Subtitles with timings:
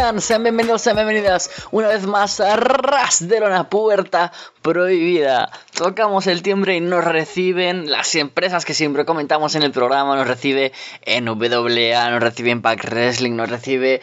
[0.00, 4.32] Sean bienvenidos, sean bienvenidas una vez más a Ras de una puerta
[4.62, 5.50] prohibida.
[5.74, 10.26] Tocamos el timbre y nos reciben las empresas que siempre comentamos en el programa, nos
[10.26, 10.72] recibe
[11.06, 14.00] NWA, nos recibe Impact Wrestling, nos recibe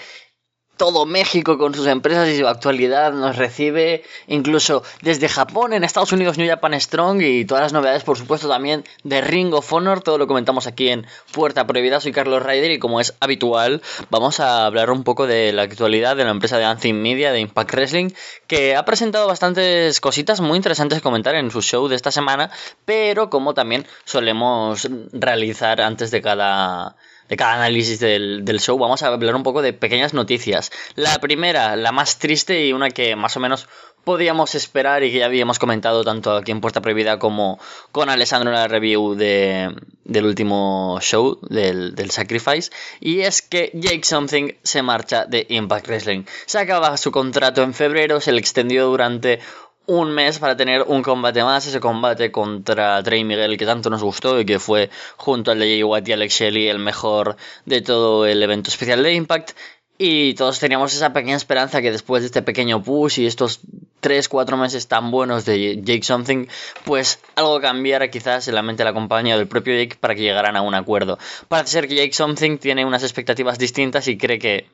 [0.77, 6.11] todo México con sus empresas y su actualidad nos recibe incluso desde Japón, en Estados
[6.11, 10.01] Unidos, New Japan Strong y todas las novedades, por supuesto, también de Ring of Honor.
[10.01, 11.99] Todo lo comentamos aquí en Puerta Prohibida.
[11.99, 16.15] Soy Carlos Ryder y como es habitual, vamos a hablar un poco de la actualidad
[16.15, 18.09] de la empresa de Anthem Media, de Impact Wrestling,
[18.47, 22.51] que ha presentado bastantes cositas muy interesantes comentar en su show de esta semana,
[22.85, 26.95] pero como también solemos realizar antes de cada
[27.29, 30.71] de cada análisis del, show, vamos a hablar un poco de pequeñas noticias.
[30.95, 33.67] La primera, la más triste y una que más o menos
[34.03, 37.59] podíamos esperar y que ya habíamos comentado tanto aquí en Puerta Prohibida como
[37.91, 43.69] con Alessandro en la review de, del último show, del, del, Sacrifice, y es que
[43.73, 46.23] Jake Something se marcha de Impact Wrestling.
[46.45, 49.39] Se acaba su contrato en febrero, se le extendió durante
[49.87, 54.03] un mes para tener un combate más, ese combate contra Trey Miguel que tanto nos
[54.03, 57.81] gustó y que fue junto al de Jay White y Alex Shelley el mejor de
[57.81, 59.51] todo el evento especial de Impact.
[59.97, 63.61] Y todos teníamos esa pequeña esperanza que después de este pequeño push y estos
[64.03, 66.45] 3-4 meses tan buenos de Jake Something,
[66.83, 70.13] pues algo cambiara quizás en la mente de la compañía o del propio Jake para
[70.13, 71.17] que llegaran a un acuerdo.
[71.47, 74.67] Parece ser que Jake Something tiene unas expectativas distintas y cree que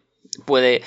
[0.46, 0.82] puede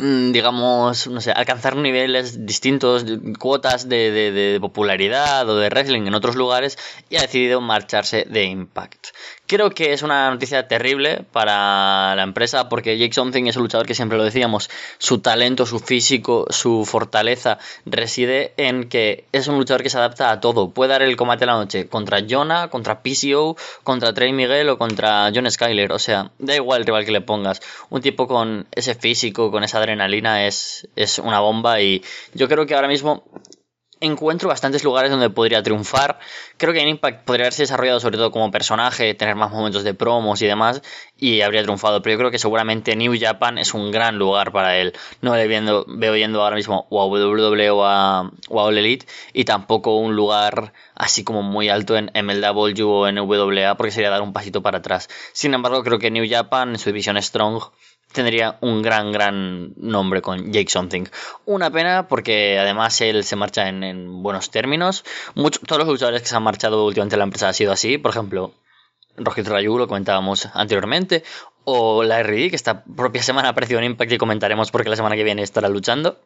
[0.00, 3.04] digamos, no sé, alcanzar niveles distintos,
[3.38, 8.44] cuotas de, de, popularidad o de wrestling en otros lugares y ha decidido marcharse de
[8.44, 9.08] Impact.
[9.50, 13.84] Creo que es una noticia terrible para la empresa porque Jake Something es un luchador
[13.84, 19.58] que siempre lo decíamos, su talento, su físico, su fortaleza reside en que es un
[19.58, 20.70] luchador que se adapta a todo.
[20.70, 24.78] Puede dar el combate de la noche contra Jonah, contra PCO, contra Trey Miguel o
[24.78, 25.90] contra John Skyler.
[25.90, 27.60] O sea, da igual el rival que le pongas.
[27.88, 32.66] Un tipo con ese físico, con esa adrenalina es, es una bomba y yo creo
[32.66, 33.24] que ahora mismo
[34.00, 36.18] encuentro bastantes lugares donde podría triunfar.
[36.56, 39.94] Creo que en Impact podría haberse desarrollado sobre todo como personaje, tener más momentos de
[39.94, 40.82] promos y demás,
[41.18, 42.02] y habría triunfado.
[42.02, 44.94] Pero yo creo que seguramente New Japan es un gran lugar para él.
[45.20, 48.78] No le viendo, veo yendo ahora mismo o a WWE o a, o a All
[48.78, 53.90] Elite, y tampoco un lugar así como muy alto en MLW o en WA, porque
[53.90, 55.08] sería dar un pasito para atrás.
[55.32, 57.62] Sin embargo, creo que New Japan, en su división Strong,
[58.12, 61.04] tendría un gran, gran nombre con Jake Something.
[61.44, 65.04] Una pena porque además él se marcha en, buenos términos.
[65.66, 67.98] todos los luchadores que se han marchado últimamente la empresa ha sido así.
[67.98, 68.54] Por ejemplo,
[69.16, 71.24] Rojito Rayu, lo comentábamos anteriormente.
[71.64, 75.16] O la RD, que esta propia semana apareció en Impact y comentaremos porque la semana
[75.16, 76.18] que viene estará luchando.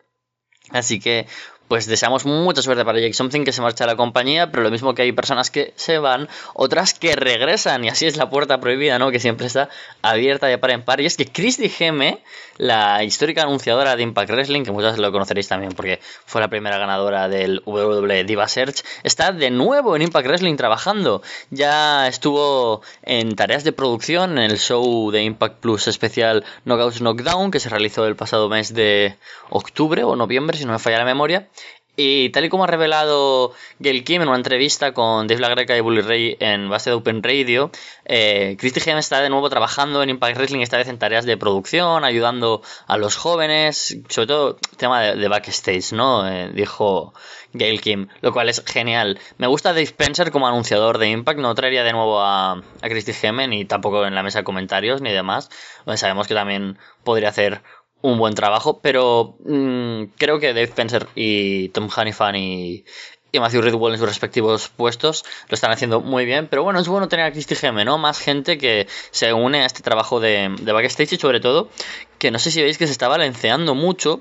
[0.70, 1.26] Así que
[1.68, 4.70] pues deseamos mucha suerte para Jake Something que se marcha a la compañía, pero lo
[4.70, 8.60] mismo que hay personas que se van, otras que regresan, y así es la puerta
[8.60, 9.10] prohibida, ¿no?
[9.10, 9.68] Que siempre está
[10.02, 11.00] abierta de par en par.
[11.00, 12.18] Y es que Christy Geme,
[12.58, 16.78] la histórica anunciadora de Impact Wrestling, que muchas lo conoceréis también porque fue la primera
[16.78, 21.22] ganadora del WWE Diva Search, está de nuevo en Impact Wrestling trabajando.
[21.50, 27.50] Ya estuvo en tareas de producción en el show de Impact Plus especial Knockouts Knockdown,
[27.50, 29.16] que se realizó el pasado mes de
[29.50, 31.48] octubre o noviembre, si no me falla la memoria.
[31.96, 35.80] Y tal y como ha revelado Gail Kim en una entrevista con Dave LaGreca y
[35.80, 37.70] Bully Ray en base de Open Radio,
[38.04, 41.36] eh, Christy Gem está de nuevo trabajando en Impact Wrestling, esta vez en tareas de
[41.36, 46.28] producción, ayudando a los jóvenes, sobre todo tema de, backstage, ¿no?
[46.28, 47.14] Eh, dijo
[47.52, 49.20] Gail Kim, lo cual es genial.
[49.38, 53.12] Me gusta Dave Spencer como anunciador de Impact, no traería de nuevo a, a Christy
[53.12, 55.48] Gemme, ni tampoco en la mesa de comentarios, ni demás.
[55.94, 57.62] sabemos que también podría hacer
[58.04, 62.84] un buen trabajo, pero mm, creo que Dave Spencer y Tom Hannifan y,
[63.32, 66.86] y Matthew Ridwell en sus respectivos puestos lo están haciendo muy bien, pero bueno, es
[66.86, 67.96] bueno tener a Christy Geme, ¿no?
[67.96, 71.70] Más gente que se une a este trabajo de, de backstage y sobre todo
[72.18, 74.20] que no sé si veis que se está balanceando mucho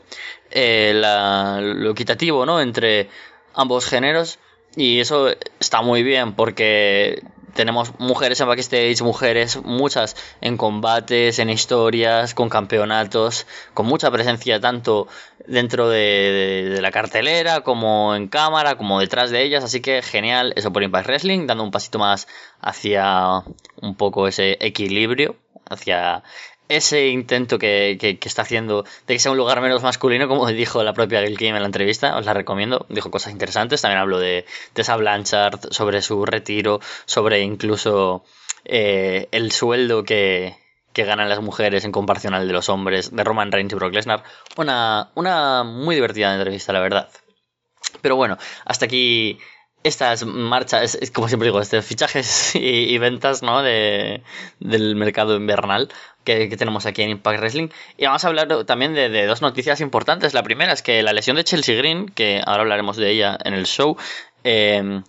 [0.49, 2.61] eh, lo equitativo, ¿no?
[2.61, 3.09] Entre
[3.53, 4.39] ambos géneros
[4.77, 5.27] y eso
[5.59, 7.21] está muy bien porque
[7.53, 14.59] tenemos mujeres en backstage, mujeres, muchas en combates, en historias, con campeonatos, con mucha presencia
[14.59, 15.07] tanto
[15.47, 20.73] dentro de, la cartelera como en cámara, como detrás de ellas, así que genial eso
[20.73, 22.27] por Impact Wrestling, dando un pasito más
[22.59, 23.43] hacia
[23.81, 25.35] un poco ese equilibrio,
[25.69, 26.23] hacia
[26.69, 30.83] ese intento que, que, está haciendo de que sea un lugar menos masculino, como dijo
[30.83, 34.19] la propia Gil Kim en la entrevista, os la recomiendo, dijo cosas interesantes, también habló
[34.19, 38.23] de Tessa Blanchard, sobre su retiro, sobre incluso
[38.65, 40.55] eh, el sueldo que,
[40.93, 43.93] que ganan las mujeres en comparación al de los hombres, de Roman Reigns y Brock
[43.93, 44.23] Lesnar.
[44.55, 47.09] Una, una muy divertida entrevista, la verdad.
[48.01, 49.39] Pero bueno, hasta aquí
[49.83, 53.61] estas marchas, es, como siempre digo, este fichajes y, ventas ¿no?
[53.61, 54.23] de,
[54.59, 55.89] del mercado invernal
[56.23, 57.69] que, tenemos aquí en Impact Wrestling.
[57.97, 60.33] Y vamos a hablar también de, dos noticias importantes.
[60.33, 63.53] La primera es que la lesión de Chelsea Green, que ahora hablaremos de ella en
[63.53, 63.97] el show,
[64.43, 65.01] eh,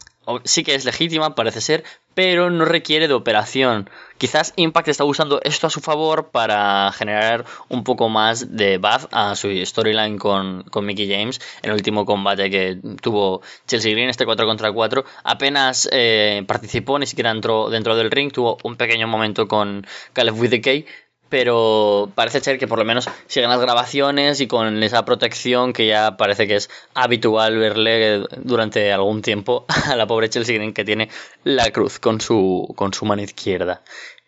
[0.45, 1.85] sí que es legítima, parece ser,
[2.15, 3.91] pero no requiere de operación.
[4.19, 9.09] Quizás Impact está usando esto a su favor para generar un poco más de buzz
[9.11, 14.09] a su storyline con, con Mickey James en el último combate que tuvo Chelsea Green,
[14.09, 15.05] este 4 contra 4.
[15.25, 20.39] Apenas eh, participó, ni siquiera entró dentro del ring, tuvo un pequeño momento con Caleb
[20.39, 20.85] Whittaker
[21.29, 25.87] pero parece ser que por lo menos siguen las grabaciones y con esa protección que
[25.87, 31.09] ya parece que es habitual verle durante algún tiempo a la pobre Chelsea que tiene
[31.43, 33.83] la cruz con su, con su mano izquierda.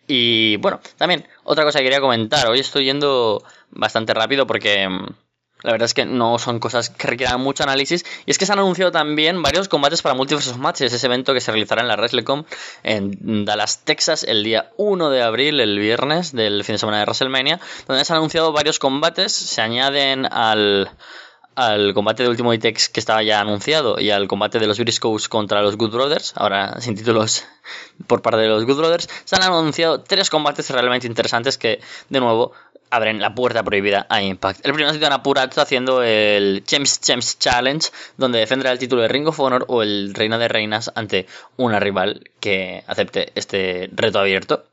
[0.07, 5.05] Y bueno, también otra cosa que quería comentar, hoy estoy yendo bastante rápido porque mm,
[5.63, 8.05] la verdad es que no son cosas que requieran mucho análisis.
[8.25, 11.33] Y es que se han anunciado también varios combates para Multiverse of Matches, ese evento
[11.33, 12.43] que se realizará en la WrestleCom
[12.83, 17.05] en Dallas, Texas, el día 1 de abril, el viernes del fin de semana de
[17.05, 19.33] WrestleMania, donde se han anunciado varios combates.
[19.33, 20.91] Se añaden al,
[21.57, 25.27] al combate de último ITEX que estaba ya anunciado y al combate de los Briscoes
[25.27, 27.45] contra los Good Brothers, ahora sin títulos
[28.05, 31.79] por parte de los Good Brothers, se han anunciado tres combates realmente interesantes que,
[32.09, 32.51] de nuevo,
[32.89, 34.65] abren la puerta prohibida a Impact.
[34.65, 35.07] El primero ha sido
[35.43, 39.83] está haciendo el James James Challenge, donde defenderá el título de Ring of Honor o
[39.83, 44.65] el Reina de Reinas ante una rival que acepte este reto abierto.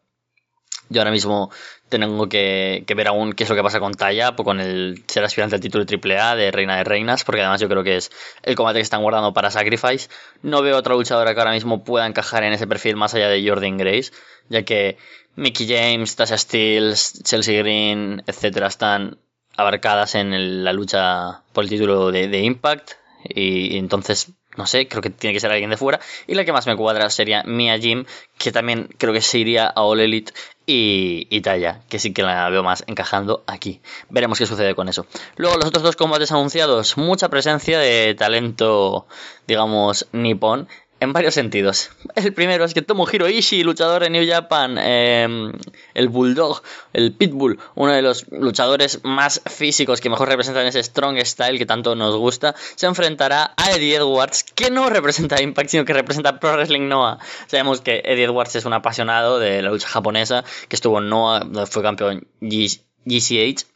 [0.91, 1.51] Yo ahora mismo
[1.89, 5.25] tengo que, ver aún qué es lo que pasa con Taya, pues con el ser
[5.25, 8.11] aspirante al título AAA de Reina de Reinas, porque además yo creo que es
[8.43, 10.09] el combate que están guardando para Sacrifice.
[10.43, 13.49] No veo otra luchadora que ahora mismo pueda encajar en ese perfil más allá de
[13.49, 14.13] Jordan Grace,
[14.49, 14.99] ya que
[15.37, 19.19] Mickey James, Tasha Steels, Chelsea Green, etcétera, están
[19.57, 22.93] abarcadas en la lucha por el título de, Impact.
[23.27, 25.99] Y, entonces, no sé, creo que tiene que ser alguien de fuera.
[26.27, 28.05] Y la que más me cuadra sería Mia Jim,
[28.39, 30.33] que también creo que se iría a All Elite
[30.67, 33.81] y, y Taya, que sí que la veo más encajando aquí.
[34.11, 35.07] Veremos qué sucede con eso.
[35.37, 39.07] Luego, los otros dos combates anunciados, mucha presencia de talento,
[39.47, 40.69] digamos, nipón
[41.05, 41.91] en varios sentidos.
[42.15, 45.53] El primero es que Tomohiro Ishii, luchador de New Japan, em,
[45.95, 46.63] el Bulldog,
[46.93, 51.67] el Pitbull, uno de los luchadores más físicos que mejor representan ese strong style que
[51.67, 56.41] tanto nos gusta, se enfrentará a Eddie Edwards, que no representa Impact, sino que representa
[56.41, 57.19] Pro Wrestling Noah.
[57.47, 61.67] Sabemos que Eddie Edwards es un apasionado de la lucha japonesa, que estuvo en Noah,
[61.67, 63.67] fue campeón GCH.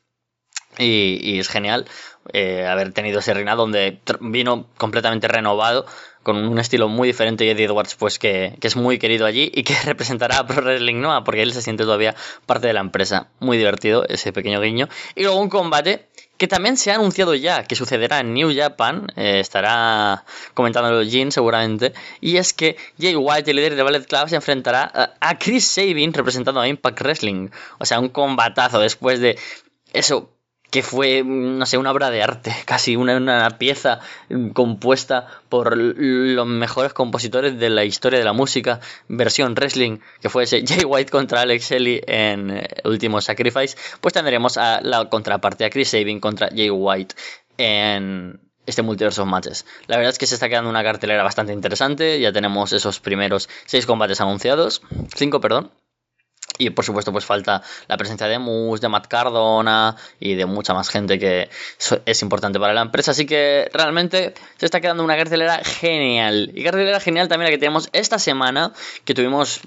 [0.78, 1.86] Y, es genial
[2.32, 5.86] eh, haber tenido ese reinado donde vino completamente renovado
[6.28, 9.62] con un estilo muy diferente y Eddie Edwards pues que, es muy querido allí y
[9.62, 12.14] que representará a Pro Wrestling Noah porque él se siente todavía
[12.44, 13.28] parte de la empresa.
[13.40, 14.90] Muy divertido ese pequeño guiño.
[15.14, 16.04] Y luego un combate
[16.36, 21.32] que también se ha anunciado ya que sucederá en New Japan, eh, estará comentándolo Jin
[21.32, 25.64] seguramente, y es que Jay White, el líder de Ballet Club, se enfrentará a Chris
[25.64, 27.48] Sabin representando a Impact Wrestling.
[27.78, 29.38] O sea, un combatazo después de
[29.94, 30.30] eso,
[30.70, 34.00] que fue, no sé, una obra de arte, casi una, pieza
[34.52, 40.44] compuesta por los mejores compositores de la historia de la música, versión wrestling, que fue
[40.44, 45.64] ese Jay White contra Alex Shelley en eh, Último Sacrifice, pues tendremos a la contraparte,
[45.64, 47.14] a Chris Sabin contra Jay White
[47.56, 49.64] en este multiverso of matches.
[49.87, 53.48] La verdad es que se está quedando una cartelera bastante interesante, ya tenemos esos primeros
[53.64, 54.82] seis combates anunciados,
[55.14, 55.70] cinco, perdón,
[56.58, 60.74] y por supuesto, pues falta la presencia de Moose, de Matt Cardona y de mucha
[60.74, 61.48] más gente que
[62.04, 63.12] es importante para la empresa.
[63.12, 66.50] Así que realmente se está quedando una cartelera genial.
[66.54, 68.72] Y cartelera genial también la que tenemos esta semana,
[69.04, 69.60] que tuvimos,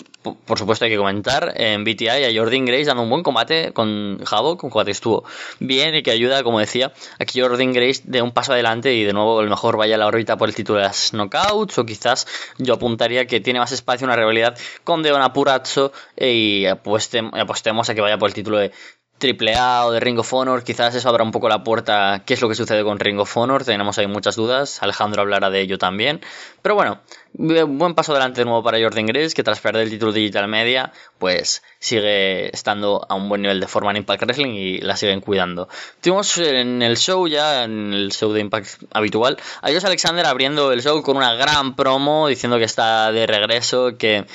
[0.46, 4.22] por supuesto, hay que comentar, en BTI a Jordan Grace dando un buen combate con
[4.30, 5.24] Havoc, un combate que estuvo
[5.60, 9.04] bien y que ayuda, como decía, a que Jordan Grace dé un paso adelante y
[9.04, 11.78] de nuevo a lo mejor vaya a la órbita por el título de las knockouts.
[11.78, 17.90] O quizás yo apuntaría que tiene más espacio una rivalidad con Deona Purazzo y apostemos
[17.90, 18.72] a que vaya por el título de
[19.18, 22.34] Triple A o de Ring of Honor, quizás eso abra un poco la puerta qué
[22.34, 25.62] es lo que sucede con Ring of Honor, tenemos ahí muchas dudas, Alejandro hablará de
[25.62, 26.22] ello también,
[26.64, 27.00] pero bueno,
[27.34, 30.92] buen paso adelante de nuevo para Jordan Grace, que tras perder el título Digital Media,
[31.18, 35.22] pues sigue estando a un buen nivel de forma en Impact Wrestling y la siguen
[35.22, 35.70] cuidando.
[36.02, 40.72] Tuvimos en el show ya, en el show de Impact habitual, a Josh Alexander abriendo
[40.72, 44.26] el show con una gran promo diciendo que está de regreso, que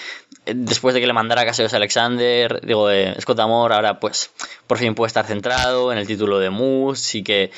[0.47, 4.31] después de que le mandara a Cassius Alexander, digo, de Scott Amor, ahora pues
[4.67, 7.51] por fin puede estar centrado en el título de Moose y que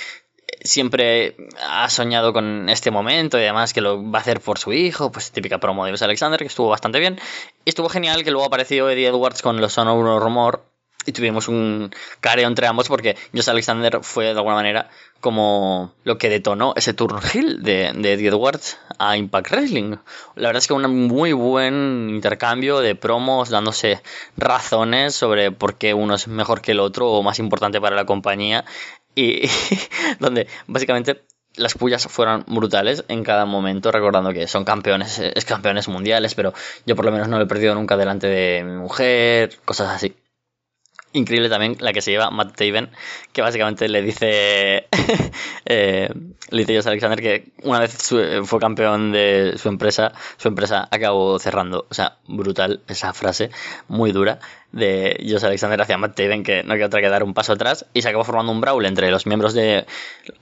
[0.62, 1.36] siempre
[1.68, 5.12] ha soñado con este momento y además que lo va a hacer por su hijo,
[5.12, 7.18] pues típica promo de Alexander, que estuvo bastante bien.
[7.64, 10.62] Y estuvo genial que luego apareció Eddie Edwards con los Son of Rumor
[11.08, 11.90] y tuvimos un
[12.20, 14.90] careo entre ambos porque Josh Alexander fue de alguna manera
[15.20, 19.96] como lo que detonó ese turn heel de, de Eddie Edwards a Impact Wrestling.
[20.34, 24.02] La verdad es que un muy buen intercambio de promos dándose
[24.36, 28.04] razones sobre por qué uno es mejor que el otro o más importante para la
[28.04, 28.66] compañía
[29.18, 29.42] y
[30.20, 31.22] donde básicamente
[31.56, 36.52] las pullas fueron brutales en cada momento, recordando que son campeones, es campeones mundiales, pero
[36.86, 40.14] yo por lo menos no lo he perdido nunca delante de mi mujer, cosas así.
[41.14, 42.90] Increíble también la que se lleva Matt Taven,
[43.32, 44.88] que básicamente le dice,
[45.64, 46.10] eh,
[46.50, 51.38] le dice Josh Alexander que una vez fue campeón de su empresa, su empresa acabó
[51.38, 51.86] cerrando.
[51.88, 53.50] O sea, brutal esa frase,
[53.88, 54.38] muy dura,
[54.72, 57.86] de Josh Alexander hacia Matt Taven, que no queda otra que dar un paso atrás,
[57.94, 59.86] y se acabó formando un brawl entre los miembros de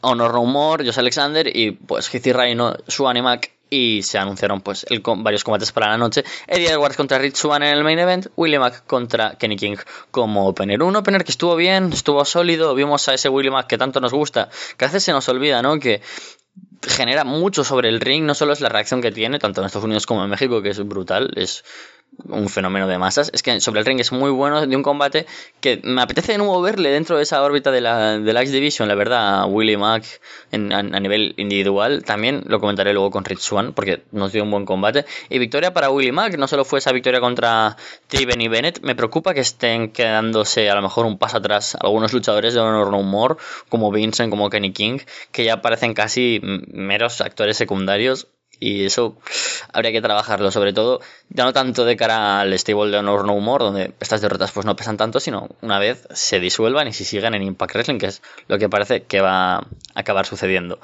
[0.00, 4.60] Honor No More, Josh Alexander y pues Heath Rhino, Swan y Mac y se anunciaron
[4.60, 4.86] pues
[5.18, 6.24] varios combates para la noche.
[6.46, 9.76] Eddie Edwards contra Rich Swan en el main event, Willie Mack contra Kenny King
[10.10, 10.82] como opener.
[10.82, 14.12] Un opener que estuvo bien, estuvo sólido, vimos a ese Willie Mack que tanto nos
[14.12, 15.78] gusta, que a veces se nos olvida, ¿no?
[15.78, 16.00] Que
[16.82, 19.84] genera mucho sobre el ring, no solo es la reacción que tiene, tanto en Estados
[19.84, 21.64] Unidos como en México, que es brutal, es
[22.28, 23.30] un fenómeno de masas.
[23.34, 25.26] Es que sobre el ring es muy bueno de un combate
[25.60, 28.88] que me apetece de nuevo verle dentro de esa órbita de la, de X Division,
[28.88, 30.04] la verdad, a Willie Mack
[30.52, 32.04] en, a, nivel individual.
[32.04, 35.04] También lo comentaré luego con Rich Swan porque nos dio un buen combate.
[35.28, 37.76] Y victoria para Willie Mack, no solo fue esa victoria contra
[38.08, 42.12] Triven y Bennett, me preocupa que estén quedándose a lo mejor un paso atrás algunos
[42.12, 43.36] luchadores de Honor No More,
[43.68, 44.98] como Vincent, como Kenny King,
[45.32, 49.16] que ya parecen casi meros actores secundarios y eso
[49.72, 53.34] habría que trabajarlo, sobre todo, ya no tanto de cara al stable de Honor No
[53.34, 57.04] Humor, donde estas derrotas pues no pesan tanto, sino una vez se disuelvan y si
[57.04, 60.78] siguen en Impact Wrestling, que es lo que parece que va a acabar sucediendo.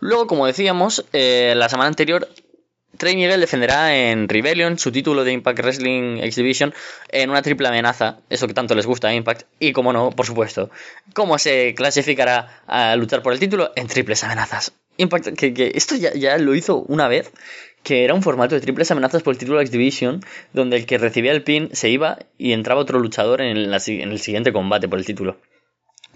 [0.00, 2.28] Luego, como decíamos, eh, la semana anterior
[2.96, 6.72] Trey Miguel defenderá en Rebellion su título de Impact Wrestling Exhibition
[7.08, 10.26] en una triple amenaza, eso que tanto les gusta a Impact, y como no, por
[10.26, 10.70] supuesto,
[11.12, 14.72] cómo se clasificará a luchar por el título en triples amenazas.
[14.96, 17.30] Impact, que, esto ya, lo hizo una vez,
[17.82, 20.20] que era un formato de triples amenazas por el título X Division,
[20.52, 24.52] donde el que recibía el pin se iba y entraba otro luchador en el siguiente
[24.52, 25.36] combate por el título.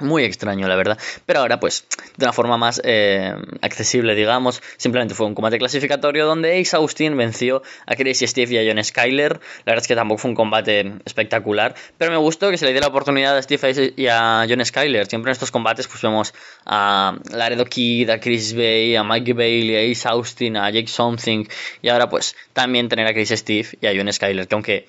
[0.00, 0.99] Muy extraño, la verdad.
[1.26, 1.87] Pero ahora, pues,
[2.17, 7.17] de una forma más eh, accesible, digamos, simplemente fue un combate clasificatorio donde Ace Austin
[7.17, 9.33] venció a Crazy Steve y a John Skyler.
[9.33, 12.73] La verdad es que tampoco fue un combate espectacular, pero me gustó que se le
[12.73, 15.07] diera la oportunidad a Steve y a John Skyler.
[15.07, 16.33] Siempre en estos combates, pues vemos
[16.64, 21.45] a Laredo Kid, a Chris Bay, a Mike Bailey, a Ace Austin, a Jake Something,
[21.83, 24.87] y ahora, pues, también tener a Crazy Steve y a John Skyler, que aunque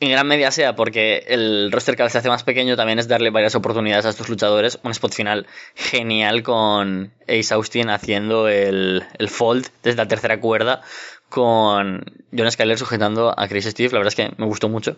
[0.00, 3.28] en gran medida sea porque el roster cada se hace más pequeño, también es darle
[3.28, 4.78] varias oportunidades a estos luchadores.
[4.82, 10.80] Un spot final genial con Ace Austin haciendo el, el fold desde la tercera cuerda
[11.28, 12.04] con
[12.36, 13.90] John Skyler sujetando a Chris Steve.
[13.92, 14.96] La verdad es que me gustó mucho.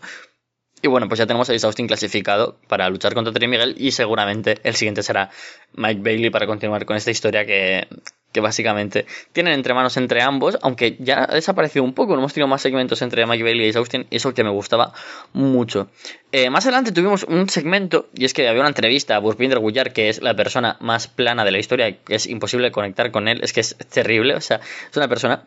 [0.83, 3.91] Y bueno, pues ya tenemos a Ace Austin clasificado para luchar contra Terry Miguel y
[3.93, 5.31] seguramente el siguiente será
[5.75, 7.87] Mike Bailey para continuar con esta historia que
[8.33, 12.33] que básicamente tienen entre manos entre ambos, aunque ya ha desaparecido un poco, no hemos
[12.33, 14.93] tenido más segmentos entre Mike Bailey y Austin, y eso que me gustaba
[15.33, 15.89] mucho.
[16.33, 19.93] Eh, más adelante tuvimos un segmento, y es que había una entrevista a Burpinder Gullar,
[19.93, 23.41] que es la persona más plana de la historia, que es imposible conectar con él,
[23.43, 24.61] es que es terrible, o sea,
[24.91, 25.45] es una persona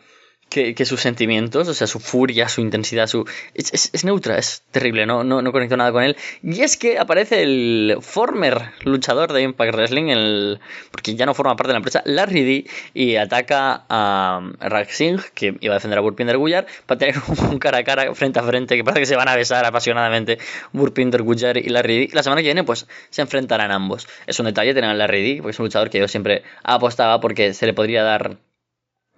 [0.50, 5.24] que, sus sentimientos, o sea, su furia, su intensidad, su es, neutra, es terrible, no,
[5.24, 6.16] no, no conecto nada con él.
[6.44, 10.60] Y es que aparece el former luchador de Impact Wrestling, el,
[10.92, 15.22] porque ya no forma parte de la empresa, Larry D, y ataca a Rag Singh,
[15.34, 17.16] que iba a defender a Burpinder Gullar, para tener
[17.50, 20.38] un cara a cara, frente a frente, que parece que se van a besar apasionadamente
[20.72, 22.10] Burpinder Gullar y Larry D.
[22.14, 24.08] La semana que viene, pues, se enfrentarán ambos.
[24.26, 27.20] Es un detalle tener a Larry D, porque es un luchador que yo siempre apostaba
[27.20, 28.38] porque se le podría dar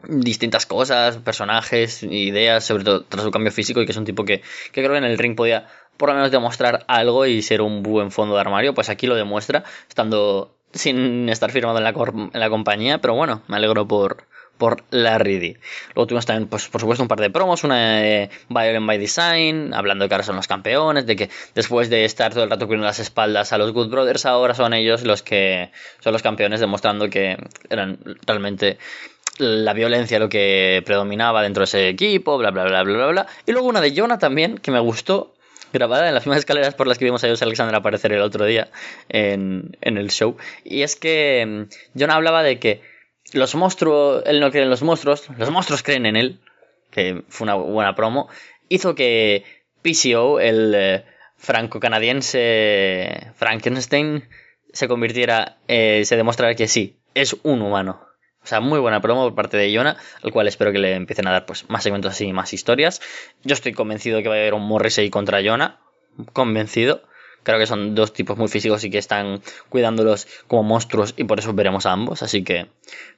[0.03, 4.25] distintas cosas, personajes, ideas, sobre todo tras su cambio físico y que es un tipo
[4.25, 7.61] que, que creo que en el ring podía por lo menos demostrar algo y ser
[7.61, 11.89] un buen fondo de armario, pues aquí lo demuestra, estando sin estar firmado en la,
[11.89, 14.25] en la compañía, pero bueno, me alegro por,
[14.57, 15.59] por Larry D.
[15.95, 19.73] Luego tuvimos también, pues, por supuesto, un par de promos, una de Violent by Design,
[19.73, 22.65] hablando de que ahora son los campeones, de que después de estar todo el rato
[22.65, 26.59] cubriendo las espaldas a los Good Brothers, ahora son ellos los que son los campeones,
[26.59, 27.37] demostrando que
[27.69, 28.77] eran realmente
[29.37, 33.27] la violencia lo que predominaba dentro de ese equipo, bla, bla, bla, bla, bla, bla.
[33.45, 35.35] Y luego una de Jonah también, que me gustó,
[35.73, 38.45] grabada en las mismas escaleras por las que vimos a José Alexander aparecer el otro
[38.45, 38.69] día
[39.09, 40.37] en, en el show.
[40.63, 42.81] Y es que mm, Jonah hablaba de que
[43.33, 46.39] los monstruos, él no cree en los monstruos, los monstruos creen en él,
[46.91, 48.29] que fue una buena promo,
[48.69, 49.43] hizo que
[49.81, 51.03] PCO, el eh,
[51.37, 54.27] franco-canadiense Frankenstein,
[54.71, 58.06] se convirtiera, eh, se demostrara que sí, es un humano.
[58.47, 61.27] O sea, muy buena promo por parte de Iona, al cual espero que le empiecen
[61.27, 63.01] a dar pues, más segmentos así, más historias.
[63.43, 65.81] Yo estoy convencido de que va a haber un Morrissey contra Iona.
[66.31, 67.01] Convencido.
[67.43, 71.39] Creo que son dos tipos muy físicos y que están cuidándolos como monstruos y por
[71.39, 72.23] eso veremos a ambos.
[72.23, 72.67] Así que,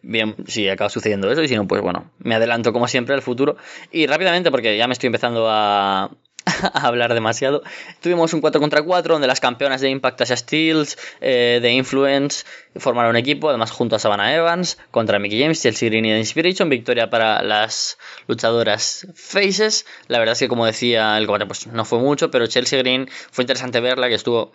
[0.01, 3.21] bien, si acaba sucediendo eso y si no, pues bueno, me adelanto como siempre al
[3.21, 3.55] futuro.
[3.91, 6.09] Y rápidamente, porque ya me estoy empezando a,
[6.73, 7.63] a hablar demasiado.
[8.01, 12.45] Tuvimos un 4 contra 4 donde las campeonas de Impact Asha Steels, eh, de Influence,
[12.75, 16.69] formaron un equipo, además junto a Savannah Evans, contra Mickey James, Chelsea Green y Inspiration.
[16.69, 19.85] Victoria para las luchadoras Faces.
[20.07, 23.09] La verdad es que, como decía, el combate pues, no fue mucho, pero Chelsea Green
[23.31, 24.51] fue interesante verla, que estuvo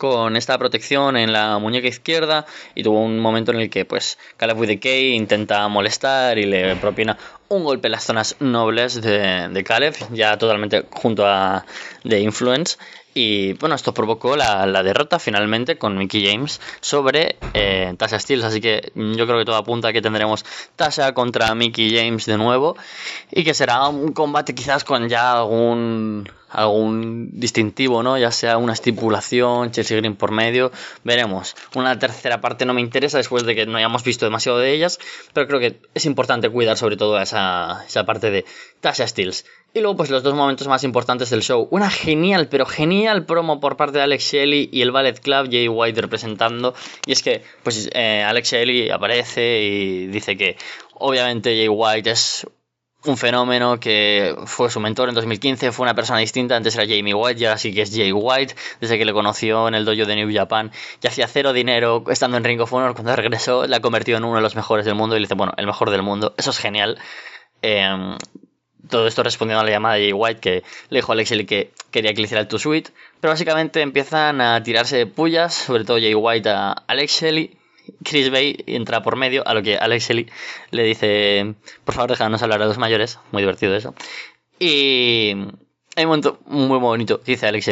[0.00, 4.18] con esta protección en la muñeca izquierda y tuvo un momento en el que pues
[4.38, 9.48] Caleb with Decay intenta molestar y le propina un golpe en las zonas nobles de,
[9.48, 11.66] de Caleb, ya totalmente junto a
[12.08, 12.78] The Influence.
[13.14, 18.44] Y bueno, esto provocó la, derrota finalmente con Mickey James sobre eh, Tasha Steels.
[18.44, 20.44] Así que yo creo que todo apunta a que tendremos
[20.76, 22.76] Tasha contra Mickey James de nuevo.
[23.30, 28.18] Y que será un combate quizás con ya algún algún distintivo, ¿no?
[28.18, 30.72] Ya sea una estipulación, Chelsea Green por medio,
[31.04, 31.54] veremos.
[31.74, 34.98] Una tercera parte no me interesa después de que no hayamos visto demasiado de ellas,
[35.32, 38.44] pero creo que es importante cuidar sobre todo esa, esa parte de
[38.80, 39.44] Tasha Steels.
[39.72, 41.68] Y luego, pues los dos momentos más importantes del show.
[41.70, 45.68] Una genial, pero genial promo por parte de Alex Shelley y el Ballet Club, Jay
[45.68, 46.74] White representando.
[47.06, 50.56] Y es que, pues eh, Alex Shelley aparece y dice que,
[50.94, 52.46] obviamente, Jay White es
[53.04, 57.14] un fenómeno que fue su mentor en 2015, fue una persona distinta, antes era Jamie
[57.14, 60.16] White, ya sí que es Jay White, desde que le conoció en el dojo de
[60.16, 64.16] New Japan, ya hacía cero dinero estando en Ring of Honor, cuando regresó la convirtió
[64.16, 66.34] en uno de los mejores del mundo y le dice, bueno, el mejor del mundo,
[66.36, 66.98] eso es genial.
[67.62, 68.16] Em,
[68.88, 71.72] todo esto respondiendo a la llamada de Jay White que le dijo a Shelley que
[71.90, 75.84] quería que le hiciera el To Suite, pero básicamente empiezan a tirarse de pullas, sobre
[75.84, 77.24] todo Jay White a Alex
[78.04, 80.10] Chris Bay entra por medio, a lo que Alex
[80.70, 83.94] le dice, por favor déjanos hablar a los mayores, muy divertido eso.
[84.58, 85.32] Y
[85.96, 87.68] hay un momento muy bonito, dice Alex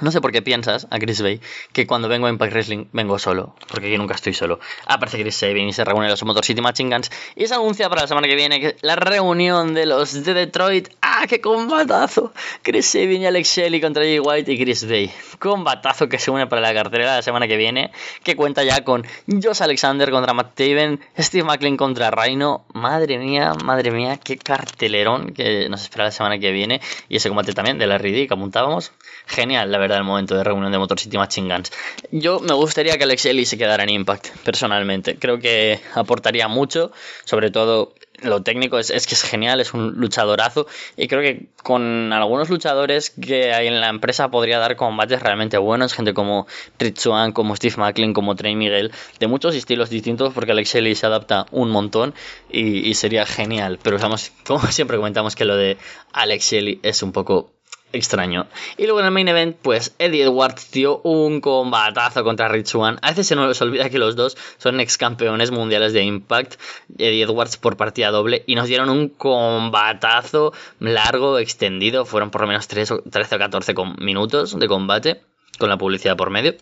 [0.00, 1.40] no sé por qué piensas, a Chris Bay,
[1.72, 4.58] que cuando vengo a Impact Wrestling vengo solo, porque aquí nunca estoy solo.
[4.86, 8.02] Aparece Chris Sabin y se reúne los Motor City Machine Guns y se anuncia para
[8.02, 10.88] la semana que viene la reunión de los de Detroit.
[11.00, 12.32] ¡Ah, qué combatazo!
[12.62, 15.12] Chris Sabin y Alex Shelley contra Jay White y Chris Bay.
[15.38, 19.04] Combatazo que se une para la cartelera la semana que viene, que cuenta ya con
[19.28, 22.64] Josh Alexander contra Matt Taven, Steve McLean contra Rhino.
[22.72, 26.80] Madre mía, madre mía, qué cartelerón que nos espera la semana que viene.
[27.08, 28.92] Y ese combate también de la RD que apuntábamos.
[29.26, 31.72] Genial, la verdad, el momento de reunión de Motor City Machine Guns.
[32.10, 35.16] Yo me gustaría que Alex Ellie se quedara en Impact, personalmente.
[35.16, 36.92] Creo que aportaría mucho,
[37.24, 40.66] sobre todo lo técnico es, que es genial, es un luchadorazo
[40.96, 45.58] y creo que con algunos luchadores que hay en la empresa podría dar combates realmente
[45.58, 46.46] buenos, gente como
[46.78, 50.94] Rich Swan, como Steve Macklin, como Trey Miguel, de muchos estilos distintos porque Alex Ellie
[50.94, 52.14] se adapta un montón
[52.50, 55.76] y, sería genial, pero usamos, como siempre comentamos que lo de
[56.12, 57.50] Alex Shelley es un poco
[57.94, 58.46] extraño.
[58.76, 62.98] Y luego en el main event, pues Eddie Edwards dio un combatazo contra Rich One.
[63.00, 66.54] A veces se nos olvida que los dos son ex campeones mundiales de Impact.
[66.98, 68.42] Eddie Edwards por partida doble.
[68.46, 72.04] Y nos dieron un combatazo largo, extendido.
[72.04, 75.22] Fueron por lo menos 13 o 14 minutos de combate.
[75.58, 76.54] Con la publicidad por medio.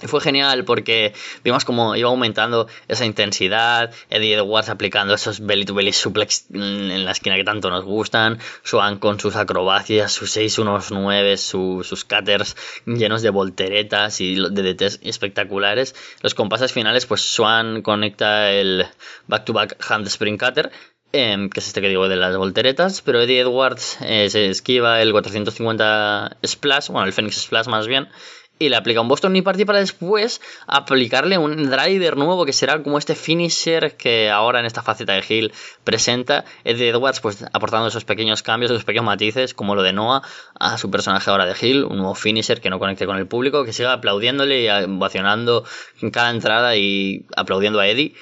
[0.00, 5.72] Fue genial porque vimos como iba aumentando esa intensidad, Eddie Edwards aplicando esos belly to
[5.72, 11.36] belly suplex en la esquina que tanto nos gustan, Swan con sus acrobacias, sus 619,
[11.36, 15.94] sus cutters llenos de volteretas y de DTs espectaculares.
[16.22, 18.86] Los compases finales, pues Swan conecta el
[19.28, 20.72] back to back handspring cutter
[21.12, 25.00] em, que es este que digo de las volteretas, pero Eddie Edwards eh, se esquiva
[25.00, 28.08] el 450 Splash, bueno, el Phoenix Splash más bien,
[28.58, 32.82] y le aplica un Boston Knee Party para después aplicarle un Driver nuevo que será
[32.82, 36.44] como este finisher que ahora en esta faceta de Hill presenta.
[36.62, 40.22] Eddie Edwards pues aportando esos pequeños cambios, esos pequeños matices como lo de Noah
[40.58, 43.64] a su personaje ahora de Hill, un nuevo finisher que no conecte con el público,
[43.64, 45.64] que siga aplaudiéndole y ovacionando
[46.00, 48.14] en cada entrada y aplaudiendo a Eddie.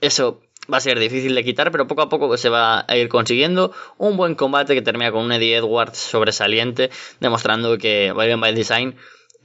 [0.00, 3.08] Eso va a ser difícil de quitar, pero poco a poco se va a ir
[3.08, 3.72] consiguiendo.
[3.96, 8.94] Un buen combate que termina con un Eddie Edwards sobresaliente, demostrando que By by Design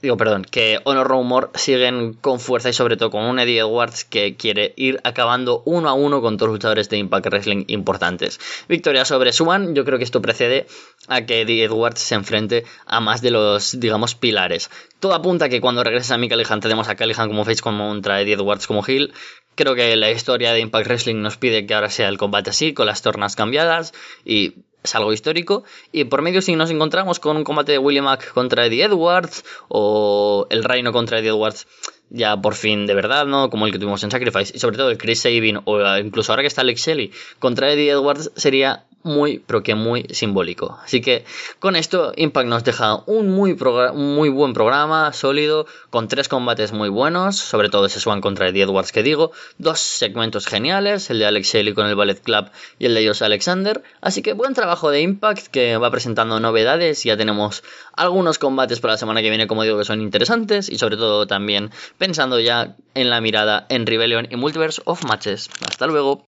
[0.02, 4.04] digo, perdón, que Honor Rumor siguen con fuerza y sobre todo con un Eddie Edwards
[4.04, 8.38] que quiere ir acabando uno a uno con todos los luchadores de Impact Wrestling importantes.
[8.68, 10.66] Victoria sobre Swan, yo creo que esto precede
[11.08, 14.70] a que Eddie Edwards se enfrente a más de los, digamos, pilares.
[15.00, 18.20] Todo apunta a que cuando regrese a mi Callihan tenemos a Callihan como face contra
[18.20, 19.12] Eddie Edwards como heel.
[19.54, 22.74] Creo que la historia de Impact Wrestling nos pide que ahora sea el combate así,
[22.74, 25.64] con las tornas cambiadas y es algo histórico.
[25.90, 29.44] Y por medio, si nos encontramos con un combate de William Mack contra Eddie Edwards
[29.68, 31.66] o el Reino contra Eddie Edwards,
[32.10, 33.50] ya por fin de verdad, ¿no?
[33.50, 36.42] Como el que tuvimos en Sacrifice, y sobre todo el Chris Sabin o incluso ahora
[36.42, 40.78] que está Alex Shelley contra Eddie Edwards, sería muy, pero que muy simbólico.
[40.82, 41.24] Así que
[41.60, 43.56] con esto Impact nos deja un muy,
[43.94, 48.64] muy buen programa, sólido, con tres combates muy buenos, sobre todo ese Swan contra Eddie
[48.64, 52.46] Edwards que digo, dos segmentos geniales, el de Alex Shelley con el Ballet Club
[52.78, 53.82] y el de Josh Alexander.
[54.00, 57.62] Así que buen trabajo de Impact que va presentando novedades, ya tenemos
[57.92, 61.26] algunos combates para la semana que viene, como digo, que son interesantes y sobre todo
[61.26, 65.50] también pensando ya en la mirada en Rebellion y Multiverse of Matches.
[65.68, 66.24] Hasta luego.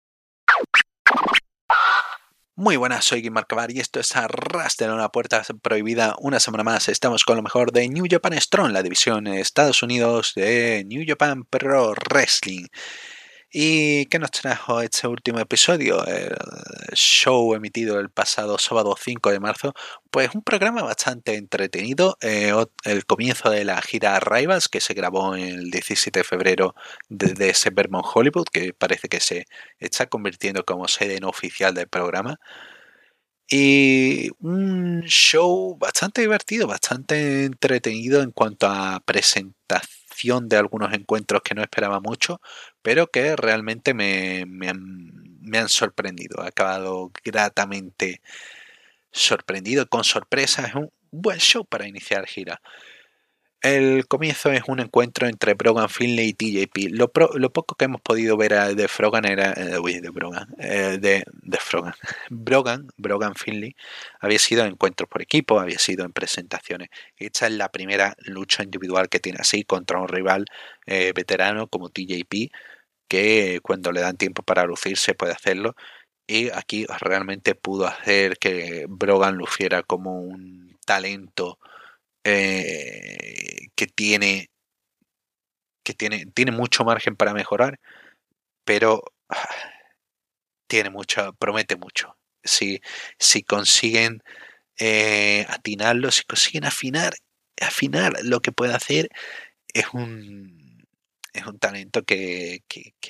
[2.59, 6.17] Muy buenas, soy Guimar y esto es Arras de una puerta prohibida.
[6.21, 10.33] Una semana más estamos con lo mejor de New Japan Strong, la división Estados Unidos
[10.35, 12.65] de New Japan Pro Wrestling.
[13.59, 16.05] ¿Y qué nos trajo este último episodio?
[16.07, 16.37] El
[16.93, 19.73] show emitido el pasado sábado 5 de marzo.
[20.11, 22.19] Pues un programa bastante entretenido.
[22.21, 22.53] Eh,
[22.85, 26.75] el comienzo de la gira Rivals que se grabó el 17 de febrero
[27.09, 29.47] desde ese Vermont Hollywood, que parece que se
[29.79, 32.39] está convirtiendo como sede no oficial del programa.
[33.49, 41.55] Y un show bastante divertido, bastante entretenido en cuanto a presentación de algunos encuentros que
[41.55, 42.41] no esperaba mucho,
[42.87, 46.45] pero que realmente me, han, sorprendido.
[46.45, 48.23] He acabado gratamente
[49.11, 50.67] sorprendido, con sorpresa.
[50.69, 52.61] Es un buen show para iniciar gira.
[53.61, 56.93] El comienzo es un encuentro entre Brogan Finley y TJP.
[56.93, 59.53] Lo, poco que hemos podido ver de Frogan era.
[59.55, 60.55] Eh, uy, de Brogan.
[60.61, 61.95] Eh, de, de Frogan.
[62.31, 63.75] Brogan, Brogan Finley,
[64.21, 66.91] había sido en encuentros por equipo, había sido en presentaciones.
[67.17, 70.45] Esta es la primera lucha individual que tiene así contra un rival
[70.87, 72.53] eh, veterano como TJP,
[73.09, 75.75] que cuando le dan tiempo para lucirse puede hacerlo.
[76.27, 81.59] Y aquí realmente pudo hacer que Brogan luciera como un talento
[82.25, 84.51] eh, que tiene
[85.85, 87.79] que tiene, tiene mucho margen para mejorar,
[88.65, 89.03] pero
[90.69, 92.17] tiene mucho, promete mucho.
[92.43, 92.81] Si,
[93.19, 94.23] si consiguen
[94.79, 97.15] eh, atinarlo, si consiguen afinar,
[97.61, 99.09] afinar lo que puede hacer,
[99.73, 100.66] es un,
[101.37, 102.63] es un talento que,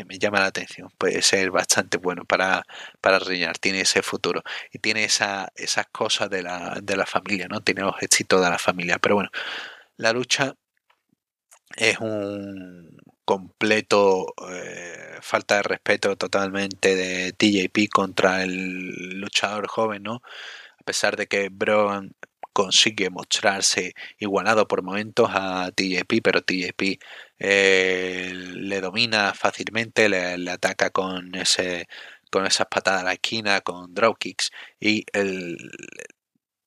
[0.06, 0.88] me llama la atención.
[0.98, 2.64] Puede ser bastante bueno para,
[3.00, 3.20] para.
[3.60, 7.60] Tiene ese futuro y tiene esa, esas cosas de la, de la familia, ¿no?
[7.60, 8.98] Tiene los éxitos de la familia.
[8.98, 9.30] Pero bueno,
[9.96, 10.54] la lucha
[11.76, 20.22] es un completo eh, falta de respeto totalmente de TJP contra el luchador joven, ¿no?
[20.78, 22.14] A pesar de que Brogan
[22.52, 26.98] consigue mostrarse igualado por momentos a TJP, pero TJP
[27.38, 31.86] eh, le domina fácilmente, le, ataca con ese
[32.30, 35.56] con esas patadas a la esquina, con draw kicks y el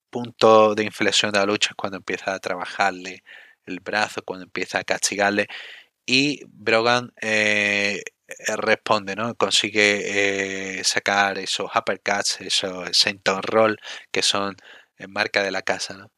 [0.09, 3.23] punto de inflexión de la lucha es cuando empieza a trabajarle
[3.65, 5.47] el brazo, cuando empieza a castigarle
[6.05, 8.03] y Brogan eh,
[8.57, 9.35] responde, ¿no?
[9.35, 13.77] Consigue eh, sacar esos uppercuts, esos senton roll
[14.11, 14.55] que son
[14.97, 16.11] en marca de la casa, ¿no?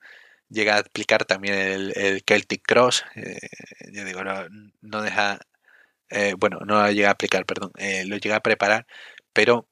[0.52, 3.40] Llega a aplicar también el, Celtic Cross, eh,
[3.94, 4.22] yo digo,
[4.82, 5.40] no, deja,
[6.10, 8.86] eh, bueno, no lo llega a aplicar, perdón, eh, lo llega a preparar,
[9.34, 9.68] pero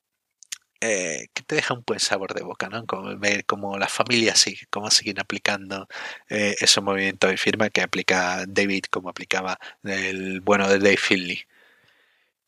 [0.81, 2.85] que te deja un buen sabor de boca, ¿no?
[2.85, 5.89] Como ver cómo la familia sigue, cómo siguen aplicando
[6.29, 11.41] esos movimientos de firma que aplica David, como aplicaba el bueno de Dave Finley.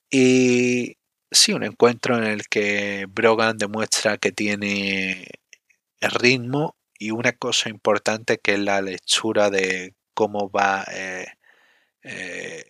[0.09, 0.97] Y
[1.31, 5.27] sí, un encuentro en el que Brogan demuestra que tiene
[6.01, 11.25] ritmo y una cosa importante que es la lectura de cómo va, eh,
[12.03, 12.65] eh,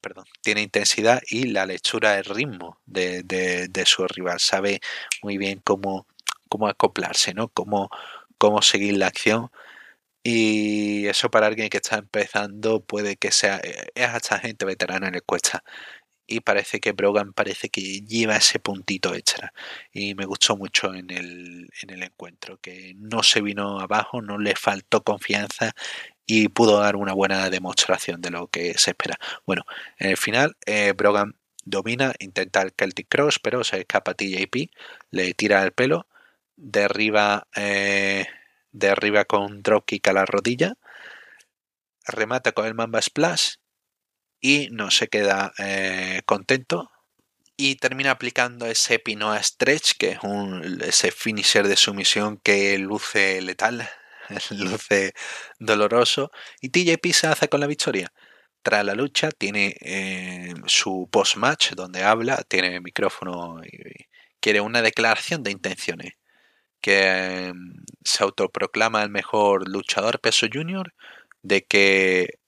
[0.00, 4.40] perdón, tiene intensidad y la lectura del ritmo de, su rival.
[4.40, 4.80] Sabe
[5.22, 6.08] muy bien cómo,
[6.48, 7.48] cómo acoplarse, ¿no?
[7.48, 7.88] Cómo,
[8.38, 9.52] cómo seguir la acción.
[10.24, 15.10] Y eso para alguien que está empezando puede que sea, eh, es hasta gente veterana
[15.12, 15.62] le cuesta
[16.26, 19.52] y parece que Brogan parece que lleva ese puntito extra
[19.92, 24.38] y me gustó mucho en el, en el encuentro que no se vino abajo, no
[24.38, 25.74] le faltó confianza
[26.26, 29.18] y pudo dar una buena demostración de lo que se espera.
[29.46, 29.64] Bueno,
[29.98, 34.70] en el final eh, Brogan domina, intenta el Celtic Cross, pero se escapa TJP,
[35.10, 36.06] le tira el pelo,
[36.56, 38.26] derriba, eh,
[38.72, 40.74] derriba con dropkick a la rodilla,
[42.06, 43.56] remata con el Mamba Splash
[44.46, 46.92] y no se queda eh, contento
[47.56, 53.42] y termina aplicando ese Pinoa Stretch, que es un, ese finisher de sumisión que luce
[53.42, 53.88] letal,
[54.50, 55.14] luce
[55.58, 56.30] doloroso,
[56.60, 58.12] y TJP se hace con la victoria.
[58.62, 64.06] Tras la lucha tiene eh, su post-match donde habla, tiene micrófono y,
[64.38, 66.12] quiere una declaración de intenciones,
[66.80, 70.94] que mm, se autoproclama el mejor luchador peso junior,
[71.42, 72.38] de que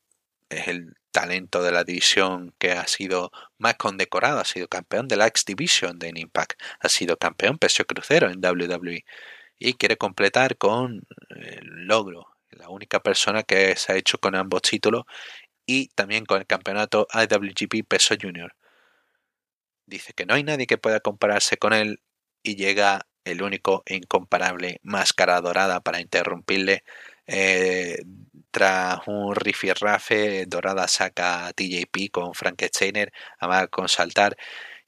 [0.50, 5.16] es el talento de la división que ha sido más condecorado, ha sido campeón de
[5.16, 9.04] la X Division de Impact, ha sido campeón peso crucero en WWE
[9.58, 14.62] y quiere completar con el logro, la única persona que se ha hecho con ambos
[14.62, 15.04] títulos
[15.66, 18.54] y también con el campeonato IWGP peso junior.
[19.86, 22.00] Dice que no hay nadie que pueda compararse con él
[22.42, 26.84] y llega el único e incomparable máscara dorada para interrumpirle
[27.26, 28.02] eh,
[28.50, 34.36] tras un rifirrafe, Dorada saca a TJP con Frankensteiner, amaga con saltar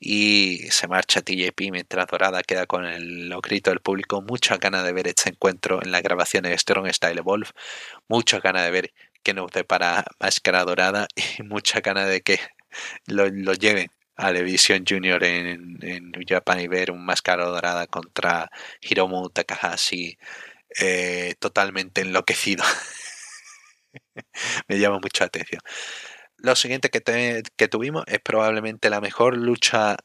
[0.00, 4.22] y se marcha TJP mientras Dorada queda con el, los gritos del público.
[4.22, 7.50] Muchas ganas de ver este encuentro en la grabación de Strong Style Evolve.
[8.08, 8.92] Muchas ganas de ver
[9.22, 11.06] que nos depara Máscara Dorada
[11.38, 12.40] y muchas ganas de que
[13.06, 18.50] lo, lleven a Division Junior en, en New Japan y ver un Máscara Dorada contra
[18.80, 20.18] Hiromu Takahashi
[20.78, 22.64] eh, totalmente enloquecido.
[24.68, 25.60] Me llama mucho atención.
[26.38, 29.96] Lo siguiente que, que tuvimos es probablemente la mejor lucha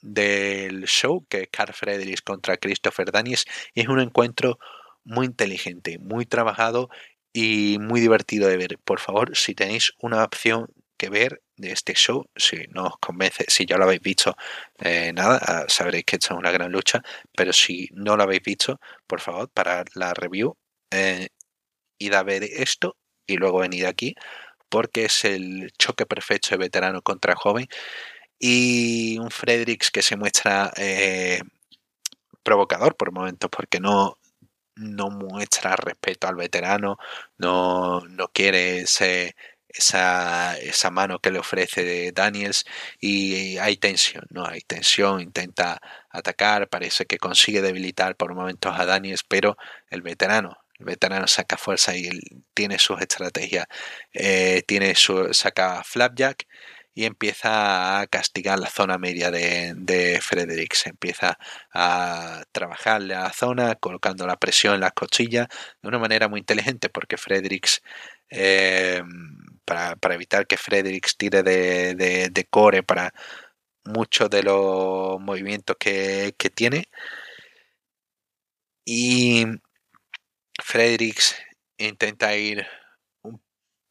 [0.00, 4.58] del show, que es Carl Fredericks contra Christopher Daniels, y es un encuentro
[5.04, 6.88] muy inteligente, muy trabajado
[7.32, 8.78] y muy divertido de ver.
[8.84, 13.44] Por favor, si tenéis una opción que ver de este show, si no os convence,
[13.48, 14.36] si ya lo habéis visto,
[14.80, 17.02] eh, nada, ah, sabréis que esta es una gran lucha,
[17.36, 20.56] pero si no lo habéis visto, por favor, para la review,
[20.90, 21.28] eh,
[21.98, 24.14] id a ver esto y luego venid aquí,
[24.68, 27.68] porque es el choque perfecto de veterano contra joven
[28.38, 31.40] y un Fredericks que se muestra eh,
[32.42, 34.18] provocador por momentos, porque no,
[34.76, 36.98] no muestra respeto al veterano,
[37.38, 42.64] no, no quiere esa, esa mano que le ofrece Daniels
[43.00, 44.46] y hay tensión, ¿no?
[44.46, 45.80] Hay tensión, intenta
[46.10, 49.56] atacar, parece que consigue debilitar por momentos a Daniels, pero
[49.90, 52.10] el veterano, el veterano saca fuerza y
[52.54, 53.66] tiene sus estrategias,
[54.12, 56.46] eh, tiene su, saca flapjack
[56.94, 60.86] y empieza a castigar la zona media de, de Fredericks.
[60.86, 61.38] Empieza
[61.72, 65.48] a trabajarle a la zona, colocando la presión en las costillas
[65.82, 67.82] de una manera muy inteligente, porque Fredericks
[68.30, 69.02] eh,
[69.64, 73.12] para, evitar que Fredericks tire de, core para
[73.84, 76.88] muchos de los movimientos que, tiene.
[78.84, 79.44] Y
[80.62, 81.36] Fredericks
[81.78, 82.66] intenta ir
[83.22, 83.42] un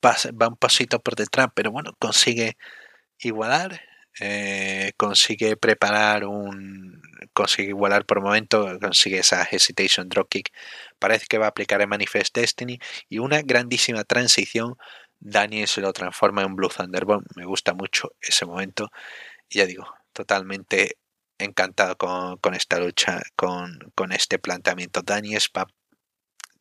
[0.03, 2.57] va un pasito por detrás, pero bueno, consigue
[3.19, 3.81] igualar,
[4.19, 7.01] eh, consigue preparar un,
[7.33, 10.51] consigue igualar por momento, consigue esa hesitation dropkick,
[10.99, 12.79] parece que va a aplicar el Manifest Destiny
[13.09, 14.77] y una grandísima transición
[15.21, 17.25] Daniel se lo transforma en Blue Thunderbolt.
[17.35, 18.91] Me gusta mucho ese momento.
[19.49, 20.97] Y ya digo, totalmente
[21.37, 25.01] encantado con, esta lucha, con, este planteamiento.
[25.03, 25.67] Daniel va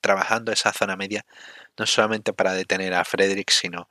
[0.01, 1.25] trabajando esa zona media,
[1.79, 3.89] no solamente para detener a Frederick, sino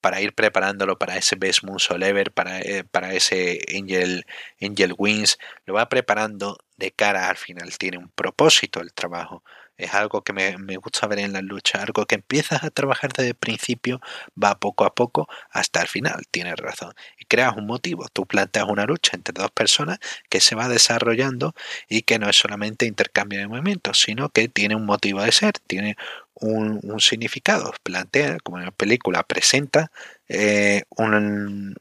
[0.00, 4.26] para ir preparándolo para ese Best Moonsault Ever, para, eh, para ese Angel,
[4.60, 9.44] Angel Wings, lo va preparando de cara al final, tiene un propósito el trabajo,
[9.76, 13.30] es algo que me, gusta ver en la lucha, algo que empiezas a trabajar desde
[13.30, 14.00] el principio,
[14.42, 16.94] va poco a poco hasta el final, tienes razón.
[17.18, 21.54] Y creas un motivo, tú planteas una lucha entre dos personas que se va desarrollando
[21.88, 25.54] y que no es solamente intercambio de movimientos, sino que tiene un motivo de ser,
[25.66, 25.96] tiene
[26.34, 29.90] un, significado, plantea, como en la película, presenta
[30.28, 31.76] eh, un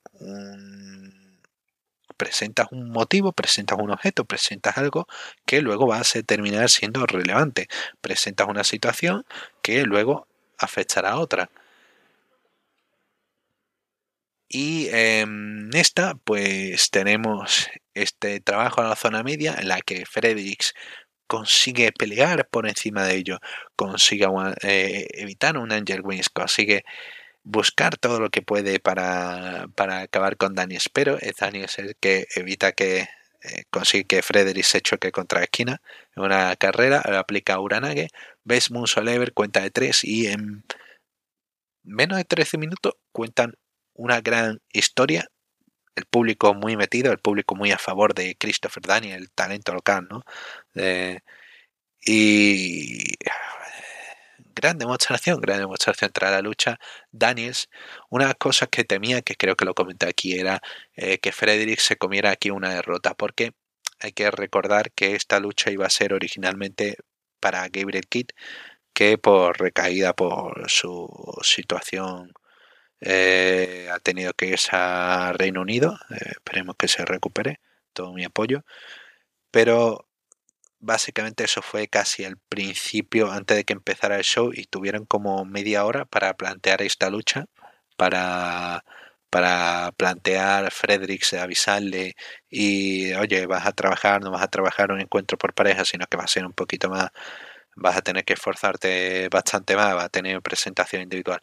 [2.22, 5.08] presentas un motivo, presentas un objeto, presentas algo
[5.44, 7.68] que luego va a terminar siendo relevante.
[8.00, 9.26] Presentas una situación
[9.64, 10.28] que luego
[10.60, 11.50] afectará a otra.
[14.48, 20.76] Y en esta, pues tenemos este trabajo en la zona media en la que Fredericks
[21.26, 23.40] consigue pelear por encima de ello,
[23.76, 24.28] consigue
[24.62, 26.84] eh, evitar un Angel Wings, consigue
[27.44, 29.68] buscar todo lo que puede para,
[30.02, 33.08] acabar con Daniels, pero es Daniels el que evita que
[33.44, 35.82] eh, consigue que Frederick se choque contra esquina
[36.16, 38.10] en una carrera, aplica Uranage,
[38.44, 38.70] ves
[39.04, 40.64] Lever, cuenta de 3 y en
[41.84, 43.56] menos de 13 minutos cuentan
[43.94, 45.28] una gran historia.
[45.96, 50.08] El público muy metido, el público muy a favor de Christopher Daniel, el talento local,
[50.10, 50.24] ¿no?
[52.04, 53.14] y
[54.56, 56.80] gran demostración, gran demostración tras la lucha.
[57.12, 57.70] Daniels,
[58.10, 60.62] una cosa que temía, que creo que lo comenté aquí, era
[60.96, 63.54] eh, que Frederick se comiera aquí una derrota, porque
[64.00, 66.98] hay que recordar que esta lucha iba a ser originalmente
[67.40, 68.30] para Gabriel Kidd,
[68.94, 71.10] que por recaída por su
[71.44, 72.34] situación
[73.02, 75.98] eh, ha tenido que irse a Reino Unido.
[76.12, 77.60] Eh, esperemos que se recupere.
[77.94, 78.64] Todo mi apoyo.
[79.52, 80.08] Pero
[80.82, 85.46] básicamente eso fue casi al principio, antes de que empezara el show, y tuvieron como
[85.46, 87.46] media hora para plantear esta lucha,
[87.98, 88.84] para,
[89.30, 92.16] para plantear Fredericks, avisarle
[92.50, 96.18] y, oye, vas a trabajar, no vas a trabajar un encuentro por pareja, sino que
[96.18, 97.10] va a ser un poquito más,
[97.76, 101.40] vas a tener que esforzarte bastante más, va a tener presentación individual.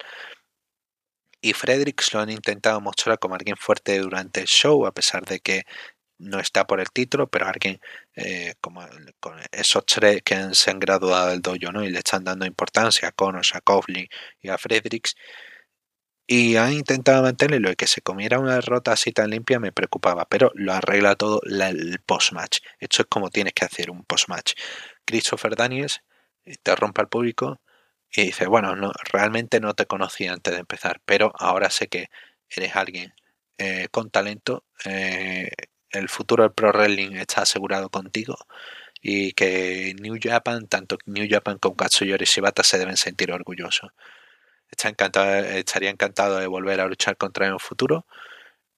[1.41, 5.41] Y Fredericks lo han intentado mostrar como alguien fuerte durante el show, a pesar de
[5.41, 5.65] que
[6.19, 7.81] no está por el título, pero alguien
[8.17, 8.87] eh, como
[9.21, 11.85] con esos tres que se han graduado del dojo ¿no?
[11.85, 14.09] y le están dando importancia a Connors, a Coughlin
[14.41, 15.15] y a Fredericks.
[16.31, 20.27] Y han intentado mantenerlo y que se comiera una derrota así tan limpia me preocupaba,
[20.27, 22.59] pero lo arregla todo el post-match.
[22.79, 24.53] Esto es como tienes que hacer un post-match.
[25.07, 26.03] Christopher Daniels
[26.45, 27.61] interrumpe al público
[28.13, 32.11] y dice, bueno, no, realmente no te conocía antes de empezar, pero ahora sé que
[32.51, 33.15] eres alguien
[33.59, 35.51] eh, con talento, eh,
[35.91, 38.37] el futuro del Pro Wrestling está asegurado contigo
[39.01, 43.91] y que New Japan, tanto New Japan como Katsuyori Shibata se deben sentir orgullosos.
[44.71, 48.07] Está encantado, estaría encantado de volver a luchar contra él en el futuro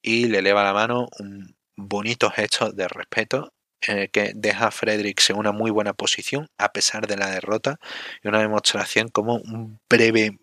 [0.03, 5.39] y le eleva la mano un bonito gesto de respeto que deja a Fredericks en
[5.39, 7.79] una muy buena posición a pesar de la derrota
[8.23, 10.39] y una demostración como un breve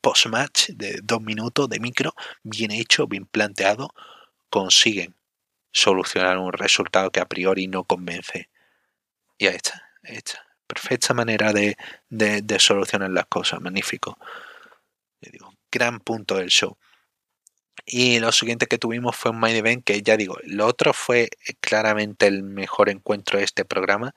[0.00, 3.90] post-match de dos minutos de micro bien hecho, bien planteado,
[4.48, 5.17] consiguen
[5.72, 8.48] solucionar un resultado que a priori no convence.
[9.38, 10.18] Y ahí está, ahí.
[10.66, 11.76] Perfecta manera de,
[12.10, 14.18] de, solucionar las cosas, magnífico.
[15.20, 16.76] Digo, gran punto del show.
[17.86, 21.30] Y lo siguiente que tuvimos fue un main event que ya digo, lo otro fue
[21.60, 24.12] claramente el mejor encuentro de este programa,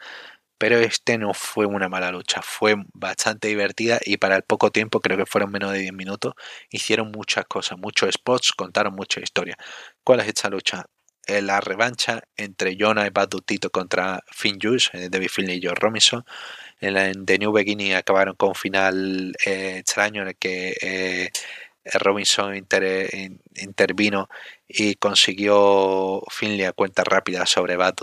[0.58, 5.00] pero este no fue una mala lucha, fue bastante divertida y para el poco tiempo,
[5.00, 6.34] creo que fueron menos de 10 minutos,
[6.70, 9.58] hicieron muchas cosas, muchos spots, contaron mucha historia.
[10.04, 10.86] ¿Cuál es esta lucha?
[11.28, 13.30] Eh, la revancha entre Jonah y Bad
[13.72, 16.26] contra Finn Juice, eh, David Finley y Joe Robinson.
[16.80, 21.32] En, la, The New Beginning acabaron con un final eh, extraño en el que
[21.94, 24.30] Robinson intervino
[24.68, 27.96] y consiguió Finley a cuenta rápida sobre Bad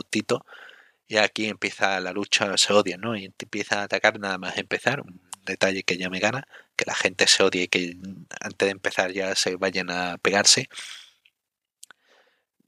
[1.08, 3.16] Y aquí empieza la lucha, se odian, ¿no?
[3.16, 5.00] Y empiezan a atacar nada más empezar.
[5.00, 7.96] Un detalle que ya me gana, que la gente se odia y que
[8.40, 10.68] antes de empezar ya se vayan a pegarse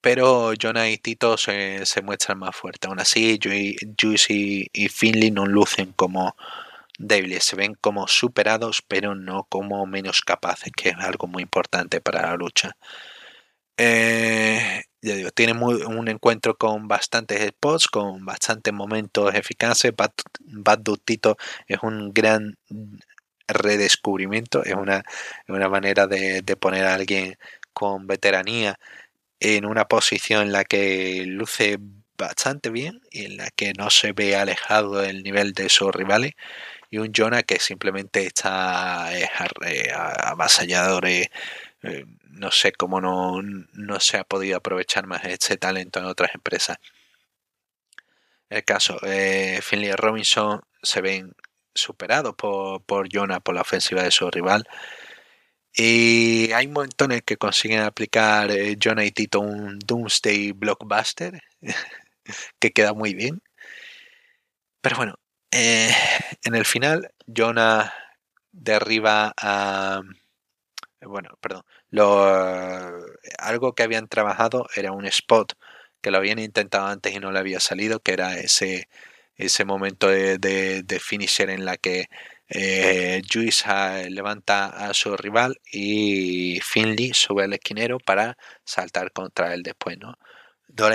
[0.00, 2.88] pero Jonah y Tito se, muestran más fuertes.
[2.88, 3.38] Aún así,
[4.00, 4.32] Juice
[4.72, 6.36] y, Finley no lucen como
[6.98, 12.00] débiles, se ven como superados, pero no como menos capaces, que es algo muy importante
[12.00, 12.76] para la lucha.
[13.76, 19.92] Eh, ya digo, tiene un encuentro con bastantes spots, con bastantes momentos eficaces.
[19.96, 21.36] Bad, Bad Tito
[21.66, 22.58] es un gran
[23.48, 25.02] redescubrimiento, es una,
[25.48, 27.36] una manera de, de poner a alguien
[27.72, 28.78] con veteranía
[29.40, 31.78] en una posición en la que luce
[32.16, 36.34] bastante bien y en la que no se ve alejado del nivel de sus rivales
[36.90, 39.28] y un Jonah que simplemente está eh,
[39.92, 41.30] avasallador eh,
[41.82, 46.34] eh, no sé cómo no, no, se ha podido aprovechar más este talento en otras
[46.34, 46.78] empresas.
[48.50, 51.34] El caso Finley y Robinson se ven
[51.74, 54.68] superados por, por Jonah por la ofensiva de su rival
[55.74, 61.42] y hay montones que consiguen aplicar eh, Jonah y Tito un Doomsday Blockbuster,
[62.58, 63.42] que queda muy bien.
[64.80, 65.14] Pero bueno,
[65.50, 65.92] eh,
[66.44, 67.92] en el final, Jonah
[68.52, 70.02] derriba a.
[71.02, 71.62] Bueno, perdón.
[71.90, 72.24] Lo,
[73.38, 75.54] algo que habían trabajado era un spot
[76.02, 78.88] que lo habían intentado antes y no le había salido, que era ese,
[79.36, 82.08] ese momento de, de finisher en la que
[82.50, 83.22] eh,
[84.10, 90.18] levanta a su rival y Finley sube al esquinero para saltar contra él después, ¿no?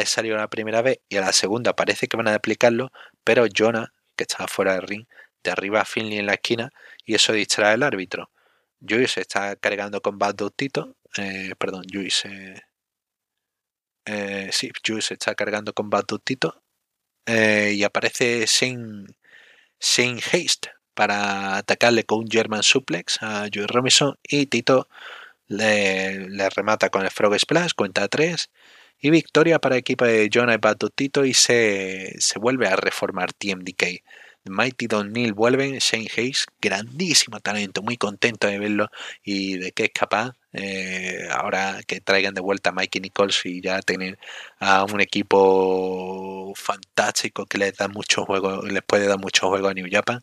[0.06, 2.91] Salió la primera vez y a la segunda parece que van a aplicarlo,
[3.24, 5.06] pero Jonah, que estaba fuera del ring,
[5.44, 6.72] derriba a Finley en la esquina
[7.06, 8.30] y eso distrae al árbitro.
[8.88, 10.36] Juice está cargando con Bad
[11.18, 12.62] eh, perdón, Juice, eh,
[14.06, 16.62] eh, sí, Juice está cargando con Bad Tito
[17.28, 19.15] y aparece sin
[19.80, 24.88] haste para atacarle con un German suplex a Joey Robinson y Tito
[25.47, 28.49] le, remata con el Frog Splash, cuenta 3
[29.01, 33.34] y victoria para el equipo de Jonah y Tito y se, se vuelve a reformar
[33.34, 34.01] TMDK.
[34.47, 38.89] Mighty Don Neil vuelven, Shane Hayes, grandísimo talento, muy contento de verlo
[39.24, 40.34] y de que es capaz.
[40.53, 44.17] Eh, ahora que traigan de vuelta a Mikey Nichols y ya tener
[44.59, 49.74] a un equipo fantástico que les da mucho juego, les puede dar mucho juego a
[49.74, 50.22] New Japan.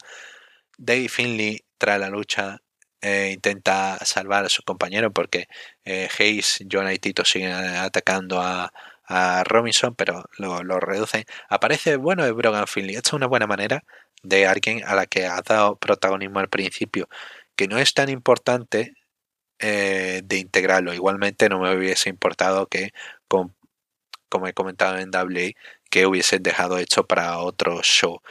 [0.85, 2.61] Dave Finley, tras la lucha,
[3.01, 5.47] eh, intenta salvar a su compañero porque
[5.85, 8.73] eh, Hayes, John y Tito siguen atacando a,
[9.45, 11.25] Robinson, pero lo, lo, reducen.
[11.51, 12.95] Aparece, bueno, Brogan Finley.
[12.97, 13.85] Esta es una buena manera
[14.23, 17.09] de alguien a la que ha dado protagonismo al principio,
[17.55, 18.95] que no es tan importante
[19.59, 20.95] eh, de integrarlo.
[20.95, 22.93] Igualmente no me hubiese importado que,
[23.29, 25.53] como he comentado en WA,
[25.91, 28.23] que hubiesen dejado hecho para otro show.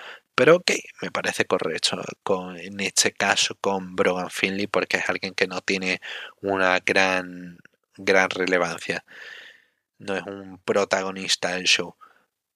[0.41, 0.71] Pero ok,
[1.03, 5.61] me parece correcto con, en este caso con Brogan Finley porque es alguien que no
[5.61, 6.01] tiene
[6.41, 7.59] una gran,
[7.95, 9.05] gran relevancia.
[9.99, 11.95] No es un protagonista del show.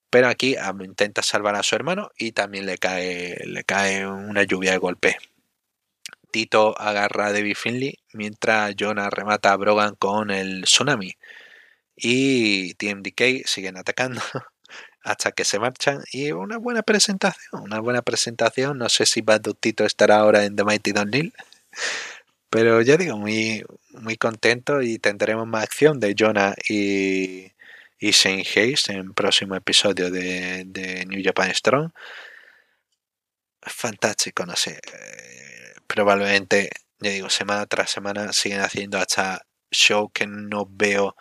[0.10, 4.72] Pero aquí intenta salvar a su hermano y también le cae, le cae una lluvia
[4.72, 5.18] de golpe.
[6.32, 11.16] Tito agarra a Debbie Finley mientras Jonah remata a Brogan con el tsunami.
[11.96, 14.22] Y TMDK siguen atacando
[15.06, 16.04] hasta que se marchan.
[16.12, 18.78] Y una buena presentación, una buena presentación.
[18.78, 21.34] No sé si Bad Tito estará ahora en The Mighty Don Lil.
[22.50, 27.52] Pero ya digo, muy, muy contento y tendremos más acción de Jonah y,
[28.00, 31.92] y Shane Hayes en próximo episodio de, de New Japan Strong.
[33.62, 34.80] Fantástico, no sé.
[34.94, 41.16] Eh, probablemente, ya digo, semana tras semana siguen haciendo hasta show que no veo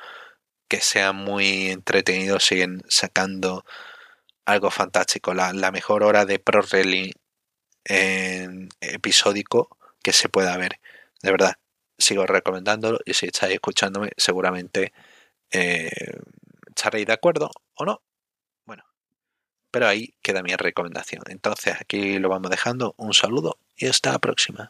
[0.69, 3.65] que sean muy entretenidos, siguen sacando
[4.45, 5.35] algo fantástico.
[5.35, 7.12] La, la mejor hora de Pro Wrestling
[7.85, 10.81] en episódico que se pueda ver.
[11.23, 11.55] De verdad,
[11.99, 14.93] sigo recomendándolo y si estáis escuchándome, seguramente
[15.51, 15.91] eh,
[16.69, 18.03] estaréis de acuerdo o no.
[18.67, 18.85] Bueno,
[19.71, 21.23] pero ahí queda mi recomendación.
[21.29, 22.95] Entonces aquí lo vamos dejando.
[22.99, 24.69] Un saludo y hasta la próxima.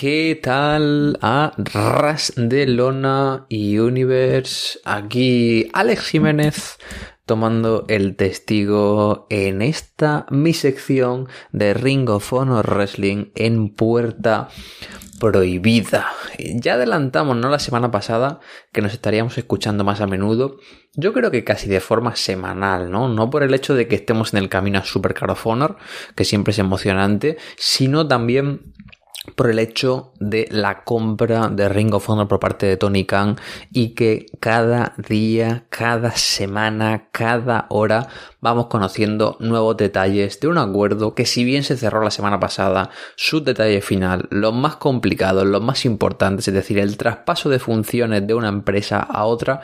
[0.00, 4.78] ¿Qué tal a Ras de Lona y Universe?
[4.86, 6.78] Aquí Alex Jiménez
[7.26, 14.48] tomando el testigo en esta mi sección de Ring of Honor Wrestling en puerta
[15.20, 16.08] prohibida.
[16.38, 17.50] Ya adelantamos, ¿no?
[17.50, 18.40] La semana pasada
[18.72, 20.56] que nos estaríamos escuchando más a menudo.
[20.94, 23.08] Yo creo que casi de forma semanal, ¿no?
[23.08, 25.76] No por el hecho de que estemos en el camino a Super Card of Honor,
[26.16, 28.72] que siempre es emocionante, sino también
[29.34, 33.36] por el hecho de la compra de Ring of Honor por parte de Tony Khan
[33.72, 38.08] y que cada día, cada semana, cada hora
[38.40, 42.90] vamos conociendo nuevos detalles de un acuerdo que si bien se cerró la semana pasada,
[43.16, 48.26] su detalle final, los más complicados, los más importantes, es decir, el traspaso de funciones
[48.26, 49.60] de una empresa a otra,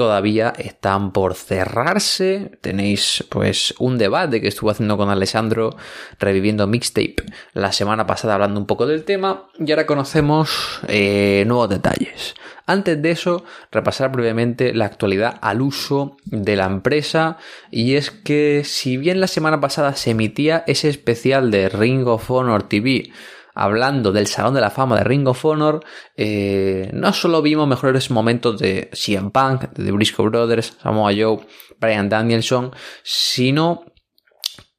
[0.00, 2.52] todavía están por cerrarse.
[2.62, 5.76] Tenéis pues un debate que estuve haciendo con Alessandro
[6.18, 7.16] reviviendo mixtape
[7.52, 12.34] la semana pasada hablando un poco del tema y ahora conocemos eh, nuevos detalles.
[12.64, 17.36] Antes de eso, repasar brevemente la actualidad al uso de la empresa
[17.70, 22.30] y es que si bien la semana pasada se emitía ese especial de Ring of
[22.30, 23.12] Honor TV
[23.54, 25.84] hablando del Salón de la Fama de Ring of Honor,
[26.16, 31.40] eh, no solo vimos mejores momentos de CM Punk, de The Briscoe Brothers, Samoa Joe,
[31.78, 32.72] Brian Danielson,
[33.02, 33.84] sino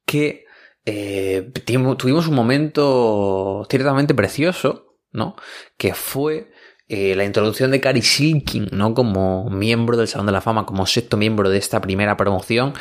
[0.06, 0.44] que
[0.84, 5.36] eh, tuvimos un momento ciertamente precioso, ¿no?
[5.76, 6.50] Que fue
[6.88, 8.92] eh, la introducción de Cary Silkin, ¿no?
[8.92, 12.74] Como miembro del Salón de la Fama, como sexto miembro de esta primera promoción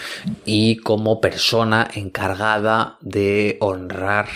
[0.45, 4.27] y como persona encargada de honrar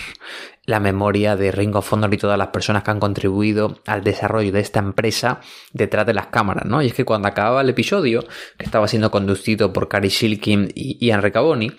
[0.66, 4.52] la memoria de Ring of Honor y todas las personas que han contribuido al desarrollo
[4.52, 5.42] de esta empresa
[5.74, 6.82] detrás de las cámaras, ¿no?
[6.82, 8.26] Y es que cuando acababa el episodio,
[8.58, 11.72] que estaba siendo conducido por Cary Shilkin y Ian Riccaboni,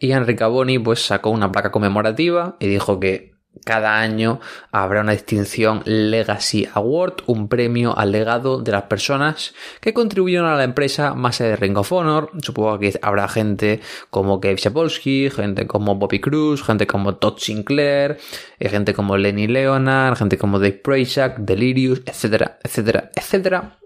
[0.00, 3.31] Ian Riccaboni pues sacó una placa conmemorativa y dijo que
[3.64, 4.40] cada año
[4.70, 10.56] habrá una distinción Legacy Award, un premio al legado de las personas que contribuyeron a
[10.56, 12.30] la empresa más allá de Ring of Honor.
[12.42, 18.18] Supongo que habrá gente como Gabe Sapolsky, gente como Bobby Cruz, gente como Todd Sinclair,
[18.58, 23.78] eh, gente como Lenny Leonard, gente como Dave Prazak, Delirious, etcétera, etcétera, etcétera.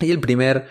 [0.00, 0.66] Y el primer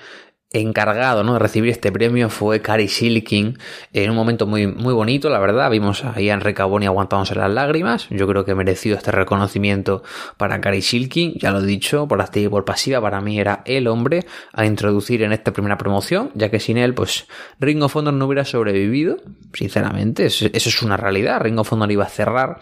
[0.53, 1.33] encargado ¿no?
[1.33, 3.57] de recibir este premio fue Cary Silkin
[3.93, 5.69] en un momento muy, muy bonito, la verdad.
[5.69, 8.07] Vimos a Ian Recaboni aguantándose las lágrimas.
[8.09, 10.03] Yo creo que merecido este reconocimiento
[10.37, 11.33] para Cary Silkin.
[11.35, 14.65] Ya lo he dicho, por activa y por pasiva, para mí era el hombre a
[14.65, 17.27] introducir en esta primera promoción, ya que sin él, pues
[17.59, 19.17] Ring of Honor no hubiera sobrevivido.
[19.53, 21.41] Sinceramente, eso es una realidad.
[21.41, 22.59] Ring of Honor iba a cerrar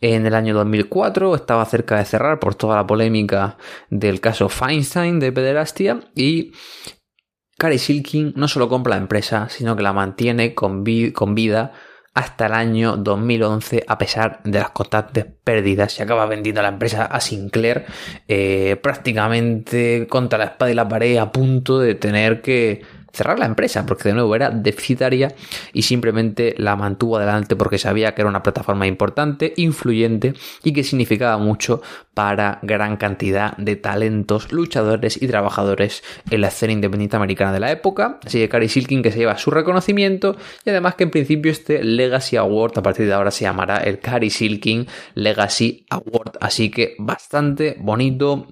[0.00, 3.56] en el año 2004, estaba cerca de cerrar por toda la polémica
[3.88, 6.52] del caso Feinstein de pederastia y
[7.58, 11.72] Cary Silkin no solo compra la empresa, sino que la mantiene con, vida
[12.12, 15.98] hasta el año 2011 a pesar de las constantes pérdidas.
[15.98, 17.86] Y acaba vendiendo la empresa a Sinclair
[18.28, 22.82] eh, prácticamente contra la espada y la pared a punto de tener que
[23.14, 25.34] cerrar la empresa, porque de nuevo era deficitaria
[25.72, 30.82] y simplemente la mantuvo adelante porque sabía que era una plataforma importante, influyente y que
[30.82, 31.80] significaba mucho
[32.12, 37.70] para gran cantidad de talentos, luchadores y trabajadores en la escena independiente americana de la
[37.70, 38.18] época.
[38.24, 41.82] Así que Cary Silkin que se lleva su reconocimiento y además que en principio este
[41.82, 46.38] Legacy Award a partir de ahora se llamará el Cary Silkin Legacy Award.
[46.40, 48.46] Así que bastante bonito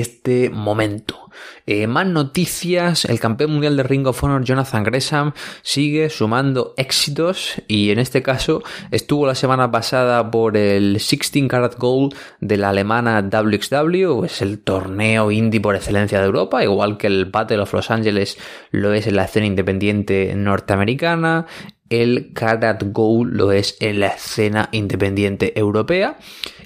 [0.00, 1.24] este momento.
[1.66, 5.32] Eh, más noticias, el campeón mundial de Ring of Honor Jonathan Gresham
[5.62, 11.76] sigue sumando éxitos y en este caso estuvo la semana pasada por el 16 Karat
[11.78, 17.06] Gold de la alemana WXW, es el torneo indie por excelencia de Europa, igual que
[17.06, 18.38] el Battle of Los Angeles
[18.70, 21.46] lo es en la escena independiente norteamericana,
[21.90, 26.18] el Karat Gold lo es en la escena independiente europea.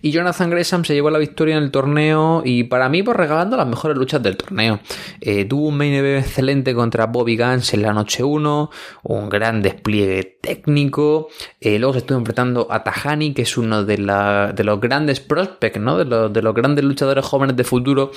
[0.02, 3.56] Y Jonathan Gresham se llevó la victoria en el torneo y para mí pues regalando
[3.56, 4.80] las mejores luchas del torneo.
[5.20, 8.70] Eh, tuvo un main event excelente contra Bobby Guns en la noche 1,
[9.04, 11.28] un gran despliegue técnico.
[11.60, 15.98] Eh, luego se estuvo enfrentando a Tahani, que es uno de, los grandes prospects, ¿no?
[15.98, 18.10] De los, de los grandes luchadores jóvenes de futuro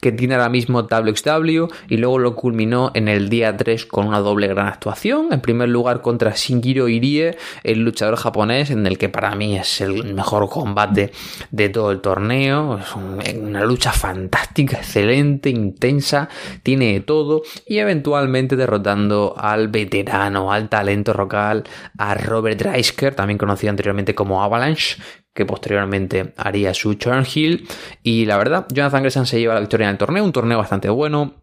[0.00, 1.66] que tiene ahora mismo WXW.
[1.88, 5.28] Y luego lo culminó en el día 3 con una doble gran actuación.
[5.30, 9.80] En primer lugar contra Shingiro Irie, el luchador japonés, en el que para mí es
[9.80, 11.12] el mejor combate
[11.50, 12.78] de todo el torneo.
[12.78, 16.28] Es una lucha fantástica, excelente, intensa,
[16.62, 17.42] tiene todo.
[17.66, 21.64] Y eventualmente derrotando al veterano, al talento local,
[21.98, 24.96] a Robert Dreisker, también conocido anteriormente como Avalanche,
[25.34, 27.66] que posteriormente haría su turn heel.
[28.02, 30.88] Y la verdad, Jonathan Gresham se lleva la victoria en el torneo, un torneo bastante
[30.88, 31.41] bueno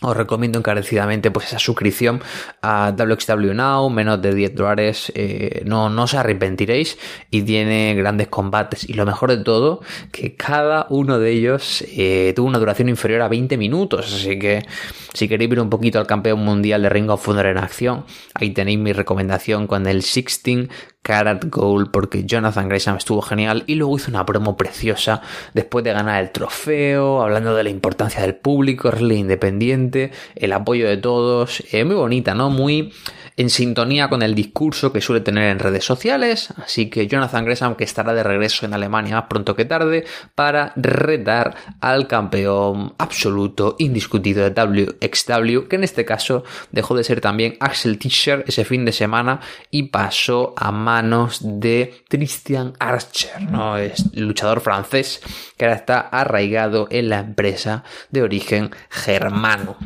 [0.00, 2.20] os recomiendo encarecidamente pues esa suscripción
[2.62, 6.98] a WXW Now, menos de 10 dólares, eh, no, no os arrepentiréis
[7.30, 8.88] y tiene grandes combates.
[8.88, 9.80] Y lo mejor de todo,
[10.12, 14.64] que cada uno de ellos eh, tuvo una duración inferior a 20 minutos, así que
[15.14, 18.50] si queréis ver un poquito al campeón mundial de Ring of Honor en acción, ahí
[18.50, 20.68] tenéis mi recomendación con el 16
[21.02, 25.22] Carat Gold porque Jonathan Gresham estuvo genial y luego hizo una promo preciosa
[25.54, 30.88] después de ganar el trofeo, hablando de la importancia del público, el independiente, el apoyo
[30.88, 32.50] de todos, eh, muy bonita, ¿no?
[32.50, 32.92] Muy
[33.38, 37.76] en sintonía con el discurso que suele tener en redes sociales, así que Jonathan Gresham
[37.76, 43.76] que estará de regreso en Alemania más pronto que tarde para retar al campeón absoluto
[43.78, 46.42] indiscutido de WXW, que en este caso
[46.72, 49.40] dejó de ser también Axel Tischer ese fin de semana
[49.70, 50.72] y pasó a
[51.40, 53.76] de Christian Archer, ¿no?
[53.76, 55.20] Es luchador francés
[55.56, 59.76] que ahora está arraigado en la empresa de origen germano.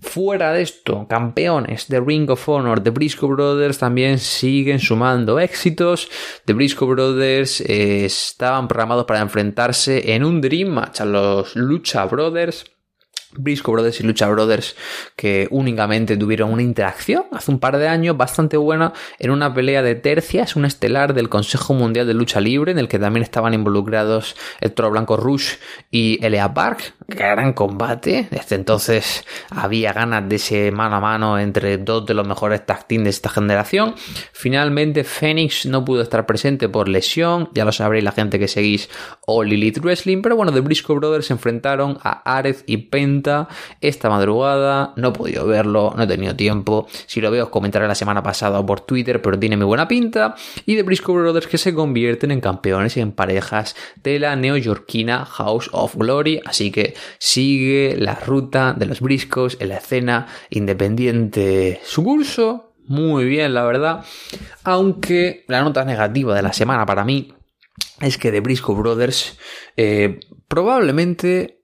[0.00, 6.10] Fuera de esto, campeones de Ring of Honor, The Briscoe Brothers también siguen sumando éxitos.
[6.44, 12.04] The Briscoe Brothers eh, estaban programados para enfrentarse en un Dream Match a los Lucha
[12.04, 12.66] Brothers
[13.36, 14.76] Briscoe Brothers y Lucha Brothers
[15.16, 19.82] que únicamente tuvieron una interacción hace un par de años bastante buena en una pelea
[19.82, 23.54] de tercias, un estelar del Consejo Mundial de Lucha Libre en el que también estaban
[23.54, 25.54] involucrados el Toro Blanco Rush
[25.90, 26.94] y Elea Park.
[27.06, 28.28] Gran combate.
[28.30, 32.86] Desde entonces había ganas de ese mano a mano entre dos de los mejores tag
[32.88, 33.94] team de esta generación.
[34.32, 38.88] Finalmente Phoenix no pudo estar presente por lesión, ya lo sabréis la gente que seguís
[39.26, 43.23] All Elite Wrestling, pero bueno, The Briscoe Brothers se enfrentaron a Ares y Penta
[43.80, 44.92] esta madrugada.
[44.96, 46.86] No he podido verlo, no he tenido tiempo.
[47.06, 50.34] Si lo veo os comentaré la semana pasada por Twitter, pero tiene muy buena pinta.
[50.66, 55.24] Y de Briscoe Brothers que se convierten en campeones y en parejas de la neoyorquina
[55.24, 56.40] House of Glory.
[56.44, 61.80] Así que sigue la ruta de los Briscoes en la escena independiente.
[61.84, 64.04] Su curso, muy bien, la verdad.
[64.64, 67.32] Aunque la nota negativa de la semana para mí
[68.00, 69.38] es que de Briscoe Brothers
[69.76, 71.60] eh, probablemente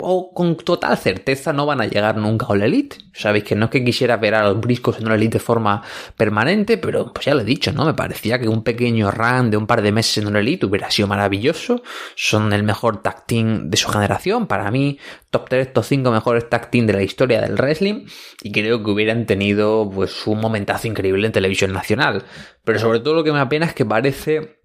[0.00, 2.96] o con total certeza no van a llegar nunca a la Elite.
[3.12, 5.82] Sabéis que no es que quisiera ver a los briscos en una Elite de forma
[6.16, 7.84] permanente, pero pues ya lo he dicho, ¿no?
[7.84, 10.90] Me parecía que un pequeño run de un par de meses en una Elite hubiera
[10.90, 11.82] sido maravilloso.
[12.16, 14.46] Son el mejor tag team de su generación.
[14.46, 14.98] Para mí,
[15.30, 18.06] top 3, top 5 mejores tag team de la historia del wrestling.
[18.42, 22.24] Y creo que hubieran tenido pues un momentazo increíble en televisión nacional.
[22.64, 24.63] Pero sobre todo lo que me apena es que parece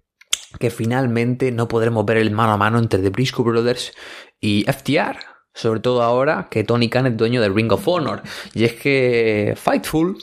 [0.58, 3.92] que finalmente no podremos ver el mano a mano entre The Briscoe Brothers
[4.40, 5.18] y FTR.
[5.52, 8.22] Sobre todo ahora que Tony Khan es dueño de Ring of Honor.
[8.54, 10.16] Y es que Fightful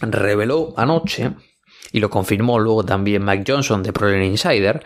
[0.00, 1.32] reveló anoche,
[1.92, 4.84] y lo confirmó luego también Mike Johnson de Pro Insider,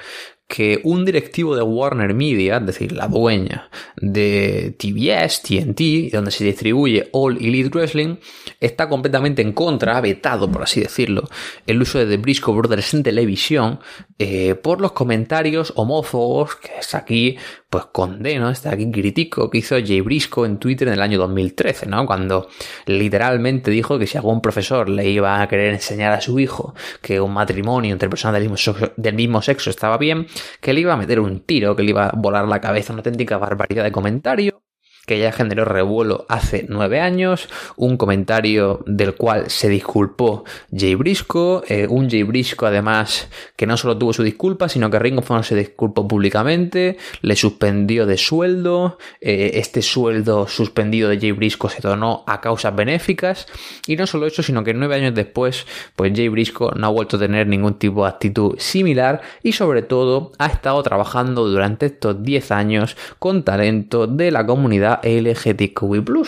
[0.48, 6.44] que un directivo de Warner Media, es decir, la dueña de TBS, TNT, donde se
[6.44, 8.16] distribuye All Elite Wrestling,
[8.62, 11.28] está completamente en contra, vetado, por así decirlo,
[11.66, 13.80] el uso de The Briscoe Brothers en televisión
[14.18, 17.36] eh, por los comentarios homófobos que es aquí,
[17.68, 21.86] pues condeno, está aquí critico que hizo Jay Briscoe en Twitter en el año 2013,
[21.86, 22.06] ¿no?
[22.06, 22.48] Cuando
[22.86, 27.20] literalmente dijo que si algún profesor le iba a querer enseñar a su hijo que
[27.20, 30.26] un matrimonio entre personas del mismo, sexo, del mismo sexo estaba bien,
[30.60, 33.00] que le iba a meter un tiro, que le iba a volar la cabeza, una
[33.00, 34.62] auténtica barbaridad de comentario
[35.07, 40.44] que ya generó revuelo hace nueve años, un comentario del cual se disculpó
[40.74, 44.98] Jay Briscoe, eh, un Jay Briscoe además que no solo tuvo su disculpa, sino que
[44.98, 51.18] Ring of Honor se disculpó públicamente, le suspendió de sueldo, eh, este sueldo suspendido de
[51.18, 53.48] Jay Briscoe se donó a causas benéficas,
[53.86, 57.16] y no solo eso, sino que nueve años después, pues Jay Briscoe no ha vuelto
[57.16, 62.22] a tener ningún tipo de actitud similar, y sobre todo ha estado trabajando durante estos
[62.22, 65.72] diez años con talento de la comunidad LGTBI+,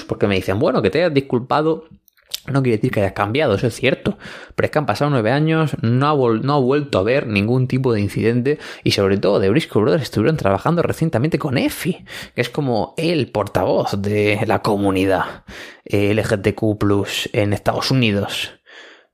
[0.07, 1.85] porque me dicen, bueno, que te hayas disculpado
[2.47, 4.19] no quiere decir que hayas cambiado, eso es cierto.
[4.55, 8.01] Pero es que han pasado nueve años, no ha, vuelto a haber ningún tipo de
[8.01, 12.05] incidente y sobre todo de Briscoe Brothers estuvieron trabajando recientemente con EFI,
[12.35, 15.45] que es como el portavoz de la comunidad
[15.87, 18.53] LGTQ en Estados Unidos.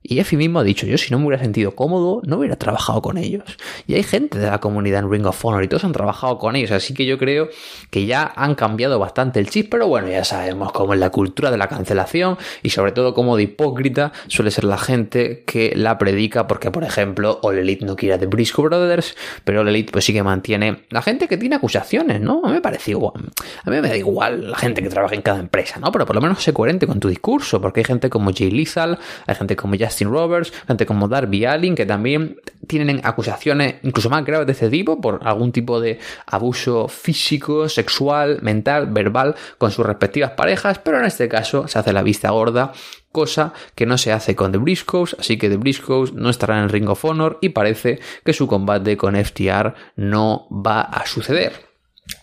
[0.03, 3.01] Y Effie mismo ha dicho, yo si no me hubiera sentido cómodo, no hubiera trabajado
[3.03, 3.43] con ellos.
[3.85, 6.55] Y hay gente de la comunidad en Ring of Honor y todos han trabajado con
[6.55, 7.49] ellos, así que yo creo
[7.91, 11.51] que ya han cambiado bastante el chip, pero bueno, ya sabemos cómo es la cultura
[11.51, 15.99] de la cancelación y sobre todo cómo de hipócrita suele ser la gente que la
[15.99, 20.13] predica, porque por ejemplo, All no quiere de Briscoe Brothers, pero All Elite pues sí
[20.13, 22.41] que mantiene la gente que tiene acusaciones, ¿no?
[22.43, 23.31] A mí me parece igual.
[23.63, 25.91] A mí me da igual la gente que trabaja en cada empresa, ¿no?
[25.91, 28.97] Pero por lo menos sé coherente con tu discurso, porque hay gente como Jay Lethal,
[29.27, 32.37] hay gente como ya Justin Roberts, gente como Darby Allin, que también
[32.67, 38.39] tienen acusaciones incluso más graves de este tipo por algún tipo de abuso físico, sexual,
[38.41, 42.71] mental, verbal con sus respectivas parejas, pero en este caso se hace la vista gorda
[43.11, 46.63] cosa que no se hace con The Briscoes, así que The Briscoes no estará en
[46.63, 51.70] el Ring of Honor y parece que su combate con FTR no va a suceder.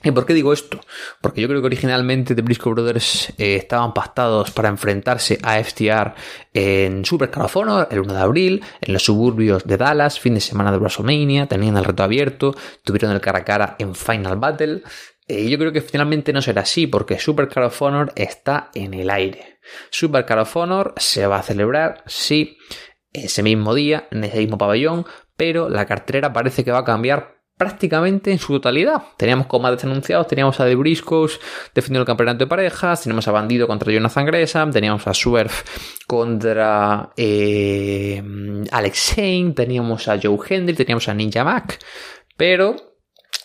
[0.03, 0.81] ¿Y por qué digo esto?
[1.21, 6.15] Porque yo creo que originalmente The Briscoe Brothers eh, estaban pactados para enfrentarse a FTR
[6.55, 10.71] en Super Honor el 1 de abril, en los suburbios de Dallas, fin de semana
[10.71, 14.83] de WrestleMania, tenían el reto abierto, tuvieron el cara a cara en Final Battle.
[15.27, 18.71] Y eh, yo creo que finalmente no será así, porque Super Card of Honor está
[18.75, 19.59] en el aire.
[19.91, 22.57] Super Card of Honor se va a celebrar, sí,
[23.13, 27.38] ese mismo día, en ese mismo pabellón, pero la cartera parece que va a cambiar
[27.59, 29.03] prácticamente en su totalidad.
[29.17, 31.39] Teníamos combates anunciados, teníamos a The Briscoes
[31.75, 35.53] defendiendo el campeonato de parejas, teníamos a Bandido contra Jonathan Gresham, teníamos a Swerve
[36.07, 38.23] contra eh,
[38.71, 41.79] Alex Shane, teníamos a Joe Hendry, teníamos a Ninja Mac,
[42.37, 42.88] pero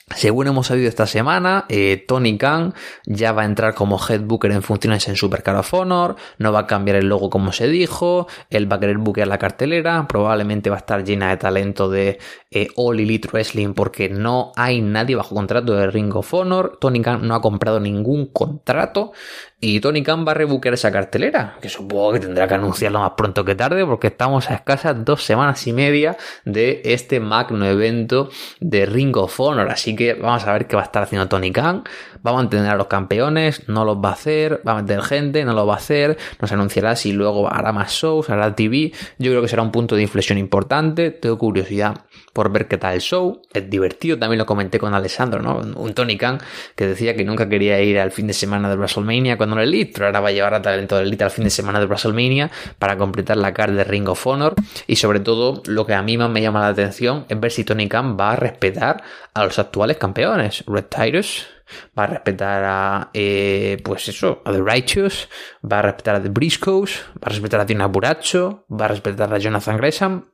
[0.09, 2.73] según hemos sabido esta semana, eh, Tony Khan
[3.05, 6.59] ya va a entrar como head booker en funciones en Supercar of Honor, no va
[6.59, 10.69] a cambiar el logo como se dijo, él va a querer buquear la cartelera, probablemente
[10.69, 12.19] va a estar llena de talento de
[12.51, 17.01] eh, All Elite Wrestling porque no hay nadie bajo contrato de Ring of Honor, Tony
[17.01, 19.13] Khan no ha comprado ningún contrato
[19.63, 23.13] y Tony Khan va a rebuquear esa cartelera, que supongo que tendrá que anunciarlo más
[23.15, 28.29] pronto que tarde, porque estamos a escasas dos semanas y media de este magno evento
[28.59, 29.69] de Ring of Honor.
[29.69, 31.85] Así que vamos a ver qué va a estar haciendo Tony Khan.
[32.25, 35.43] Va a mantener a los campeones, no los va a hacer, va a meter gente,
[35.45, 38.91] no lo va a hacer, nos anunciará si luego hará más shows, hará TV.
[39.19, 41.11] Yo creo que será un punto de inflexión importante.
[41.11, 43.41] Tengo curiosidad por ver qué tal el show.
[43.53, 45.61] Es divertido, también lo comenté con Alessandro, ¿no?
[45.79, 46.39] Un Tony Khan
[46.75, 49.91] que decía que nunca quería ir al fin de semana de WrestleMania cuando el Elite,
[49.93, 52.49] pero ahora va a llevar a talento del Elite al fin de semana de WrestleMania
[52.79, 54.55] para completar la card de Ring of Honor.
[54.87, 57.63] Y sobre todo, lo que a mí más me llama la atención es ver si
[57.63, 59.03] Tony Khan va a respetar
[59.33, 60.63] a los actuales campeones.
[60.67, 61.47] Red Titus,
[61.97, 65.29] va a respetar a, eh, pues eso, a The Righteous,
[65.69, 69.33] va a respetar a The Briscoes, va a respetar a Tina Buracho, va a respetar
[69.33, 70.25] a Jonathan Gresham,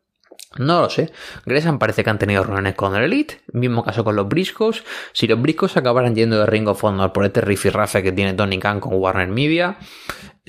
[0.58, 1.12] no lo sé.
[1.46, 3.42] Gresham parece que han tenido reuniones con el Elite.
[3.54, 4.84] Mismo caso con los Briscos.
[5.14, 8.58] Si los Briscos acabaran yendo de Ring of Honor por este rifirrafe que tiene Tony
[8.58, 9.78] Khan con Warner Media,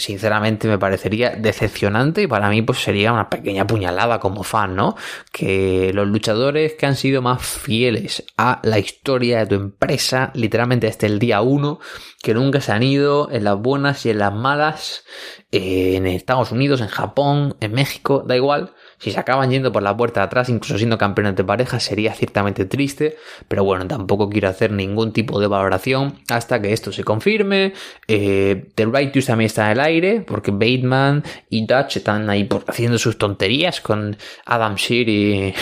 [0.01, 4.97] sinceramente me parecería decepcionante y para mí pues sería una pequeña puñalada como fan, ¿no?
[5.33, 10.87] Que los luchadores que han sido más fieles a la historia de tu empresa, literalmente
[10.87, 11.81] desde el día uno,
[12.23, 15.05] que nunca se han ido en las buenas y en las malas,
[15.53, 18.73] eh, en Estados Unidos, en Japón, en México, da igual.
[19.01, 22.13] Si se acaban yendo por la puerta de atrás, incluso siendo campeones de pareja, sería
[22.13, 23.17] ciertamente triste,
[23.49, 27.73] pero bueno, tampoco quiero hacer ningún tipo de valoración hasta que esto se confirme.
[28.07, 32.99] Eh, The Righteous también está en el aire, porque Bateman y Dutch están ahí haciendo
[32.99, 35.55] sus tonterías con Adam Shear y,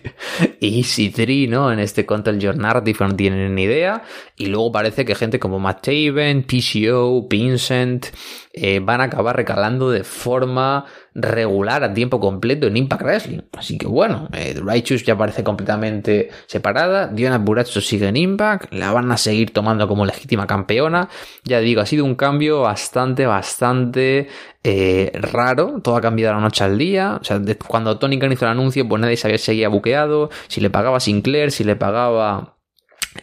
[0.60, 1.72] y Easy 3, ¿no?
[1.72, 4.02] En este Control Your Narrative no tienen ni idea.
[4.36, 8.08] Y luego parece que gente como Matt Taven, PCO, Vincent,
[8.52, 10.84] eh, van a acabar recalando de forma
[11.14, 13.40] regular a tiempo completo en Impact Wrestling.
[13.52, 17.08] Así que bueno, eh, Righteous ya parece completamente separada.
[17.08, 18.72] Diana Burazzo sigue en Impact.
[18.72, 21.08] La van a seguir tomando como legítima campeona.
[21.44, 24.28] Ya digo, ha sido un cambio bastante, bastante
[24.62, 25.80] eh, raro.
[25.82, 27.18] Todo ha cambiado de la noche al día.
[27.20, 30.30] O sea, cuando Tony Khan hizo el anuncio, pues nadie sabía si seguía buqueado.
[30.48, 32.56] Si le pagaba Sinclair, si le pagaba.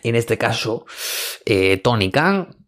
[0.04, 0.86] En este caso,
[1.46, 2.59] eh, Tony Khan,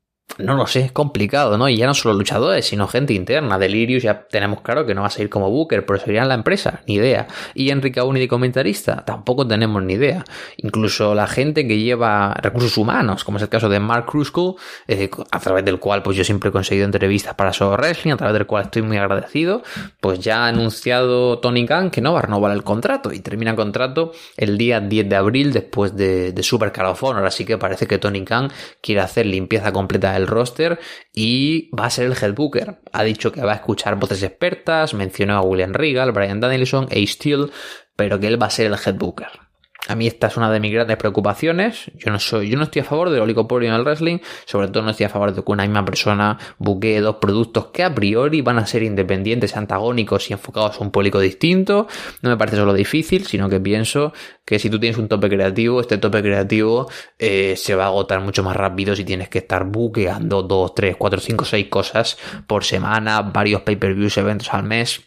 [0.41, 1.69] no lo sé, es complicado, ¿no?
[1.69, 3.57] Y ya no solo luchadores, sino gente interna.
[3.57, 6.35] Delirious ya tenemos claro que no va a seguir como Booker, pero sería en la
[6.35, 7.27] empresa, ni idea.
[7.53, 10.23] Y Enrique Auni de comentarista, tampoco tenemos ni idea.
[10.57, 14.55] Incluso la gente que lleva recursos humanos, como es el caso de Mark Kruskull,
[14.87, 18.17] eh, a través del cual pues yo siempre he conseguido entrevistas para Solo Wrestling, a
[18.17, 19.63] través del cual estoy muy agradecido,
[19.99, 23.51] pues ya ha anunciado Tony Khan que no va a renovar el contrato y termina
[23.51, 27.45] el contrato el día 10 de abril después de, de Super Card of Honor, así
[27.45, 28.49] que parece que Tony Khan
[28.81, 30.79] quiere hacer limpieza completa del roster
[31.13, 32.81] y va a ser el head booker.
[32.91, 37.07] Ha dicho que va a escuchar voces expertas, mencionó a William Regal, Brian Danielson, A.
[37.07, 37.49] Steele,
[37.95, 39.50] pero que él va a ser el head booker.
[39.87, 41.91] A mí esta es una de mis grandes preocupaciones.
[41.95, 44.83] Yo no soy, yo no estoy a favor del oligopolio en el wrestling, sobre todo
[44.83, 48.41] no estoy a favor de que una misma persona buquee dos productos que a priori
[48.41, 51.87] van a ser independientes, antagónicos y enfocados a un público distinto.
[52.21, 54.13] No me parece solo difícil, sino que pienso
[54.45, 58.21] que si tú tienes un tope creativo, este tope creativo eh, se va a agotar
[58.21, 62.63] mucho más rápido si tienes que estar buqueando dos, tres, cuatro, cinco, seis cosas por
[62.63, 65.01] semana, varios pay-per-views, eventos al mes.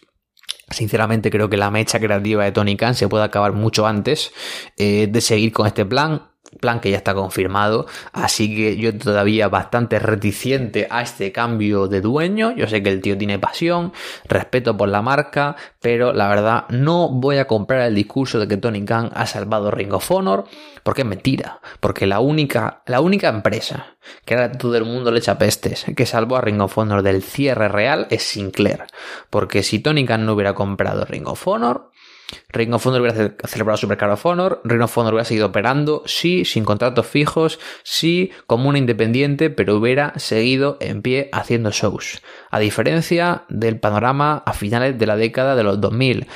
[0.69, 4.31] Sinceramente creo que la mecha creativa de Tony Khan se puede acabar mucho antes
[4.77, 6.34] eh, de seguir con este plan
[6.81, 12.55] que ya está confirmado, así que yo todavía bastante reticente a este cambio de dueño,
[12.55, 13.93] yo sé que el tío tiene pasión,
[14.27, 18.57] respeto por la marca, pero la verdad no voy a comprar el discurso de que
[18.57, 20.45] Tony Khan ha salvado Ring of Honor,
[20.83, 23.95] porque es mentira, porque la única, la única empresa
[24.25, 27.23] que ahora todo el mundo le echa pestes, que salvó a Ring of Honor del
[27.23, 28.85] cierre real es Sinclair,
[29.29, 31.91] porque si Tony Khan no hubiera comprado Ring of Honor,
[32.49, 36.45] Ring of Honor hubiera celebrado Super Card of Honor, Ring of hubiera seguido operando, sí,
[36.45, 42.21] sin contratos fijos, sí, como una independiente, pero hubiera seguido en pie haciendo shows.
[42.49, 46.27] A diferencia del panorama a finales de la década de los 2000,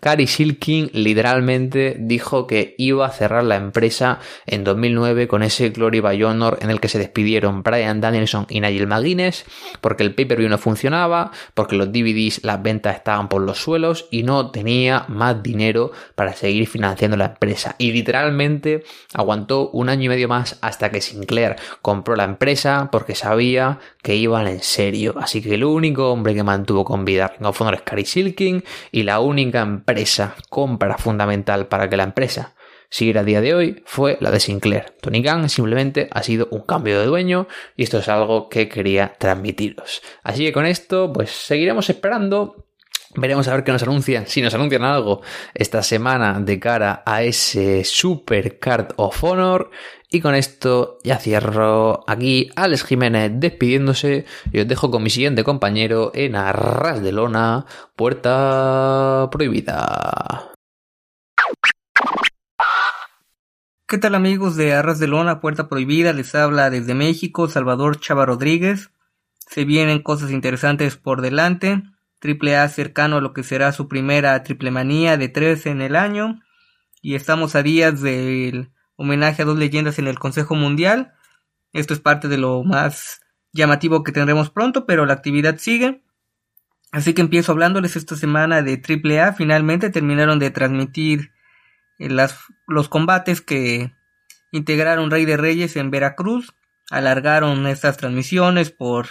[0.00, 6.00] Cary Silkin literalmente dijo que iba a cerrar la empresa en 2009 con ese Glory
[6.00, 9.44] by Honor en el que se despidieron Brian Danielson y Nigel McGuinness
[9.80, 14.24] porque el pay-per-view no funcionaba, porque los DVDs, las ventas estaban por los suelos y
[14.24, 17.76] no tenía más dinero para seguir financiando la empresa.
[17.78, 18.82] Y literalmente
[19.14, 24.16] aguantó un año y medio más hasta que Sinclair compró la empresa porque sabía que
[24.16, 25.14] iban en serio.
[25.16, 28.64] Así que el único hombre que mantuvo con vida Ring of Honor es Cary Silkin
[28.90, 32.54] y la única empresa, compra fundamental para que la empresa
[32.88, 34.94] siguiera a día de hoy fue la de Sinclair.
[35.00, 39.14] Tony Khan simplemente ha sido un cambio de dueño y esto es algo que quería
[39.18, 40.02] transmitiros.
[40.22, 42.66] Así que con esto pues seguiremos esperando
[43.18, 45.22] Veremos a ver qué nos anuncian, si nos anuncian algo
[45.54, 49.70] esta semana de cara a ese Super Card of Honor.
[50.08, 55.42] Y con esto ya cierro aquí Alex Jiménez despidiéndose y os dejo con mi siguiente
[55.42, 60.52] compañero en Arras de Lona, Puerta Prohibida.
[63.88, 66.12] ¿Qué tal amigos de Arras de Lona, Puerta Prohibida?
[66.12, 68.90] Les habla desde México Salvador Chava Rodríguez.
[69.38, 71.82] Se vienen cosas interesantes por delante.
[72.20, 75.94] Triple A cercano a lo que será su primera triple manía de tres en el
[75.94, 76.40] año.
[77.00, 81.14] Y estamos a días del homenaje a dos leyendas en el Consejo Mundial.
[81.72, 83.20] Esto es parte de lo más
[83.52, 86.02] llamativo que tendremos pronto, pero la actividad sigue.
[86.92, 89.34] Así que empiezo hablándoles esta semana de AAA.
[89.34, 91.32] Finalmente terminaron de transmitir
[91.98, 93.92] eh, las, los combates que
[94.52, 96.54] integraron Rey de Reyes en Veracruz.
[96.90, 99.06] Alargaron estas transmisiones por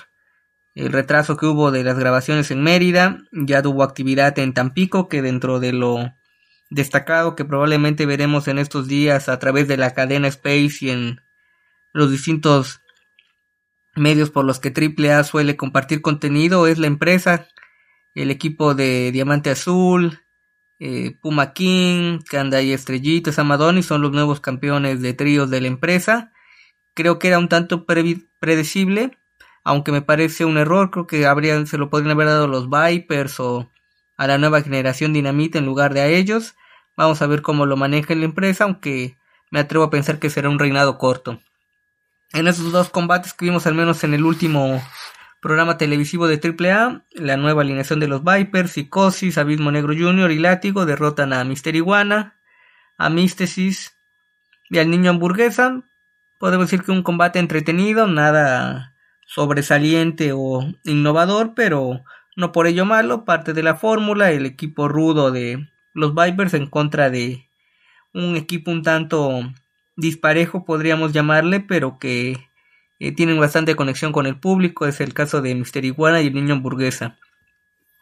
[0.76, 3.20] el retraso que hubo de las grabaciones en Mérida.
[3.32, 6.14] Ya tuvo actividad en Tampico, que dentro de lo
[6.70, 11.22] destacado que probablemente veremos en estos días a través de la cadena Space y en
[11.94, 12.82] los distintos
[13.96, 17.48] medios por los que AAA suele compartir contenido es la empresa,
[18.14, 20.20] el equipo de Diamante Azul,
[20.80, 25.68] eh, Puma King, Kanda y Estrellitas, Amadoni son los nuevos campeones de tríos de la
[25.68, 26.34] empresa.
[26.94, 29.18] Creo que era un tanto predecible,
[29.64, 33.40] aunque me parece un error, creo que habrían, se lo podrían haber dado los Vipers
[33.40, 33.72] o
[34.18, 36.56] a la nueva generación Dinamita en lugar de a ellos.
[36.96, 39.18] Vamos a ver cómo lo maneja la empresa, aunque
[39.52, 41.40] me atrevo a pensar que será un reinado corto.
[42.34, 44.82] En esos dos combates que vimos al menos en el último
[45.42, 50.32] programa televisivo de AAA, la nueva alineación de los Vipers, Psicosis, Abismo Negro Jr.
[50.32, 52.36] y Látigo derrotan a Mister Iguana,
[52.98, 53.96] a Místesis
[54.70, 55.84] y al Niño Hamburguesa.
[56.40, 58.96] Podemos decir que un combate entretenido, nada
[59.28, 62.04] sobresaliente o innovador, pero
[62.36, 66.68] no por ello malo, parte de la fórmula, el equipo rudo de los Vipers en
[66.68, 67.48] contra de
[68.14, 69.42] un equipo un tanto
[69.96, 72.38] disparejo, podríamos llamarle, pero que
[73.00, 76.34] eh, tienen bastante conexión con el público, es el caso de Mister Iguana y el
[76.34, 77.18] Niño Hamburguesa.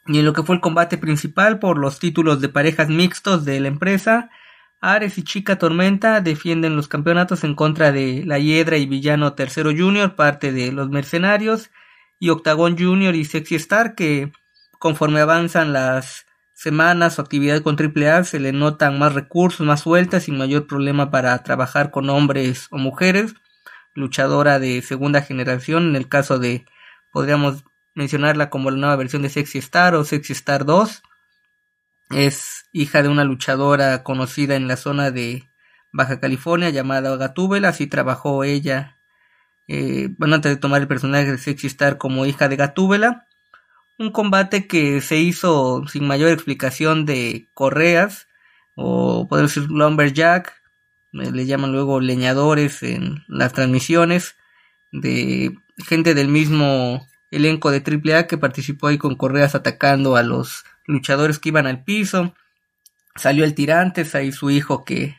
[0.05, 3.59] Y en lo que fue el combate principal por los títulos de parejas mixtos de
[3.59, 4.29] la empresa,
[4.81, 9.71] Ares y Chica Tormenta defienden los campeonatos en contra de La Hiedra y Villano Tercero
[9.71, 11.69] Junior, parte de los Mercenarios,
[12.23, 14.31] y Octagon Junior y Sexy Star, que
[14.79, 20.29] conforme avanzan las semanas o actividad con AAA se le notan más recursos, más sueltas
[20.29, 23.33] y mayor problema para trabajar con hombres o mujeres.
[23.93, 26.65] Luchadora de segunda generación, en el caso de,
[27.11, 31.03] podríamos mencionarla como la nueva versión de Sexy Star o Sexy Star 2
[32.09, 35.49] es hija de una luchadora conocida en la zona de
[35.91, 37.67] Baja California llamada Gatúbela.
[37.67, 38.97] Así trabajó ella,
[39.67, 43.27] eh, bueno, antes de tomar el personaje de Sexy Star como hija de Gatúbela.
[43.97, 48.27] Un combate que se hizo sin mayor explicación de correas,
[48.75, 50.61] o podemos decir lumberjack,
[51.13, 54.35] eh, le llaman luego leñadores en las transmisiones,
[54.91, 55.55] de
[55.87, 61.39] gente del mismo elenco de AAA que participó ahí con correas atacando a los luchadores
[61.39, 62.33] que iban al piso.
[63.15, 65.17] Salió el Tirantes, ahí su hijo que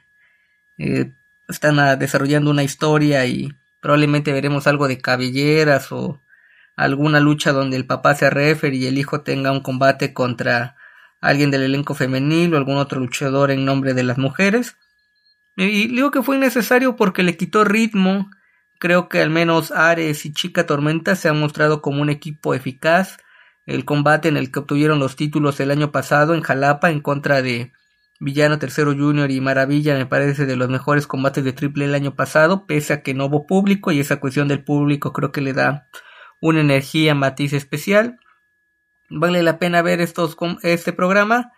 [0.78, 1.12] eh,
[1.48, 3.52] están ah, desarrollando una historia y
[3.84, 6.22] probablemente veremos algo de cabelleras o
[6.74, 10.76] alguna lucha donde el papá sea refer y el hijo tenga un combate contra
[11.20, 14.78] alguien del elenco femenil o algún otro luchador en nombre de las mujeres.
[15.54, 18.30] Y digo que fue innecesario porque le quitó ritmo.
[18.78, 23.18] Creo que al menos Ares y Chica Tormenta se han mostrado como un equipo eficaz
[23.66, 27.42] el combate en el que obtuvieron los títulos el año pasado en Jalapa en contra
[27.42, 27.74] de
[28.20, 32.14] Villano Tercero Junior y Maravilla me parece de los mejores combates de triple el año
[32.14, 35.52] pasado, pese a que no hubo público y esa cuestión del público creo que le
[35.52, 35.88] da
[36.40, 38.18] una energía matiz especial.
[39.10, 41.52] Vale la pena ver estos este programa.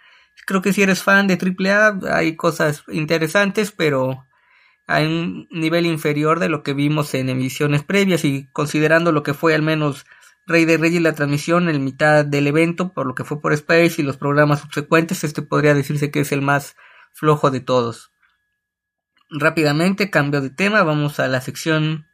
[0.47, 4.27] Creo que si eres fan de triple A hay cosas interesantes, pero
[4.87, 9.35] a un nivel inferior de lo que vimos en emisiones previas y considerando lo que
[9.35, 10.07] fue al menos
[10.47, 13.95] Rey de Reyes la transmisión en mitad del evento, por lo que fue por Space
[13.99, 16.77] y los programas subsecuentes, este podría decirse que es el más
[17.13, 18.13] flojo de todos.
[19.29, 22.07] Rápidamente, cambio de tema, vamos a la sección,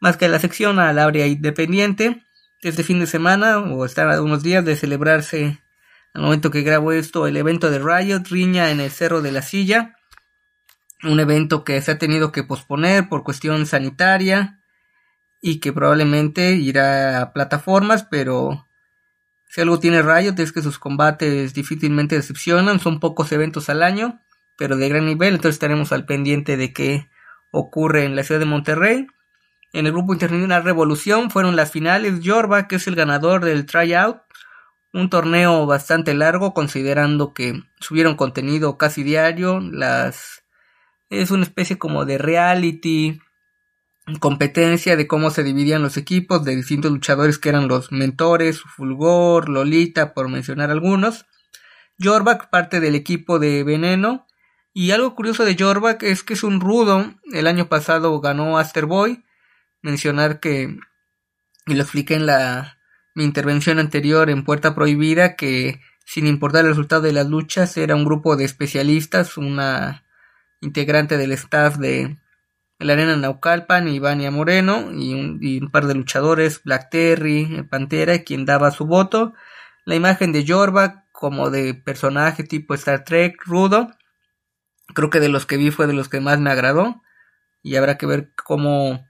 [0.00, 2.24] más que a la sección, al área independiente.
[2.62, 5.60] Este fin de semana, o estar a unos días de celebrarse,
[6.14, 9.42] al momento que grabo esto, el evento de Riot, Riña en el Cerro de la
[9.42, 9.96] Silla.
[11.02, 14.59] Un evento que se ha tenido que posponer por cuestión sanitaria
[15.40, 18.66] y que probablemente irá a plataformas, pero
[19.48, 24.20] si algo tiene Riot es que sus combates difícilmente decepcionan, son pocos eventos al año,
[24.56, 27.10] pero de gran nivel, entonces estaremos al pendiente de qué
[27.50, 29.06] ocurre en la ciudad de Monterrey.
[29.72, 34.22] En el grupo internacional Revolución fueron las finales, Yorba, que es el ganador del tryout,
[34.92, 40.44] un torneo bastante largo considerando que subieron contenido casi diario, las
[41.08, 43.20] es una especie como de reality
[44.16, 49.48] competencia de cómo se dividían los equipos de distintos luchadores que eran los mentores, Fulgor,
[49.48, 51.26] Lolita, por mencionar algunos.
[52.02, 54.26] Jorvak parte del equipo de Veneno.
[54.72, 57.14] Y algo curioso de Jorvak es que es un rudo.
[57.32, 59.24] El año pasado ganó Aster Boy.
[59.82, 60.76] Mencionar que,
[61.66, 62.78] y lo expliqué en la,
[63.14, 67.94] mi intervención anterior en Puerta Prohibida, que sin importar el resultado de las luchas, era
[67.94, 70.04] un grupo de especialistas, una
[70.60, 72.18] integrante del staff de
[72.80, 78.70] la arena Naucalpan, Ivania Moreno y un, par de luchadores, Black Terry, Pantera, quien daba
[78.70, 79.34] su voto.
[79.84, 83.90] La imagen de Jorba como de personaje tipo Star Trek, rudo.
[84.94, 87.02] Creo que de los que vi fue de los que más me agradó.
[87.62, 89.06] Y habrá que ver cómo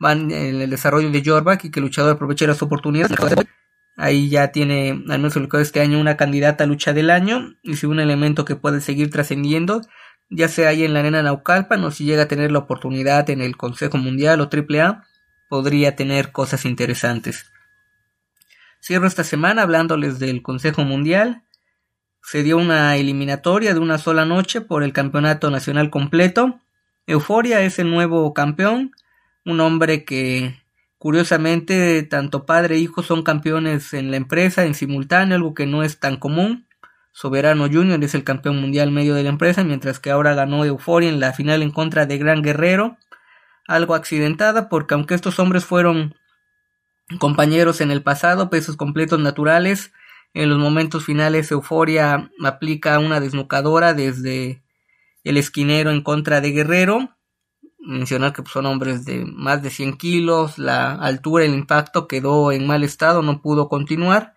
[0.00, 3.16] van en el desarrollo de Jorvak y que el luchador aproveche las oportunidades.
[3.96, 7.86] Ahí ya tiene, al menos este año, una candidata a lucha del año y si
[7.86, 9.82] un elemento que puede seguir trascendiendo
[10.32, 13.56] ya sea ahí en la arena Naucalpan si llega a tener la oportunidad en el
[13.56, 15.04] Consejo Mundial o AAA,
[15.48, 17.52] podría tener cosas interesantes.
[18.80, 21.42] Cierro esta semana hablándoles del Consejo Mundial.
[22.22, 26.60] Se dio una eliminatoria de una sola noche por el Campeonato Nacional completo.
[27.06, 28.92] Euforia es el nuevo campeón,
[29.44, 30.62] un hombre que
[31.02, 35.82] Curiosamente, tanto padre e hijo son campeones en la empresa en simultáneo, algo que no
[35.82, 36.68] es tan común.
[37.12, 41.10] Soberano Junior es el campeón mundial medio de la empresa, mientras que ahora ganó Euphoria
[41.10, 42.96] en la final en contra de Gran Guerrero.
[43.68, 46.14] Algo accidentada porque aunque estos hombres fueron
[47.18, 49.92] compañeros en el pasado, pesos completos naturales,
[50.32, 54.64] en los momentos finales Euforia aplica una desnucadora desde
[55.22, 57.10] el esquinero en contra de Guerrero.
[57.78, 62.66] Mencionar que son hombres de más de 100 kilos, la altura, el impacto quedó en
[62.66, 64.34] mal estado, no pudo continuar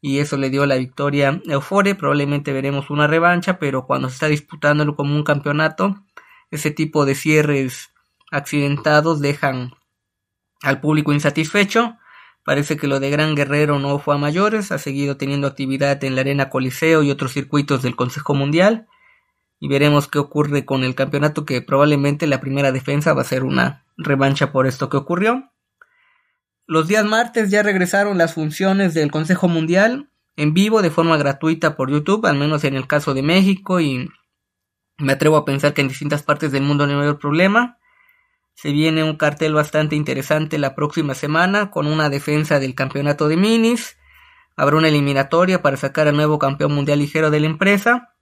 [0.00, 1.96] y eso le dio la victoria a Euforia.
[1.96, 5.96] Probablemente veremos una revancha, pero cuando se está disputándolo como un campeonato,
[6.50, 7.90] ese tipo de cierres
[8.30, 9.72] accidentados dejan
[10.62, 11.96] al público insatisfecho.
[12.44, 16.14] Parece que lo de Gran Guerrero no fue a mayores, ha seguido teniendo actividad en
[16.14, 18.86] la Arena Coliseo y otros circuitos del Consejo Mundial.
[19.60, 23.42] Y veremos qué ocurre con el campeonato, que probablemente la primera defensa va a ser
[23.42, 25.50] una revancha por esto que ocurrió.
[26.70, 31.76] Los días martes ya regresaron las funciones del Consejo Mundial en vivo de forma gratuita
[31.76, 34.10] por YouTube, al menos en el caso de México, y
[34.98, 37.78] me atrevo a pensar que en distintas partes del mundo no hay mayor problema.
[38.52, 43.38] Se viene un cartel bastante interesante la próxima semana con una defensa del campeonato de
[43.38, 43.96] minis.
[44.54, 48.14] Habrá una eliminatoria para sacar al nuevo campeón mundial ligero de la empresa.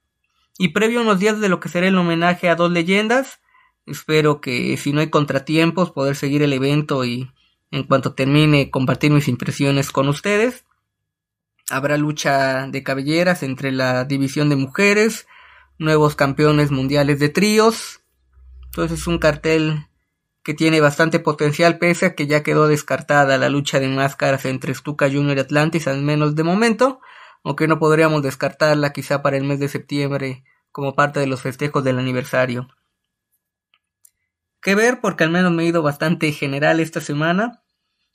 [0.57, 3.41] Y previo unos días de lo que será el homenaje a dos leyendas,
[3.85, 7.29] espero que si no hay contratiempos poder seguir el evento y
[7.71, 10.65] en cuanto termine compartir mis impresiones con ustedes.
[11.69, 15.27] Habrá lucha de cabelleras entre la división de mujeres,
[15.77, 18.01] nuevos campeones mundiales de tríos.
[18.65, 19.87] Entonces es un cartel
[20.43, 24.73] que tiene bastante potencial pese a que ya quedó descartada la lucha de máscaras entre
[24.73, 27.01] Stuka Junior y Atlantis, al menos de momento,
[27.43, 31.83] aunque no podríamos descartarla quizá para el mes de septiembre como parte de los festejos
[31.83, 32.69] del aniversario.
[34.61, 37.63] Que ver porque al menos me he ido bastante general esta semana.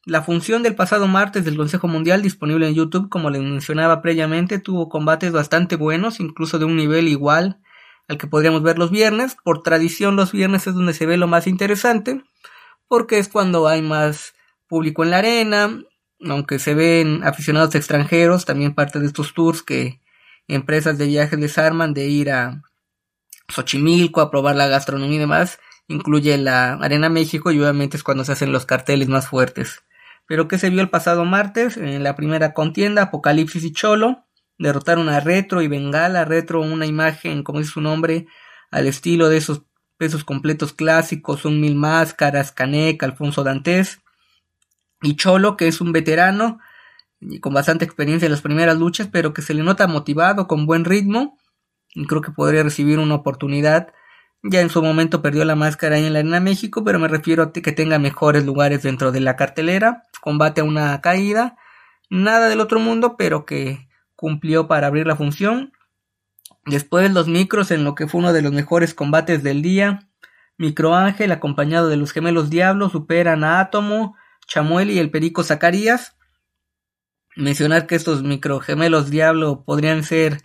[0.05, 4.59] La función del pasado martes del Consejo Mundial disponible en YouTube, como les mencionaba previamente,
[4.59, 7.61] tuvo combates bastante buenos, incluso de un nivel igual
[8.09, 9.36] al que podríamos ver los viernes.
[9.45, 12.22] Por tradición los viernes es donde se ve lo más interesante,
[12.88, 14.34] porque es cuando hay más
[14.66, 15.82] público en la arena,
[16.28, 20.01] aunque se ven aficionados extranjeros, también parte de estos tours que
[20.49, 22.62] empresas de viajes les arman de ir a
[23.49, 28.24] Xochimilco a probar la gastronomía y demás, incluye la Arena México y obviamente es cuando
[28.24, 29.82] se hacen los carteles más fuertes.
[30.26, 34.24] Pero que se vio el pasado martes en la primera contienda, Apocalipsis y Cholo,
[34.58, 36.24] derrotaron a Retro y Bengala.
[36.24, 38.26] Retro, una imagen, como dice su nombre,
[38.70, 39.62] al estilo de esos
[39.98, 44.00] pesos completos clásicos, un mil máscaras, Canek, Alfonso Dantes.
[45.02, 46.60] Y Cholo, que es un veterano
[47.20, 50.66] y con bastante experiencia en las primeras luchas, pero que se le nota motivado, con
[50.66, 51.38] buen ritmo.
[51.94, 53.92] Y creo que podría recibir una oportunidad.
[54.43, 57.53] Ya en su momento perdió la máscara en la Arena México, pero me refiero a
[57.53, 60.03] que tenga mejores lugares dentro de la cartelera.
[60.20, 61.57] Combate a una caída.
[62.11, 65.72] Nada del otro mundo, pero que cumplió para abrir la función.
[66.64, 70.09] Después los micros en lo que fue uno de los mejores combates del día.
[70.59, 74.16] Micro Ángel acompañado de los gemelos Diablos superan a Átomo,
[74.47, 76.16] Chamuel y el Perico Zacarías.
[77.36, 80.43] Mencionar que estos micro gemelos Diablo podrían ser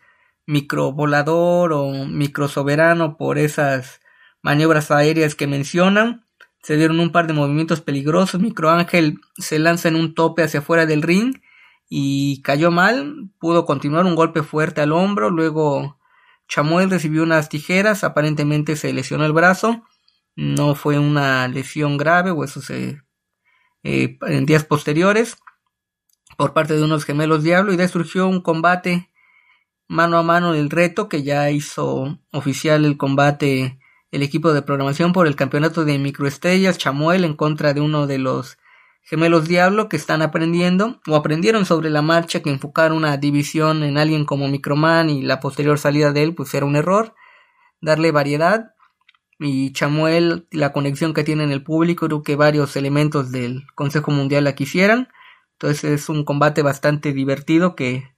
[0.48, 4.02] micro volador o micro soberano por esas
[4.42, 6.26] maniobras aéreas que mencionan.
[6.64, 8.42] Se dieron un par de movimientos peligrosos.
[8.42, 11.38] Micro Ángel se lanza en un tope hacia afuera del ring
[11.90, 15.98] y cayó mal, pudo continuar un golpe fuerte al hombro, luego
[16.50, 19.84] Chamuel recibió unas tijeras, aparentemente se lesionó el brazo,
[20.36, 23.02] no fue una lesión grave o eso se
[23.84, 25.38] eh, en días posteriores
[26.36, 27.74] por parte de unos gemelos diablo.
[27.74, 29.10] Y de surgió un combate
[29.88, 33.80] mano a mano del reto que ya hizo oficial el combate
[34.12, 38.18] el equipo de programación por el campeonato de microestrellas Chamuel en contra de uno de
[38.18, 38.58] los
[39.04, 43.98] gemelos Diablo que están aprendiendo o aprendieron sobre la marcha que enfocar una división en
[43.98, 47.16] alguien como Microman y la posterior salida de él pues era un error.
[47.80, 48.74] Darle variedad
[49.40, 54.12] y Chamuel la conexión que tiene en el público creo que varios elementos del Consejo
[54.12, 55.08] Mundial la quisieran.
[55.54, 58.12] Entonces es un combate bastante divertido que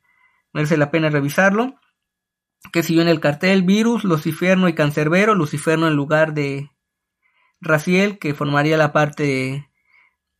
[0.53, 1.75] merece la pena revisarlo.
[2.73, 5.35] Que siguió en el cartel Virus, Luciferno y Cancerbero.
[5.35, 6.69] Luciferno en lugar de
[7.61, 9.69] Raciel que formaría la parte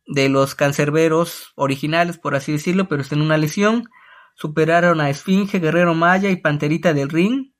[0.06, 3.88] de los cancerberos originales, por así decirlo, pero está en una lesión.
[4.34, 7.52] Superaron a Esfinge, Guerrero Maya y Panterita del Ring.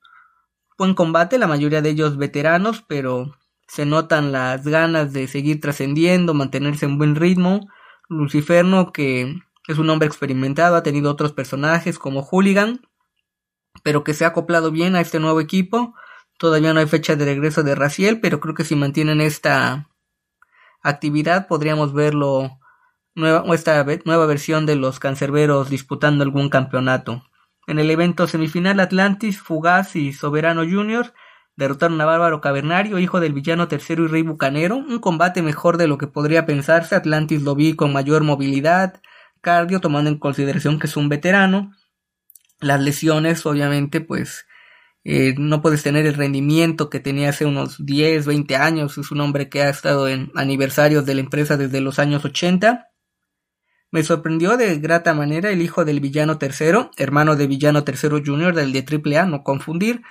[0.78, 3.36] Buen combate, la mayoría de ellos veteranos, pero
[3.68, 7.68] se notan las ganas de seguir trascendiendo, mantenerse en buen ritmo.
[8.09, 9.36] Luciferno, que
[9.72, 12.80] es un hombre experimentado, ha tenido otros personajes como Hooligan,
[13.82, 15.94] pero que se ha acoplado bien a este nuevo equipo.
[16.38, 19.88] Todavía no hay fecha de regreso de Raciel, pero creo que si mantienen esta
[20.82, 22.58] actividad podríamos verlo
[23.14, 27.24] nueva, esta nueva versión de los cancerberos disputando algún campeonato.
[27.66, 31.12] En el evento semifinal Atlantis, Fugaz y Soberano Jr.
[31.56, 35.86] derrotaron a Bárbaro Cavernario, hijo del villano tercero y rey bucanero, un combate mejor de
[35.86, 39.00] lo que podría pensarse, Atlantis lo vi con mayor movilidad,
[39.41, 41.72] cardio, tomando en consideración que es un veterano,
[42.61, 44.47] las lesiones obviamente pues
[45.05, 49.20] eh, no puedes tener el rendimiento que tenía hace unos 10, 20 años, es un
[49.20, 52.91] hombre que ha estado en aniversarios de la empresa desde los años 80,
[53.91, 58.55] me sorprendió de grata manera el hijo del villano tercero, hermano de villano tercero junior
[58.55, 60.03] del de AAA, no confundir,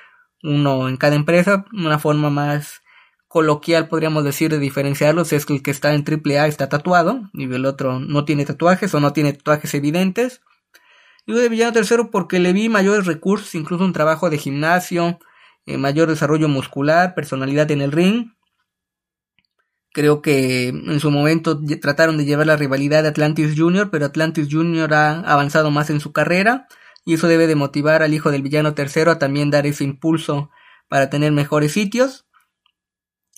[0.43, 2.81] uno en cada empresa, una forma más
[3.29, 7.45] coloquial podríamos decir de diferenciarlos es que el que está en AAA está tatuado y
[7.45, 10.41] el otro no tiene tatuajes o no tiene tatuajes evidentes.
[11.25, 15.19] Y de villano tercero porque le vi mayores recursos, incluso un trabajo de gimnasio,
[15.65, 18.31] eh, mayor desarrollo muscular, personalidad en el ring
[19.91, 24.47] Creo que en su momento trataron de llevar la rivalidad de Atlantis Junior, pero Atlantis
[24.51, 26.67] Junior ha avanzado más en su carrera
[27.05, 30.51] y eso debe de motivar al hijo del villano tercero a también dar ese impulso
[30.89, 32.27] para tener mejores sitios.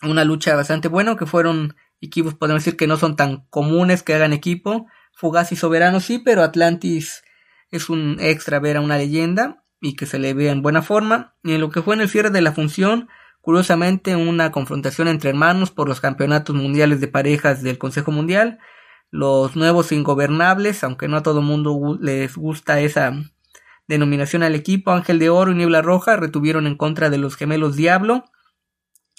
[0.03, 4.13] Una lucha bastante buena, que fueron equipos, podemos decir que no son tan comunes que
[4.13, 4.87] hagan equipo.
[5.13, 7.23] Fugaz y Soberano sí, pero Atlantis
[7.69, 11.35] es un extra ver a una leyenda y que se le vea en buena forma.
[11.43, 13.09] Y en lo que fue en el cierre de la función,
[13.41, 18.59] Curiosamente, una confrontación entre hermanos por los campeonatos mundiales de parejas del Consejo Mundial.
[19.09, 23.13] Los nuevos ingobernables, aunque no a todo mundo les gusta esa
[23.87, 27.75] denominación al equipo, Ángel de Oro y Niebla Roja retuvieron en contra de los gemelos
[27.75, 28.25] Diablo.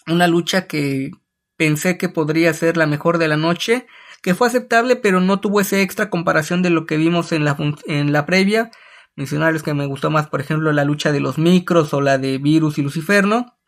[0.06, 1.10] Una lucha que
[1.56, 3.86] pensé que podría ser la mejor de la noche,
[4.22, 7.56] que fue aceptable, pero no tuvo ese extra comparación de lo que vimos en la,
[7.86, 8.70] en la previa.
[9.14, 12.38] Mencionarles que me gustó más, por ejemplo, la lucha de los micros o la de
[12.38, 13.58] Virus y Luciferno.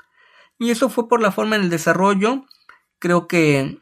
[0.59, 2.47] Y eso fue por la forma en el desarrollo.
[2.99, 3.79] Creo que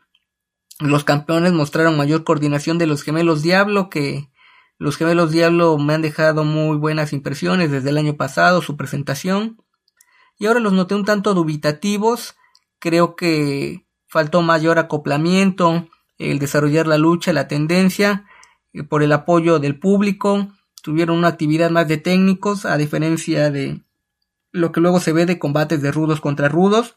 [0.80, 4.30] los campeones mostraron mayor coordinación de los gemelos Diablo, que
[4.78, 9.62] los gemelos Diablo me han dejado muy buenas impresiones desde el año pasado, su presentación.
[10.38, 12.34] Y ahora los noté un tanto dubitativos.
[12.82, 18.26] Creo que faltó mayor acoplamiento, el desarrollar la lucha, la tendencia,
[18.72, 20.48] eh, por el apoyo del público.
[20.82, 23.84] Tuvieron una actividad más de técnicos, a diferencia de
[24.50, 26.96] lo que luego se ve de combates de rudos contra rudos.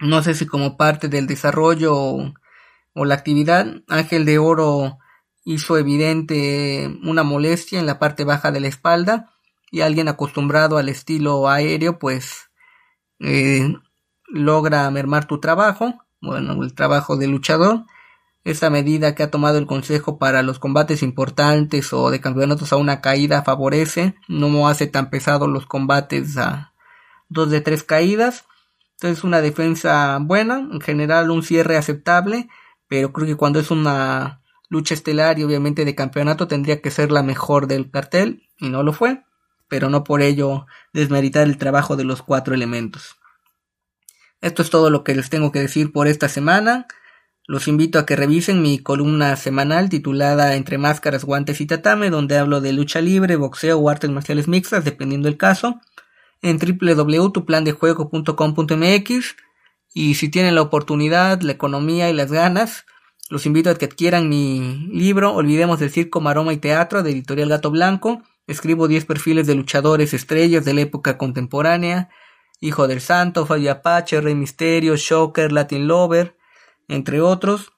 [0.00, 4.98] No sé si como parte del desarrollo o, la actividad, Ángel de Oro
[5.46, 9.32] hizo evidente una molestia en la parte baja de la espalda
[9.70, 12.50] y alguien acostumbrado al estilo aéreo pues
[13.18, 13.72] eh,
[14.34, 17.84] logra mermar tu trabajo, bueno, el trabajo del luchador.
[18.42, 22.76] Esa medida que ha tomado el Consejo para los combates importantes o de campeonatos a
[22.76, 26.72] una caída favorece, no hace tan pesados los combates a
[27.28, 28.44] dos de tres caídas.
[28.96, 32.48] Entonces una defensa buena, en general un cierre aceptable,
[32.88, 37.12] pero creo que cuando es una lucha estelar y obviamente de campeonato tendría que ser
[37.12, 39.22] la mejor del cartel y no lo fue,
[39.68, 43.16] pero no por ello desmeritar el trabajo de los cuatro elementos.
[44.44, 46.86] Esto es todo lo que les tengo que decir por esta semana.
[47.46, 52.36] Los invito a que revisen mi columna semanal titulada Entre máscaras, guantes y tatame, donde
[52.36, 55.80] hablo de lucha libre, boxeo o artes marciales mixtas, dependiendo del caso,
[56.42, 59.36] en www.tuplandejuego.com.mx
[59.94, 62.84] y si tienen la oportunidad, la economía y las ganas,
[63.30, 67.48] los invito a que adquieran mi libro Olvidemos del Circo, Maroma y Teatro de Editorial
[67.48, 68.22] Gato Blanco.
[68.46, 72.10] Escribo 10 perfiles de luchadores estrellas de la época contemporánea,
[72.60, 76.36] Hijo del Santo, Fabio Apache, Rey Misterio, Shocker, Latin Lover,
[76.88, 77.72] entre otros.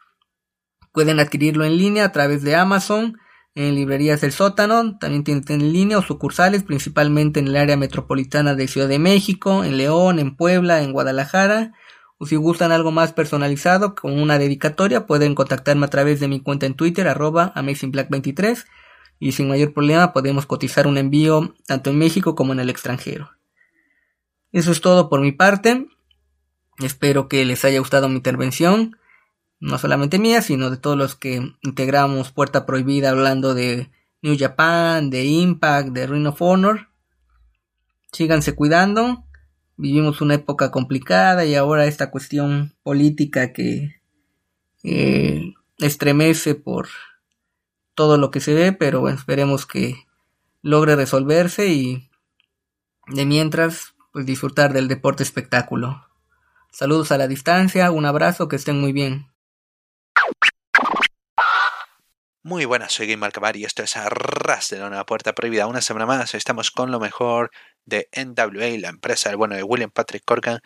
[0.92, 3.18] Pueden adquirirlo en línea a través de Amazon,
[3.56, 8.54] en librerías del sótano, también tienen en línea o sucursales, principalmente en el área metropolitana
[8.54, 11.72] de Ciudad de México, en León, en Puebla, en Guadalajara.
[12.18, 16.40] O si gustan algo más personalizado, con una dedicatoria, pueden contactarme a través de mi
[16.40, 18.66] cuenta en Twitter, arroba AmazingBlack23,
[19.20, 23.36] y sin mayor problema podemos cotizar un envío tanto en México como en el extranjero.
[24.57, 25.86] Eso es todo por mi parte.
[26.78, 28.96] Espero que les haya gustado mi intervención,
[29.61, 33.90] no solamente mía, sino de todos los que integramos Puerta Prohibida hablando de
[34.22, 36.88] New Japan, de Impact, de Ring of Honor.
[38.12, 39.26] Síganse cuidando,
[39.76, 44.00] vivimos una época complicada y ahora esta cuestión política que
[44.84, 46.88] eh, estremece por
[47.94, 50.07] todo lo que se ve, pero esperemos que
[50.62, 52.09] logre resolverse y
[53.09, 56.08] de mientras pues disfrutar del deporte espectáculo.
[56.72, 59.30] Saludos a la distancia, un abrazo, que estén muy bien.
[62.42, 65.66] Muy buenas, soy Game Marcamar y esto es Arras de la Puerta Prohibida.
[65.66, 67.50] Una semana más estamos con lo mejor
[67.84, 70.61] de NWA, la empresa del bueno de William Patrick Corgan,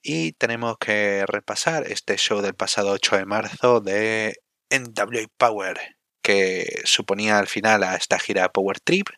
[0.00, 4.38] y tenemos que repasar este show del pasado 8 de marzo de
[4.70, 5.78] NWA Power,
[6.22, 9.08] que suponía al final a esta gira Power Trip,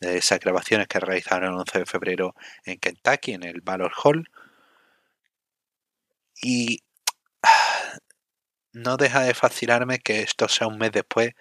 [0.00, 4.30] de esas grabaciones que realizaron el 11 de febrero en Kentucky, en el Valor Hall.
[6.42, 6.82] Y
[8.72, 11.34] no deja de fascinarme que esto sea un mes después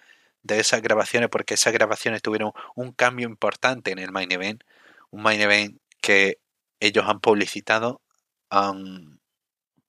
[0.43, 4.63] de esas grabaciones, porque esas grabaciones tuvieron un cambio importante en el main event,
[5.11, 6.39] un main event que
[6.79, 8.01] ellos han publicitado,
[8.49, 9.19] han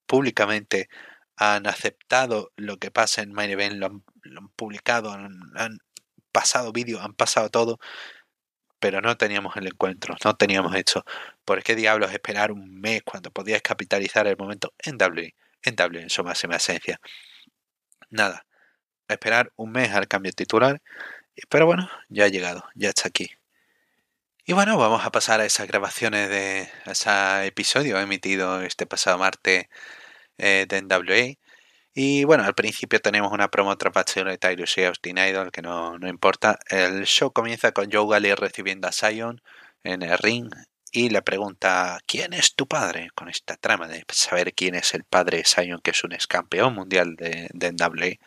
[0.06, 0.88] públicamente
[1.36, 5.78] han aceptado lo que pasa en main event, lo han, publicado, han,
[6.32, 7.78] pasado vídeos, han pasado todo,
[8.78, 11.04] pero no teníamos el encuentro, no teníamos hecho.
[11.44, 16.02] ¿Por qué diablos esperar un mes cuando podías capitalizar el momento en W, en W
[16.02, 17.00] en su máxima esencia?
[18.10, 18.46] Nada,
[19.08, 20.80] esperar un mes al cambio titular,
[21.48, 23.30] pero bueno, ya ha llegado, ya está aquí.
[24.44, 29.66] Y bueno, vamos a pasar a esas grabaciones de ese episodio emitido este pasado martes
[30.38, 31.36] eh, de NWA.
[31.98, 35.98] Y bueno, al principio tenemos una promo tras de Tyrus y Austin Idol, que no,
[35.98, 36.58] no importa.
[36.68, 39.40] El show comienza con Joe Galley recibiendo a Zion
[39.82, 40.50] en el ring
[40.92, 43.08] y le pregunta ¿Quién es tu padre?
[43.14, 46.26] con esta trama de saber quién es el padre de Zion, que es un ex
[46.26, 48.18] campeón mundial de, de NWA.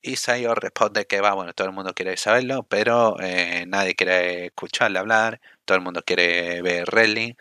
[0.00, 4.46] Y Zion responde que va, bueno, todo el mundo quiere saberlo, pero eh, nadie quiere
[4.46, 7.34] escucharle hablar, todo el mundo quiere ver wrestling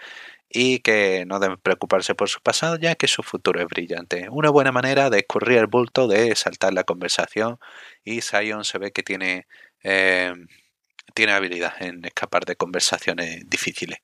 [0.53, 4.27] y que no deben preocuparse por su pasado ya que su futuro es brillante.
[4.29, 7.57] Una buena manera de escurrir el bulto, de saltar la conversación
[8.03, 9.47] y Zion se ve que tiene,
[9.83, 10.33] eh,
[11.15, 13.99] tiene habilidad en escapar de conversaciones difíciles.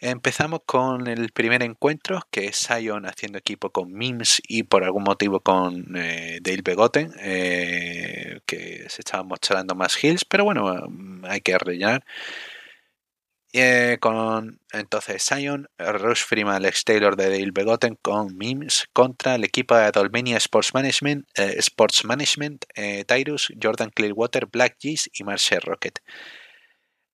[0.00, 5.02] Empezamos con el primer encuentro, que es Sion haciendo equipo con Mims y por algún
[5.02, 11.24] motivo con eh, Dale Begotten, eh, que se estaban mostrando más hills, pero bueno, mm,
[11.24, 12.04] hay que rellenar.
[13.54, 19.44] Eh, con entonces Sion, Rush Freeman, Alex Taylor de Dale Begotten con Mims contra el
[19.44, 22.66] equipo de Adolmenia Sports Management, Sports Management
[23.06, 26.00] Tyrus, Jordan Clearwater, Black G's y Marshall Rocket.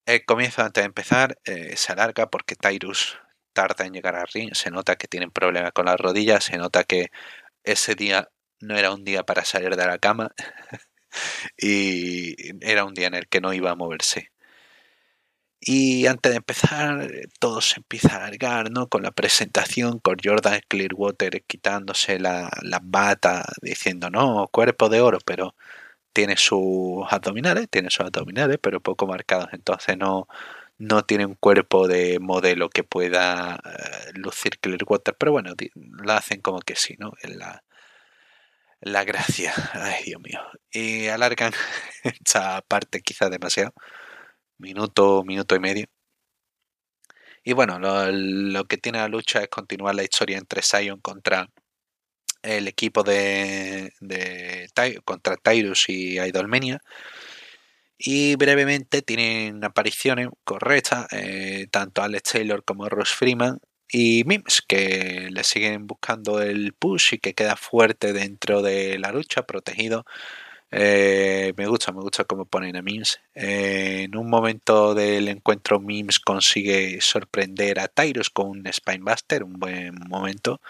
[0.07, 3.19] El comienzo antes de empezar eh, se alarga porque Tyrus
[3.55, 6.85] tarda en llegar al ring, se nota que tienen problemas con las rodillas, se nota
[6.85, 7.11] que
[7.65, 8.29] ese día
[8.61, 10.31] no era un día para salir de la cama
[11.59, 12.35] y
[12.67, 14.34] era un día en el que no iba a moverse.
[15.67, 17.11] Y antes de empezar,
[17.41, 18.89] todo se empieza a alargar, ¿no?
[18.89, 25.19] Con la presentación, con Jordan Clearwater quitándose la, la bata, diciendo, no, cuerpo de oro,
[25.25, 25.55] pero
[26.13, 30.29] tiene sus abdominales, tiene sus abdominales, pero poco marcados, entonces no,
[30.79, 35.55] no tiene un cuerpo de modelo que pueda eh, lucir Clearwater, pero bueno,
[36.05, 37.13] la hacen como que sí, ¿no?
[37.23, 37.65] En la,
[38.81, 41.53] la gracia, ay Dios mío, y alargan
[42.05, 43.73] esta parte quizá demasiado,
[44.59, 45.87] minuto, minuto y medio.
[47.43, 51.49] Y bueno, lo, lo que tiene la lucha es continuar la historia entre Sion contra
[52.45, 53.93] el equipo de,
[55.05, 56.81] contra Tyrus y Idolmenia.
[57.99, 65.29] Y brevemente tienen apariciones correctas, eh, tanto Alex Taylor como Ross Freeman y Mims, que
[65.31, 70.05] le siguen buscando el push y que queda fuerte dentro de la lucha, protegido.
[70.77, 73.21] Eh, me gusta, me gusta cómo ponen a Mims.
[73.35, 79.55] Eh, en un momento del encuentro, Mims consigue sorprender a Tyrus con un Spinebuster, un
[79.55, 80.61] buen momento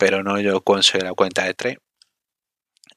[0.00, 1.76] pero no yo consigo la cuenta de 3.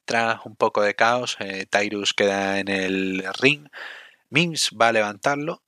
[0.06, 3.68] Tras un poco de caos, eh, Tyrus queda en el ring.
[4.30, 5.62] Mims va a levantarlo,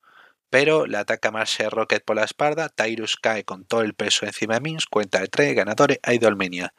[0.50, 2.70] pero le ataca Marshall Rocket por la espalda.
[2.70, 4.86] Tyrus cae con todo el peso encima de Mims.
[4.86, 6.72] Cuenta de 3, ganadores, Idolmenia.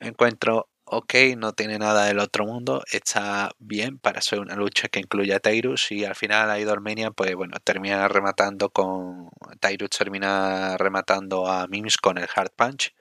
[0.00, 5.00] Encuentro ok, no tiene nada del otro mundo, está bien para ser una lucha que
[5.00, 9.30] incluye a Tyrus y al final Idolmenia pues bueno, termina rematando con
[9.60, 12.94] Tyrus termina rematando a Mims con el hard punch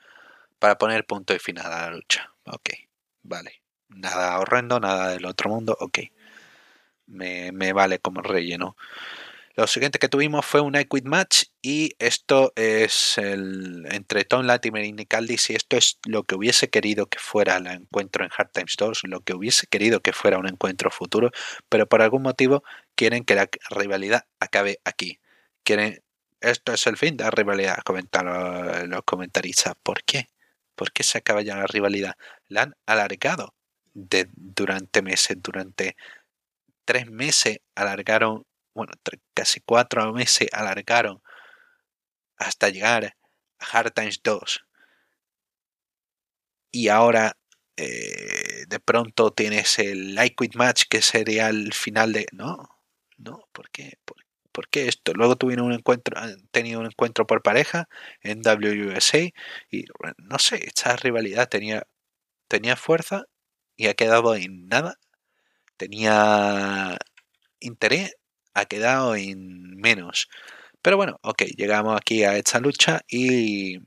[0.59, 2.33] para poner punto y final a la lucha.
[2.45, 2.69] Ok,
[3.23, 3.61] vale.
[3.89, 5.99] Nada horrendo, nada del otro mundo, ok.
[7.07, 8.75] Me, vale como relleno.
[9.57, 14.83] Lo siguiente que tuvimos fue un I Match y esto es el entre Tom Latimer
[14.83, 18.31] y Nick Aldis y esto es lo que hubiese querido que fuera el encuentro en
[18.37, 21.31] Hard Times 2, lo que hubiese querido que fuera un encuentro futuro,
[21.69, 22.63] pero por algún motivo
[22.95, 25.19] quieren que la rivalidad acabe aquí.
[25.63, 26.03] Quieren,
[26.41, 29.73] esto es el fin de la rivalidad, comentaron los comentaristas.
[29.81, 30.27] ¿Por qué?
[30.75, 32.15] ¿Por qué se acaba ya la rivalidad?
[32.49, 33.55] La han alargado
[33.93, 35.95] de, durante meses, durante
[36.85, 38.45] tres meses alargaron,
[38.75, 38.93] bueno,
[39.33, 41.21] casi cuatro meses alargaron
[42.37, 43.05] hasta llegar
[43.59, 44.65] a Hard Times 2.
[46.71, 47.37] Y ahora
[47.77, 52.27] eh, de pronto tienes el Liquid Match que sería el final de...
[52.31, 52.69] No,
[53.17, 53.97] no, ¿por qué?
[54.05, 54.17] ¿Por
[54.55, 55.13] ¿Por qué esto?
[55.13, 57.89] Luego tuvieron un encuentro, han tenido un encuentro por pareja
[58.21, 59.17] en WUSA
[59.69, 59.85] y
[60.17, 61.83] no sé, esta rivalidad tenía,
[62.47, 63.25] tenía fuerza
[63.77, 64.97] y ha quedado en nada.
[65.77, 66.97] Tenía
[67.59, 68.15] interés,
[68.55, 70.29] ha quedado en menos.
[70.81, 73.79] Pero bueno, ok, llegamos aquí a esta lucha y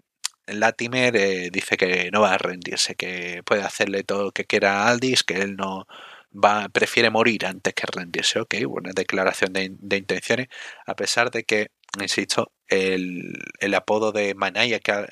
[0.46, 4.82] Latimer eh, dice que no va a rendirse, que puede hacerle todo lo que quiera
[4.84, 5.86] a Aldis, que él no
[6.32, 8.40] va, prefiere morir antes que rendirse.
[8.40, 10.48] Ok, buena declaración de, intenciones,
[10.86, 11.70] a pesar de que,
[12.00, 15.08] insisto, el, apodo de Maniacal,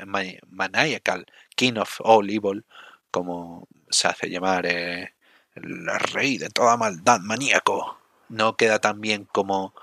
[0.49, 1.27] Maniacal,
[1.57, 2.65] King of All Evil,
[3.11, 5.15] como se hace llamar eh,
[5.55, 9.75] el rey de toda maldad, maníaco, no queda tan bien como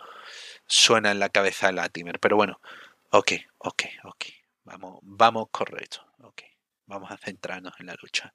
[0.68, 2.20] suena en la cabeza de Latimer.
[2.20, 2.60] Pero bueno,
[3.12, 4.26] ok, ok, ok.
[4.66, 6.06] Vamos, vamos correcto.
[6.22, 6.44] Ok,
[6.86, 8.34] vamos a centrarnos en la lucha.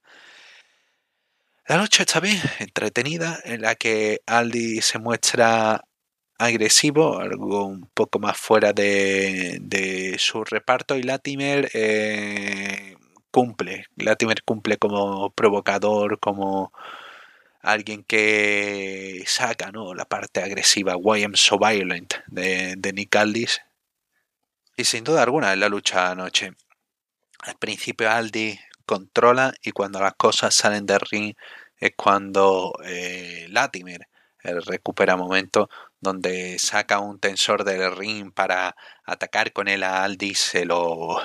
[1.67, 5.85] La lucha está bien, entretenida, en la que Aldi se muestra
[6.39, 12.97] agresivo, algo un poco más fuera de, su reparto, y Latimer eh,
[13.31, 13.87] cumple.
[13.97, 16.73] Latimer cumple como provocador, como
[17.61, 19.95] alguien que saca ¿no?
[19.95, 23.61] la parte agresiva, Why I'm So Violent de, de Nick Aldis.
[24.77, 26.53] Y sin duda alguna es la lucha anoche.
[27.41, 31.35] Al principio Aldi controla y cuando las cosas salen del ring
[31.79, 34.09] es cuando eh, Latimer
[34.43, 35.69] recupera momentos
[36.01, 41.19] donde saca un tensor del ring para atacar con él a Aldis, se lo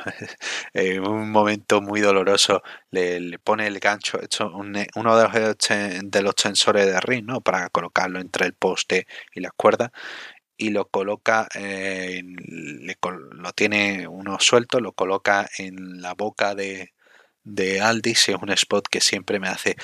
[0.74, 4.20] en un momento muy doloroso le, pone el gancho,
[4.54, 5.58] uno de los,
[6.04, 7.42] de los tensores del ring, ¿no?
[7.42, 9.92] Para colocarlo entre el poste y las cuerdas
[10.58, 11.48] y lo coloca,
[13.04, 16.94] lo tiene uno suelto, lo coloca en la boca de,
[17.44, 19.76] de Aldis, es un spot que siempre me hace,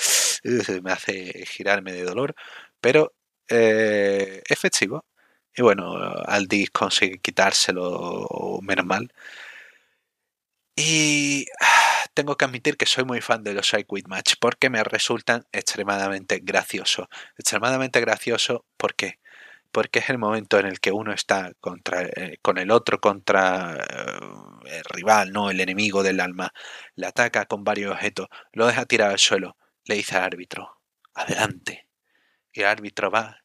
[0.83, 2.35] me hace girarme de dolor,
[2.81, 3.13] pero
[3.49, 5.05] eh, efectivo.
[5.55, 5.93] Y bueno,
[6.25, 9.11] Aldis consigue quitárselo menos mal.
[10.75, 14.69] Y ah, tengo que admitir que soy muy fan de los I Quit Match porque
[14.69, 17.07] me resultan extremadamente graciosos.
[17.37, 19.19] Extremadamente gracioso, ¿por qué?
[19.71, 23.75] Porque es el momento en el que uno está contra, eh, con el otro contra
[23.75, 26.53] eh, el rival, no el enemigo del alma.
[26.95, 30.79] Le ataca con varios objetos, lo deja tirado al suelo, le dice al árbitro,
[31.13, 31.88] adelante.
[32.53, 33.43] Y el árbitro va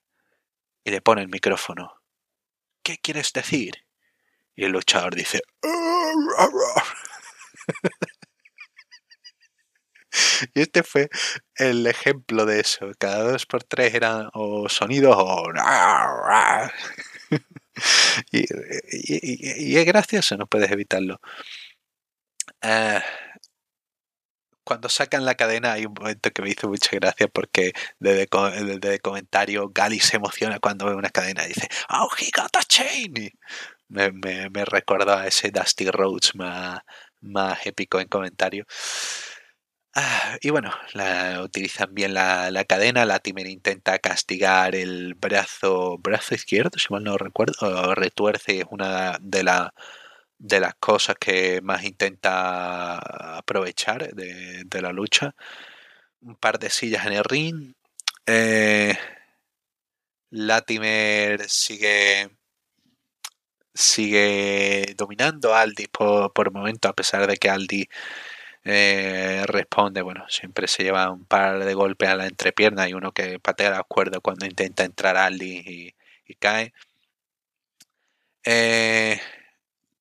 [0.85, 2.03] y le pone el micrófono.
[2.83, 3.87] ¿Qué quieres decir?
[4.55, 5.41] Y el luchador dice...
[10.55, 11.09] y este fue
[11.57, 12.91] el ejemplo de eso.
[12.99, 15.51] Cada dos por tres eran o sonidos o...
[18.31, 21.19] y, es gracioso, no puedes evitarlo.
[22.63, 23.01] Uh,
[24.65, 28.29] cuando sacan la cadena hay un momento que me hizo mucha gracia porque desde,
[28.81, 32.63] desde comentario Gali se emociona cuando ve una cadena y dice ¡Oh, he got a
[32.63, 33.15] chain!
[33.89, 36.81] me, me, me recordó a ese Dusty Rhodes más,
[37.21, 38.67] más épico en comentario.
[39.97, 43.05] Ah, y bueno, la, utilizan bien la, la cadena.
[43.05, 49.45] Latimer intenta castigar el brazo, brazo izquierdo, si mal no recuerdo, retuerce, es una de
[49.45, 49.71] las
[50.39, 52.99] de las cosas que más intenta
[53.39, 55.35] aprovechar de, la lucha.
[56.23, 57.75] Un par de sillas en el ring.
[58.27, 58.97] Eh,
[60.31, 62.31] Latimer sigue
[63.75, 67.89] sigue dominando a Aldi por, por momento, a pesar de que Aldi
[68.65, 73.13] eh, responde, bueno, siempre se lleva un par de golpes a la entrepierna y uno
[73.13, 75.95] que patea la cuerda cuando intenta entrar Aldi y,
[76.27, 76.73] y cae.
[78.45, 79.21] Eh,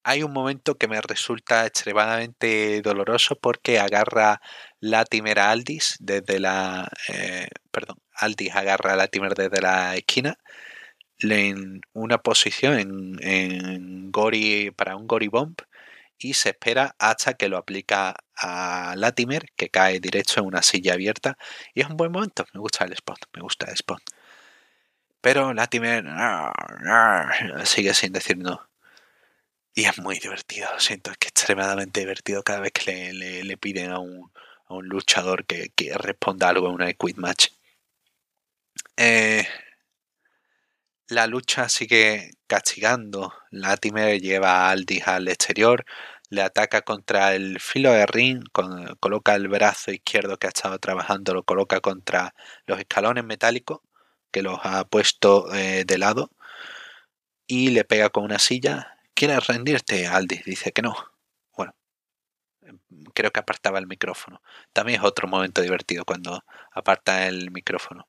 [0.03, 4.41] hay un momento que me resulta extremadamente doloroso porque agarra
[4.80, 6.89] Latimer a Aldis desde la.
[7.09, 10.38] Eh, perdón, Aldis agarra a Latimer desde la esquina
[11.19, 15.55] en una posición en, en Gori para un Gori Bomb
[16.17, 20.93] y se espera hasta que lo aplica a Latimer que cae directo en una silla
[20.93, 21.38] abierta
[21.73, 22.45] y es un buen momento.
[22.53, 24.01] Me gusta el spot, me gusta el spot.
[25.21, 26.05] Pero Latimer
[27.65, 28.72] sigue sin decir no.
[29.75, 33.99] Y es muy divertido, siento que es extremadamente divertido cada vez que le, piden a
[33.99, 34.31] un,
[34.69, 37.47] luchador que, responda algo en una quit match.
[38.97, 39.47] Eh,
[41.07, 43.33] la lucha sigue castigando.
[43.51, 45.85] Latimer lleva a Aldis al exterior,
[46.29, 48.43] le ataca contra el filo de ring,
[48.99, 52.35] coloca el brazo izquierdo que ha estado trabajando, lo coloca contra
[52.67, 53.81] los escalones metálicos
[54.31, 56.31] que los ha puesto eh, de lado
[57.47, 60.07] y le pega con una silla ¿Quieres rendirte?
[60.07, 60.95] Aldi dice que no.
[61.56, 61.73] Bueno,
[63.14, 64.41] creo que apartaba el micrófono.
[64.73, 68.07] También es otro momento divertido cuando aparta el micrófono.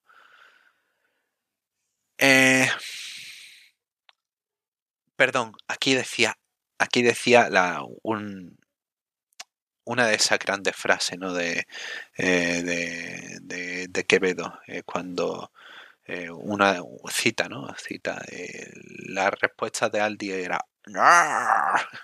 [2.18, 2.68] Eh,
[5.16, 6.38] perdón, aquí decía,
[6.78, 8.58] aquí decía la, un,
[9.84, 11.32] una de esas grandes frases ¿no?
[11.34, 11.66] de,
[12.16, 12.62] eh,
[13.42, 15.52] de, de, Quevedo, eh, cuando
[16.06, 17.74] eh, una cita, ¿no?
[17.76, 18.22] Cita,
[19.08, 20.60] la respuesta de Aldi era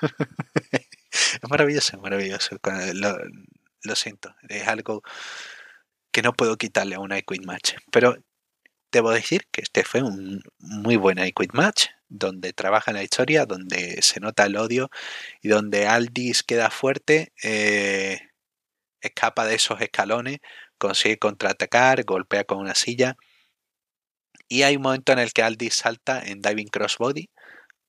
[0.73, 2.57] es maravilloso, es maravilloso.
[3.82, 5.02] Lo, siento, es algo
[6.12, 7.74] que no puedo quitarle a una Equid Match.
[7.90, 8.16] Pero
[8.93, 13.47] debo decir que este fue un muy buen Equid Match donde trabaja en la historia,
[13.47, 14.90] donde se nota el odio
[15.43, 18.20] y donde Aldis queda fuerte, eh,
[19.01, 20.39] escapa de esos escalones,
[20.78, 23.16] consigue contraatacar, golpea con una silla.
[24.48, 27.31] Y hay un momento en el que Aldis salta en Diving Crossbody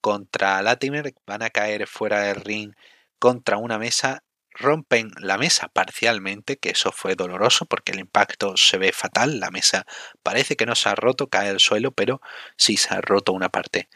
[0.02, 2.74] contra Latimer, van a caer fuera del ring
[3.20, 8.78] contra una mesa, rompen la mesa parcialmente, que eso fue doloroso porque el impacto se
[8.78, 9.86] ve fatal, la mesa
[10.24, 12.22] parece que no se ha roto, cae al suelo, pero
[12.58, 13.88] sí se ha roto una parte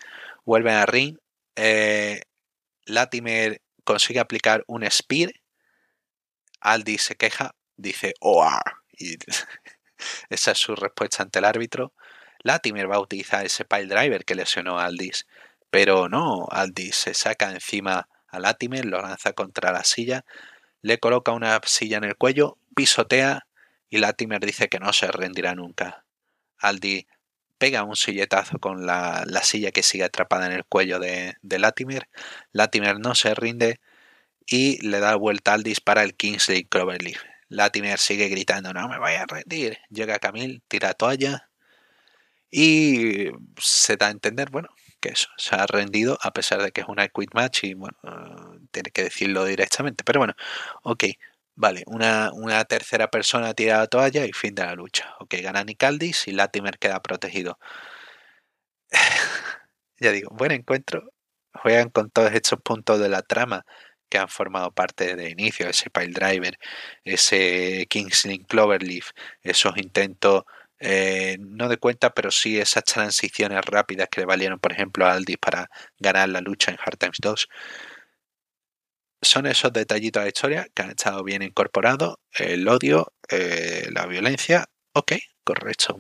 [0.45, 1.17] vuelven a ring.
[1.55, 2.21] Eh,
[2.85, 5.31] Latimer consigue aplicar un spear.
[6.61, 8.61] Aldi se queja, dice OR.
[8.97, 9.17] Y
[10.29, 11.93] esa es su respuesta ante el árbitro.
[12.39, 15.25] Latimer va a utilizar ese pile driver que lesionó a Aldis.
[15.75, 20.23] Pero no, Aldis se saca encima a Latimer, lo lanza contra la silla,
[20.81, 23.45] le coloca una silla en el cuello, pisotea
[23.89, 26.05] y Latimer dice que no se rendirá nunca.
[26.59, 27.07] Aldi
[27.57, 32.07] pega un silletazo con la, silla que sigue atrapada en el cuello de, Latimer.
[32.53, 33.81] Latimer no se rinde
[34.47, 37.21] y le da vuelta al dispara el Kingsley Cloverleaf.
[37.49, 39.79] Latimer sigue gritando, no me voy a rendir.
[39.89, 41.49] Llega Camille, tira toalla
[42.49, 44.69] y se da a entender, bueno,
[45.09, 47.97] eso, se ha rendido a pesar de que es una quit match y bueno,
[48.71, 50.03] tiene que decirlo directamente.
[50.03, 50.33] Pero bueno,
[50.83, 51.05] ok,
[51.57, 55.15] Vale, una, una, tercera persona tira la toalla y fin de la lucha.
[55.19, 57.57] Ok, gana Nicaldis y Latimer queda protegido.
[59.99, 61.11] ya digo, buen encuentro.
[61.53, 63.65] Juegan con todos estos puntos de la trama
[64.09, 66.57] que han formado parte de inicio, ese pile driver,
[67.03, 69.11] ese Kingsley Cloverleaf,
[69.43, 70.43] esos intentos,
[70.85, 75.13] eh, no de cuenta, pero sí esas transiciones rápidas que le valieron, por ejemplo, a
[75.13, 77.47] Aldis para ganar la lucha en Hard Times 2
[79.25, 82.17] son esos detallitos de historia que han estado bien incorporados.
[82.31, 85.13] El odio, eh, la violencia, ok,
[85.43, 85.97] correcto.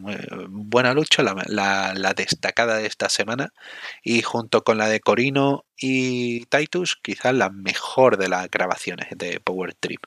[0.49, 3.49] buena lucha, la, destacada de esta semana.
[4.03, 9.39] Y junto con la de Corino y Titus, quizás la mejor de las grabaciones de
[9.39, 10.03] Power Trip.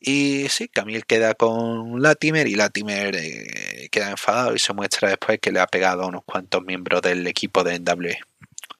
[0.00, 5.38] Y sí, Camille queda con Latimer y Latimer eh, queda enfadado y se muestra después
[5.40, 8.18] que le ha pegado a unos cuantos miembros del equipo de NWE,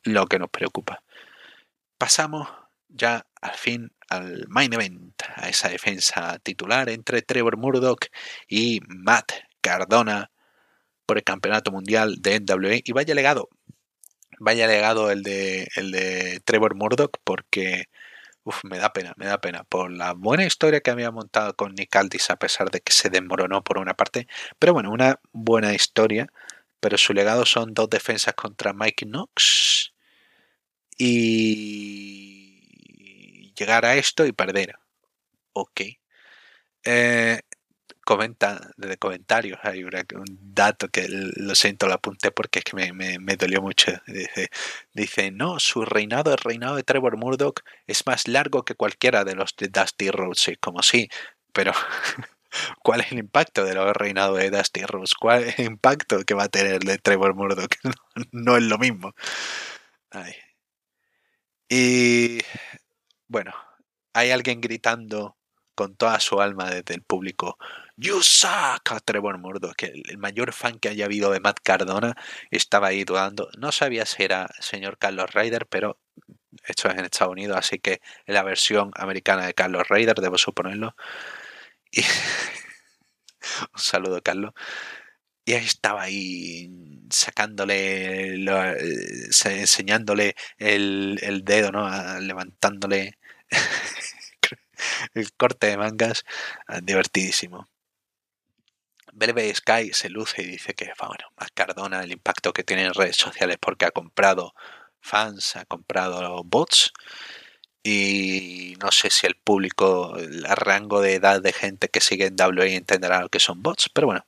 [0.04, 1.02] lo que nos preocupa.
[1.98, 2.48] Pasamos
[2.88, 8.06] ya al fin al main event, a esa defensa titular entre Trevor Murdoch
[8.48, 10.30] y Matt Cardona
[11.06, 12.80] por el campeonato mundial de NWA.
[12.84, 13.48] Y vaya legado,
[14.40, 17.86] vaya legado el de, el de Trevor Murdoch porque
[18.44, 21.74] uf, me da pena, me da pena por la buena historia que había montado con
[21.74, 24.26] Nick Aldis a pesar de que se desmoronó por una parte.
[24.58, 26.28] Pero bueno, una buena historia.
[26.80, 29.92] Pero su legado son dos defensas contra Mike Knox.
[30.98, 32.32] Y
[33.56, 34.76] llegar a esto y perder.
[35.52, 35.82] Ok.
[36.84, 37.40] Eh,
[38.10, 39.94] comenta desde comentarios, hay un
[40.40, 43.92] dato que lo siento, lo apunté porque es que me, dolió mucho.
[44.08, 44.48] Dice,
[44.92, 49.36] dice, no, su reinado, el reinado de Trevor Murdoch es más largo que cualquiera de
[49.36, 51.08] los de Dusty Rhodes, como sí,
[51.52, 51.70] pero
[52.82, 55.14] ¿cuál es el impacto de los reinado de Dusty Rhodes?
[55.14, 57.72] ¿Cuál es el impacto que va a tener de Trevor Murdoch?
[58.32, 59.14] No, es lo mismo.
[61.68, 62.40] Y
[63.28, 63.52] bueno,
[64.12, 65.36] hay alguien gritando
[65.80, 67.56] con toda su alma desde el público.
[68.02, 72.14] You suck a Trevor Murdoch, que el mayor fan que haya habido de Matt Cardona
[72.50, 73.50] estaba ahí dudando.
[73.58, 75.98] No sabía si era señor Carlos Ryder, pero
[76.64, 80.38] esto es en Estados Unidos, así que en la versión americana de Carlos Ryder, debo
[80.38, 80.96] suponerlo.
[83.74, 84.52] Un saludo, Carlos.
[85.44, 86.70] Y ahí estaba ahí
[87.10, 91.88] sacándole, eh, enseñándole el, el dedo, ¿no?
[92.20, 93.18] levantándole
[95.14, 96.24] el corte de mangas,
[96.66, 97.68] ah, divertidísimo.
[99.12, 102.94] Breve Sky se luce y dice que, bueno, más Cardona, el impacto que tiene en
[102.94, 104.54] redes sociales porque ha comprado
[105.00, 106.92] fans, ha comprado bots
[107.82, 112.36] y no sé si el público, el rango de edad de gente que sigue en
[112.38, 114.26] WA entenderá lo que son bots, pero bueno.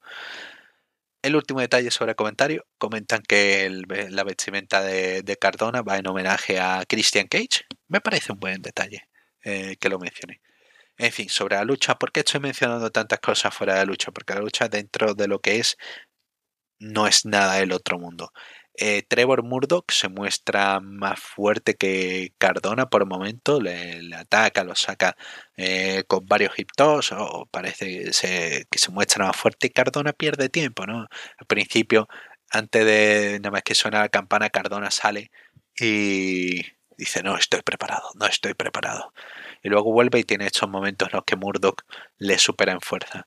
[1.23, 3.71] El último detalle sobre el comentario, comentan que
[4.11, 7.65] la vestimenta de, de, Cardona va en homenaje a Christian Cage.
[7.87, 9.07] Me parece un buen detalle.
[9.45, 10.41] Eh, que lo mencioné.
[10.99, 14.13] En fin, sobre la lucha, ¿por qué estoy mencionando tantas cosas fuera de la lucha?
[14.13, 15.77] Porque la lucha dentro de lo que es
[16.79, 18.33] no es nada del otro mundo.
[18.75, 24.75] Eh, Trevor Murdoch se muestra más fuerte que Cardona por el momento, le, ataca, lo
[24.75, 25.17] saca
[25.57, 30.13] eh, con varios hip o parece que se, que se muestra más fuerte y Cardona
[30.13, 31.07] pierde tiempo, ¿no?
[31.39, 32.09] Al principio,
[32.51, 35.31] antes de nada más que suena la campana, Cardona sale
[35.79, 36.63] y
[36.97, 39.13] dice, no estoy preparado, no estoy preparado.
[39.63, 41.83] Y luego vuelve y tiene estos momentos en los que Murdoch
[42.19, 43.27] le supera en fuerza.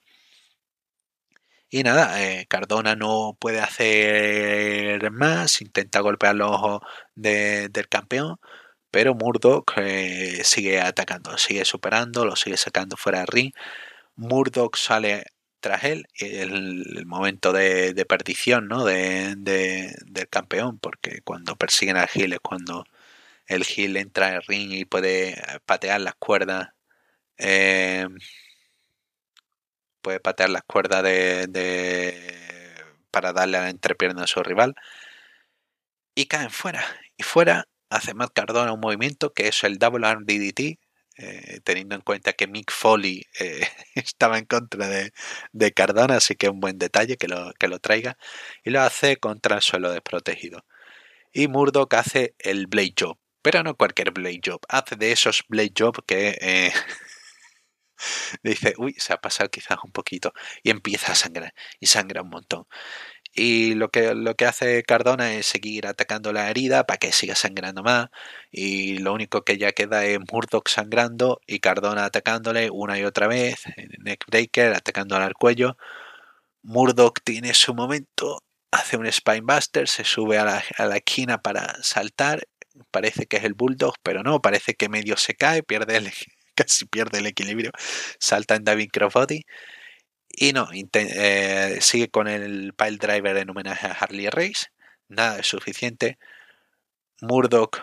[1.69, 6.81] Y nada, eh, Cardona no puede hacer más, intenta golpear los ojos
[7.15, 8.37] del campeón,
[8.91, 13.51] pero Murdoch eh, sigue atacando, sigue superando, lo sigue sacando fuera del ring.
[14.15, 15.25] Murdoch sale
[15.59, 18.85] tras él, el, el momento de, perdición ¿no?
[18.85, 22.85] de, del campeón, porque cuando persiguen al Gil es cuando
[23.47, 25.35] el Gil entra al ring y puede
[25.65, 26.69] patear las cuerdas.
[27.37, 28.07] Eh,
[30.01, 31.49] puede patear las cuerdas de,
[33.11, 34.75] para darle a la entrepierna a su rival.
[36.15, 36.83] Y caen fuera.
[37.17, 40.79] Y fuera hace Matt Cardona un movimiento que es el Double Arm DDT,
[41.17, 45.13] eh, teniendo en cuenta que Mick Foley eh, estaba en contra de,
[45.53, 48.17] de, Cardona, así que es un buen detalle que lo, que lo traiga.
[48.63, 50.65] Y lo hace contra el suelo desprotegido.
[51.33, 55.73] Y Murdoch hace el Blade Job, pero no cualquier Blade Job, hace de esos Blade
[55.77, 56.73] Job que eh,
[58.43, 62.29] dice, uy, se ha pasado quizás un poquito y empieza a sangrar y sangra un
[62.29, 62.65] montón.
[63.35, 67.35] Y lo que, lo que hace Cardona es seguir atacando la herida para que siga
[67.35, 68.07] sangrando más.
[68.51, 73.27] Y lo único que ya queda es Murdoch sangrando y Cardona atacándole una y otra
[73.27, 73.63] vez.
[73.99, 75.77] Neckbreaker atacándole al cuello.
[76.63, 81.75] Murdoch tiene su momento, hace un Spinebuster, se sube a la, a la esquina para
[81.83, 82.47] saltar.
[82.91, 86.11] Parece que es el Bulldog, pero no, parece que medio se cae, pierde el,
[86.55, 87.71] casi pierde el equilibrio,
[88.19, 89.43] salta en David Crossbody
[90.29, 94.67] y no, eh, sigue con el pile driver en homenaje a Harley Race,
[95.07, 96.17] nada es suficiente.
[97.21, 97.81] Murdoch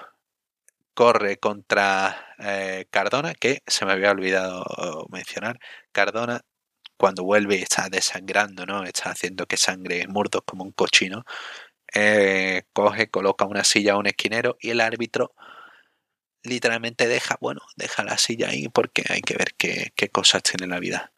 [0.95, 4.65] corre contra eh, Cardona, que se me había olvidado
[5.11, 5.59] mencionar.
[5.93, 6.43] Cardona,
[6.97, 8.85] cuando vuelve, está desangrando, ¿no?
[8.85, 11.25] Está haciendo que sangre Murdoch como un cochino.
[11.95, 15.35] Eh, coge, coloca una silla a un esquinero y el árbitro
[16.43, 20.81] literalmente deja, bueno, deja la silla ahí porque hay que ver qué, cosas tiene la
[20.81, 21.13] vida.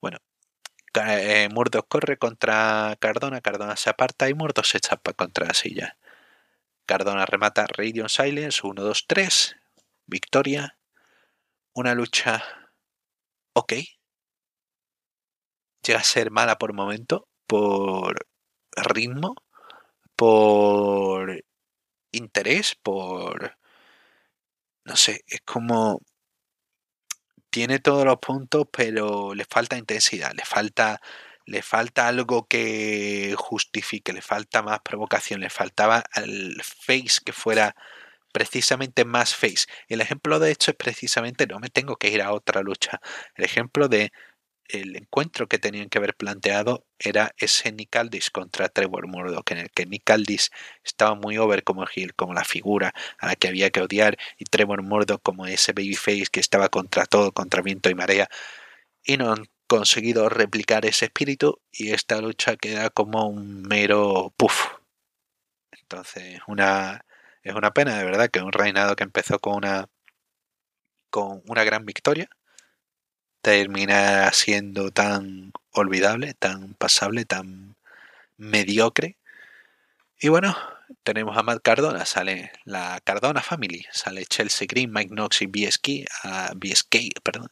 [0.00, 0.18] Bueno,
[0.94, 1.48] eh,
[1.88, 5.96] corre contra Cardona, Cardona se aparta y Murdoch se chapa contra la silla.
[6.86, 9.56] Cardona remata Radiant Silence, 1, 2, 3,
[10.06, 10.76] victoria.
[11.74, 12.42] Una lucha
[13.54, 13.72] ok.
[15.86, 18.26] Llega a ser mala por momento, por
[18.76, 19.34] ritmo,
[20.16, 21.44] por
[22.12, 23.56] interés, por
[24.84, 26.00] no sé, es como
[27.50, 31.00] tiene todos los puntos, pero le falta intensidad, le falta
[31.46, 37.76] le falta algo que justifique, le falta más provocación, le faltaba al face que fuera
[38.32, 39.66] precisamente más face.
[39.88, 43.00] El ejemplo de hecho es precisamente, no me tengo que ir a otra lucha,
[43.36, 44.12] el ejemplo de
[44.68, 49.58] el encuentro que tenían que haber planteado era ese Nick Aldis contra Trevor Murdoch, en
[49.58, 50.50] el que Nick Aldis
[50.82, 54.44] estaba muy over como Gil, como la figura a la que había que odiar, y
[54.44, 58.28] Trevor Murdoch como ese babyface que estaba contra todo, contra viento y marea,
[59.04, 64.66] y no han conseguido replicar ese espíritu, y esta lucha queda como un mero puff.
[65.72, 67.04] Entonces, una,
[67.42, 69.88] es una pena, de verdad, que un reinado que empezó con una,
[71.10, 72.28] con una gran victoria,
[73.44, 77.76] termina siendo tan olvidable, tan pasable, tan
[78.38, 79.18] mediocre.
[80.18, 80.56] Y bueno,
[81.02, 85.88] tenemos a Matt Cardona, sale la Cardona Family, sale Chelsea Green, Mike Knox y BSK
[86.22, 86.54] a,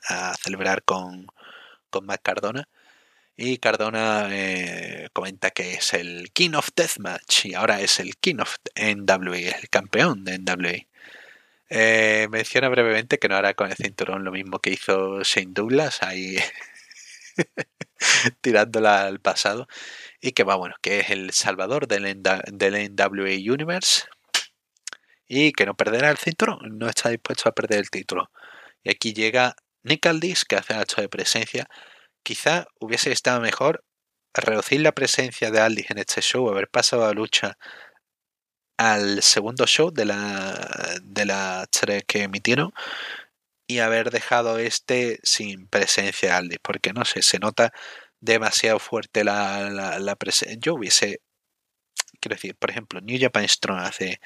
[0.09, 1.27] a celebrar con,
[1.91, 2.69] con Matt Cardona.
[3.37, 8.37] Y Cardona eh, comenta que es el King of Deathmatch y ahora es el King
[8.41, 10.87] of NWA, el campeón de NWA.
[11.75, 16.03] Eh, menciona brevemente que no hará con el cinturón lo mismo que hizo Shane Douglas,
[16.03, 16.37] ahí
[18.43, 19.67] tirándola al pasado,
[20.21, 24.03] y que va, bueno, que es el salvador del, del NWA Universe
[25.27, 28.31] y que no perderá el cinturón, no está dispuesto a perder el título.
[28.83, 31.69] Y aquí llega Nick Aldis, que hace acto de presencia.
[32.23, 33.83] Quizá hubiese estado mejor
[34.35, 37.57] reducir la presencia de Aldis en este show, haber pasado la lucha
[38.83, 42.73] al segundo show de la, de la serie que emitieron
[43.67, 47.73] y haber dejado este sin presencia Aldis, porque no sé, se nota
[48.21, 50.59] demasiado fuerte la, la, presencia.
[50.61, 51.21] Yo hubiese,
[52.21, 54.21] quiero decir, por ejemplo, New Japan Strong hace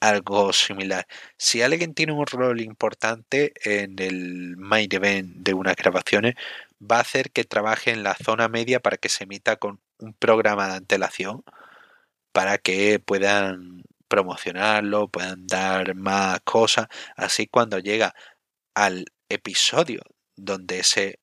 [0.00, 1.06] algo similar.
[1.38, 6.34] Si alguien tiene un rol importante en el main event de unas grabaciones,
[6.80, 10.14] va a hacer que trabaje en la zona media para que se emita con un
[10.14, 11.44] programa de antelación
[12.32, 16.88] para que puedan promocionarlo, puedan dar más cosas.
[17.16, 18.14] Así cuando llega
[18.74, 20.02] al episodio
[20.36, 21.20] donde ese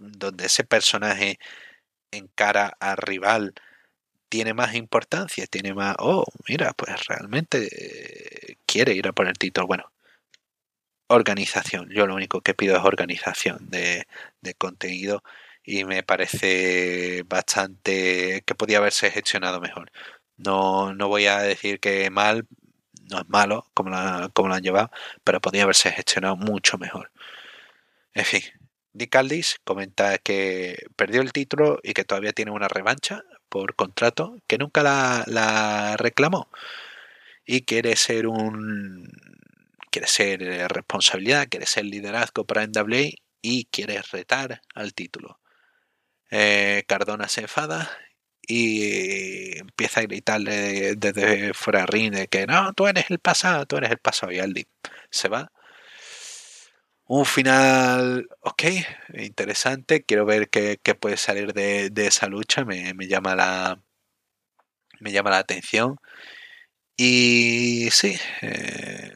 [0.00, 1.38] donde ese personaje
[2.10, 3.54] encara al rival
[4.30, 7.68] tiene más importancia, tiene más, oh, mira, pues realmente
[8.52, 9.66] eh, quiere ir a por el título.
[9.66, 9.92] Bueno,
[11.08, 11.88] organización.
[11.90, 14.06] Yo lo único que pido es organización de,
[14.40, 15.22] de contenido
[15.70, 19.92] y me parece bastante que podía haberse gestionado mejor.
[20.36, 22.48] No, no voy a decir que mal,
[23.10, 23.92] no es malo como,
[24.32, 24.90] como lo han llevado,
[25.24, 27.12] pero podría haberse gestionado mucho mejor.
[28.14, 28.42] En fin,
[28.92, 34.38] Dick Aldis comenta que perdió el título y que todavía tiene una revancha por contrato,
[34.48, 36.48] que nunca la, la reclamó
[37.46, 39.08] y quiere ser un
[39.90, 40.40] quiere ser
[40.72, 43.10] responsabilidad, quiere ser liderazgo para NWA
[43.42, 45.39] y quiere retar al título.
[46.30, 47.90] Eh, Cardona se enfada
[48.42, 53.76] y empieza a gritarle desde fuera ring de que no, tú eres el pasado, tú
[53.76, 54.66] eres el pasado y Aldi
[55.10, 55.52] se va.
[57.12, 58.62] Un final, ok,
[59.14, 60.04] interesante.
[60.04, 62.64] Quiero ver qué, puede salir de, esa lucha.
[62.64, 63.82] Me, llama la,
[65.00, 65.98] me llama la atención.
[66.96, 69.12] Y sí, eh,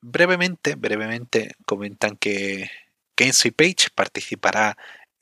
[0.00, 2.70] brevemente, brevemente comentan que
[3.14, 4.76] Kenzie Page participará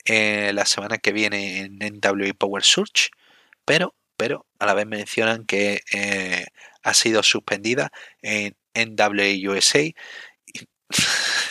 [0.06, 3.10] eh, la semana que viene en NWA Power Search,
[3.64, 6.46] pero, pero a la vez mencionan que eh,
[6.82, 7.90] ha sido suspendida
[8.22, 9.90] en NWA USA.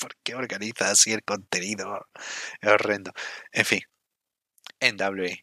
[0.00, 2.06] ¿Por qué organiza así el contenido?
[2.60, 3.12] Es horrendo.
[3.52, 3.80] En fin,
[4.80, 5.36] NWA.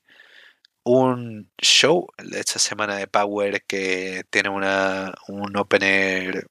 [0.84, 6.48] Un show de esta semana de Power que tiene una, un opener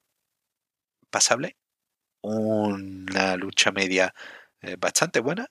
[1.09, 1.57] pasable,
[2.21, 4.13] una lucha media
[4.67, 5.49] eh, bastante buena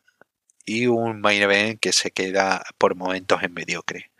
[0.66, 4.10] y un main event que se queda por momentos en mediocre.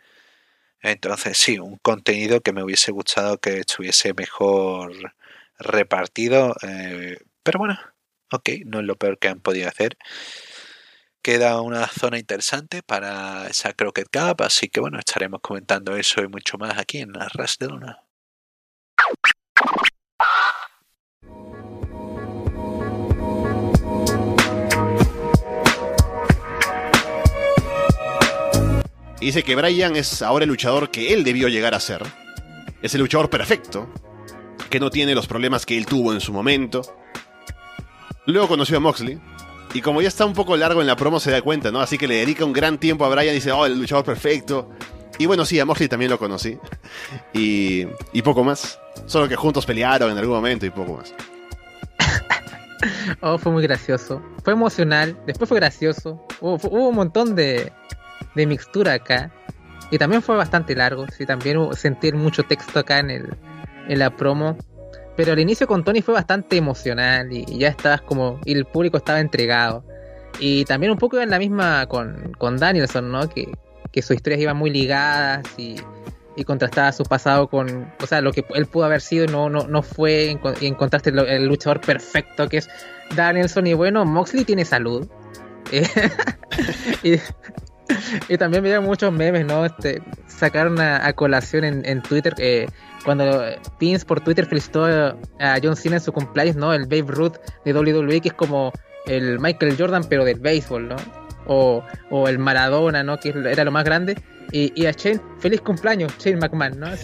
[0.81, 5.13] Entonces sí, un contenido que me hubiese gustado que estuviese mejor
[5.59, 7.79] repartido, eh, pero bueno,
[8.31, 9.97] ok, no es lo peor que han podido hacer.
[11.21, 16.27] Queda una zona interesante para esa Crockett Cup, así que bueno, estaremos comentando eso y
[16.27, 18.04] mucho más aquí en la de Luna.
[29.19, 32.03] Dice que Brian es ahora el luchador que él debió llegar a ser.
[32.81, 33.89] Es el luchador perfecto,
[34.69, 36.81] que no tiene los problemas que él tuvo en su momento.
[38.25, 39.19] Luego conoció a Moxley,
[39.73, 41.81] y como ya está un poco largo en la promo se da cuenta, ¿no?
[41.81, 44.69] Así que le dedica un gran tiempo a Brian y dice, oh, el luchador perfecto.
[45.17, 46.57] Y bueno, sí, a Moxley también lo conocí.
[47.33, 48.79] Y, y poco más.
[49.05, 51.13] Solo que juntos pelearon en algún momento y poco más.
[53.21, 54.21] oh, fue muy gracioso.
[54.43, 56.25] Fue emocional, después fue gracioso.
[56.39, 57.73] hubo un montón de,
[58.35, 59.31] de mixtura acá.
[59.91, 61.05] Y también fue bastante largo.
[61.07, 63.37] Sí, también sentir mucho texto acá en, el,
[63.87, 64.57] en la promo.
[65.15, 68.39] Pero el inicio con Tony fue bastante emocional y, ya estabas como.
[68.45, 69.83] El público estaba entregado.
[70.39, 73.29] Y también un poco en la misma con, con Danielson, ¿no?
[73.29, 73.51] Que,
[73.91, 75.75] que sus historias iban muy ligadas y,
[76.35, 79.67] y contrastaba su pasado con, o sea, lo que él pudo haber sido no, no,
[79.67, 82.69] no fue, y encontraste el, luchador perfecto que es
[83.15, 85.07] Danielson y bueno, Moxley tiene salud.
[87.03, 87.19] y,
[88.29, 89.65] y también me muchos memes, ¿no?
[89.65, 92.67] Este, sacaron a, colación en, Twitter eh,
[93.03, 93.43] cuando
[93.77, 95.15] Pins por Twitter felicitó a,
[95.61, 96.73] John Cena en su cumpleaños, ¿no?
[96.73, 98.71] El Babe Ruth de WWE, que es como
[99.05, 100.95] el Michael Jordan, pero del béisbol, ¿no?
[101.47, 103.17] O, o el Maradona, ¿no?
[103.19, 104.17] Que era lo más grande.
[104.51, 106.87] Y, y a Shane, feliz cumpleaños, Shane McMahon, ¿no?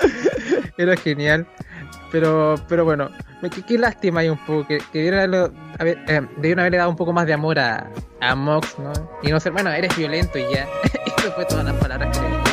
[0.76, 1.46] Era, genial.
[2.10, 3.10] Pero, pero bueno,
[3.66, 6.96] qué, lástima hay un poco que, que dieron, a ver, eh, debieron haberle dado un
[6.96, 7.88] poco más de amor a,
[8.20, 8.92] a Mox, ¿no?
[9.22, 10.66] Y no ser, bueno, eres violento y ya.
[11.18, 12.49] Eso fue todas las palabras que le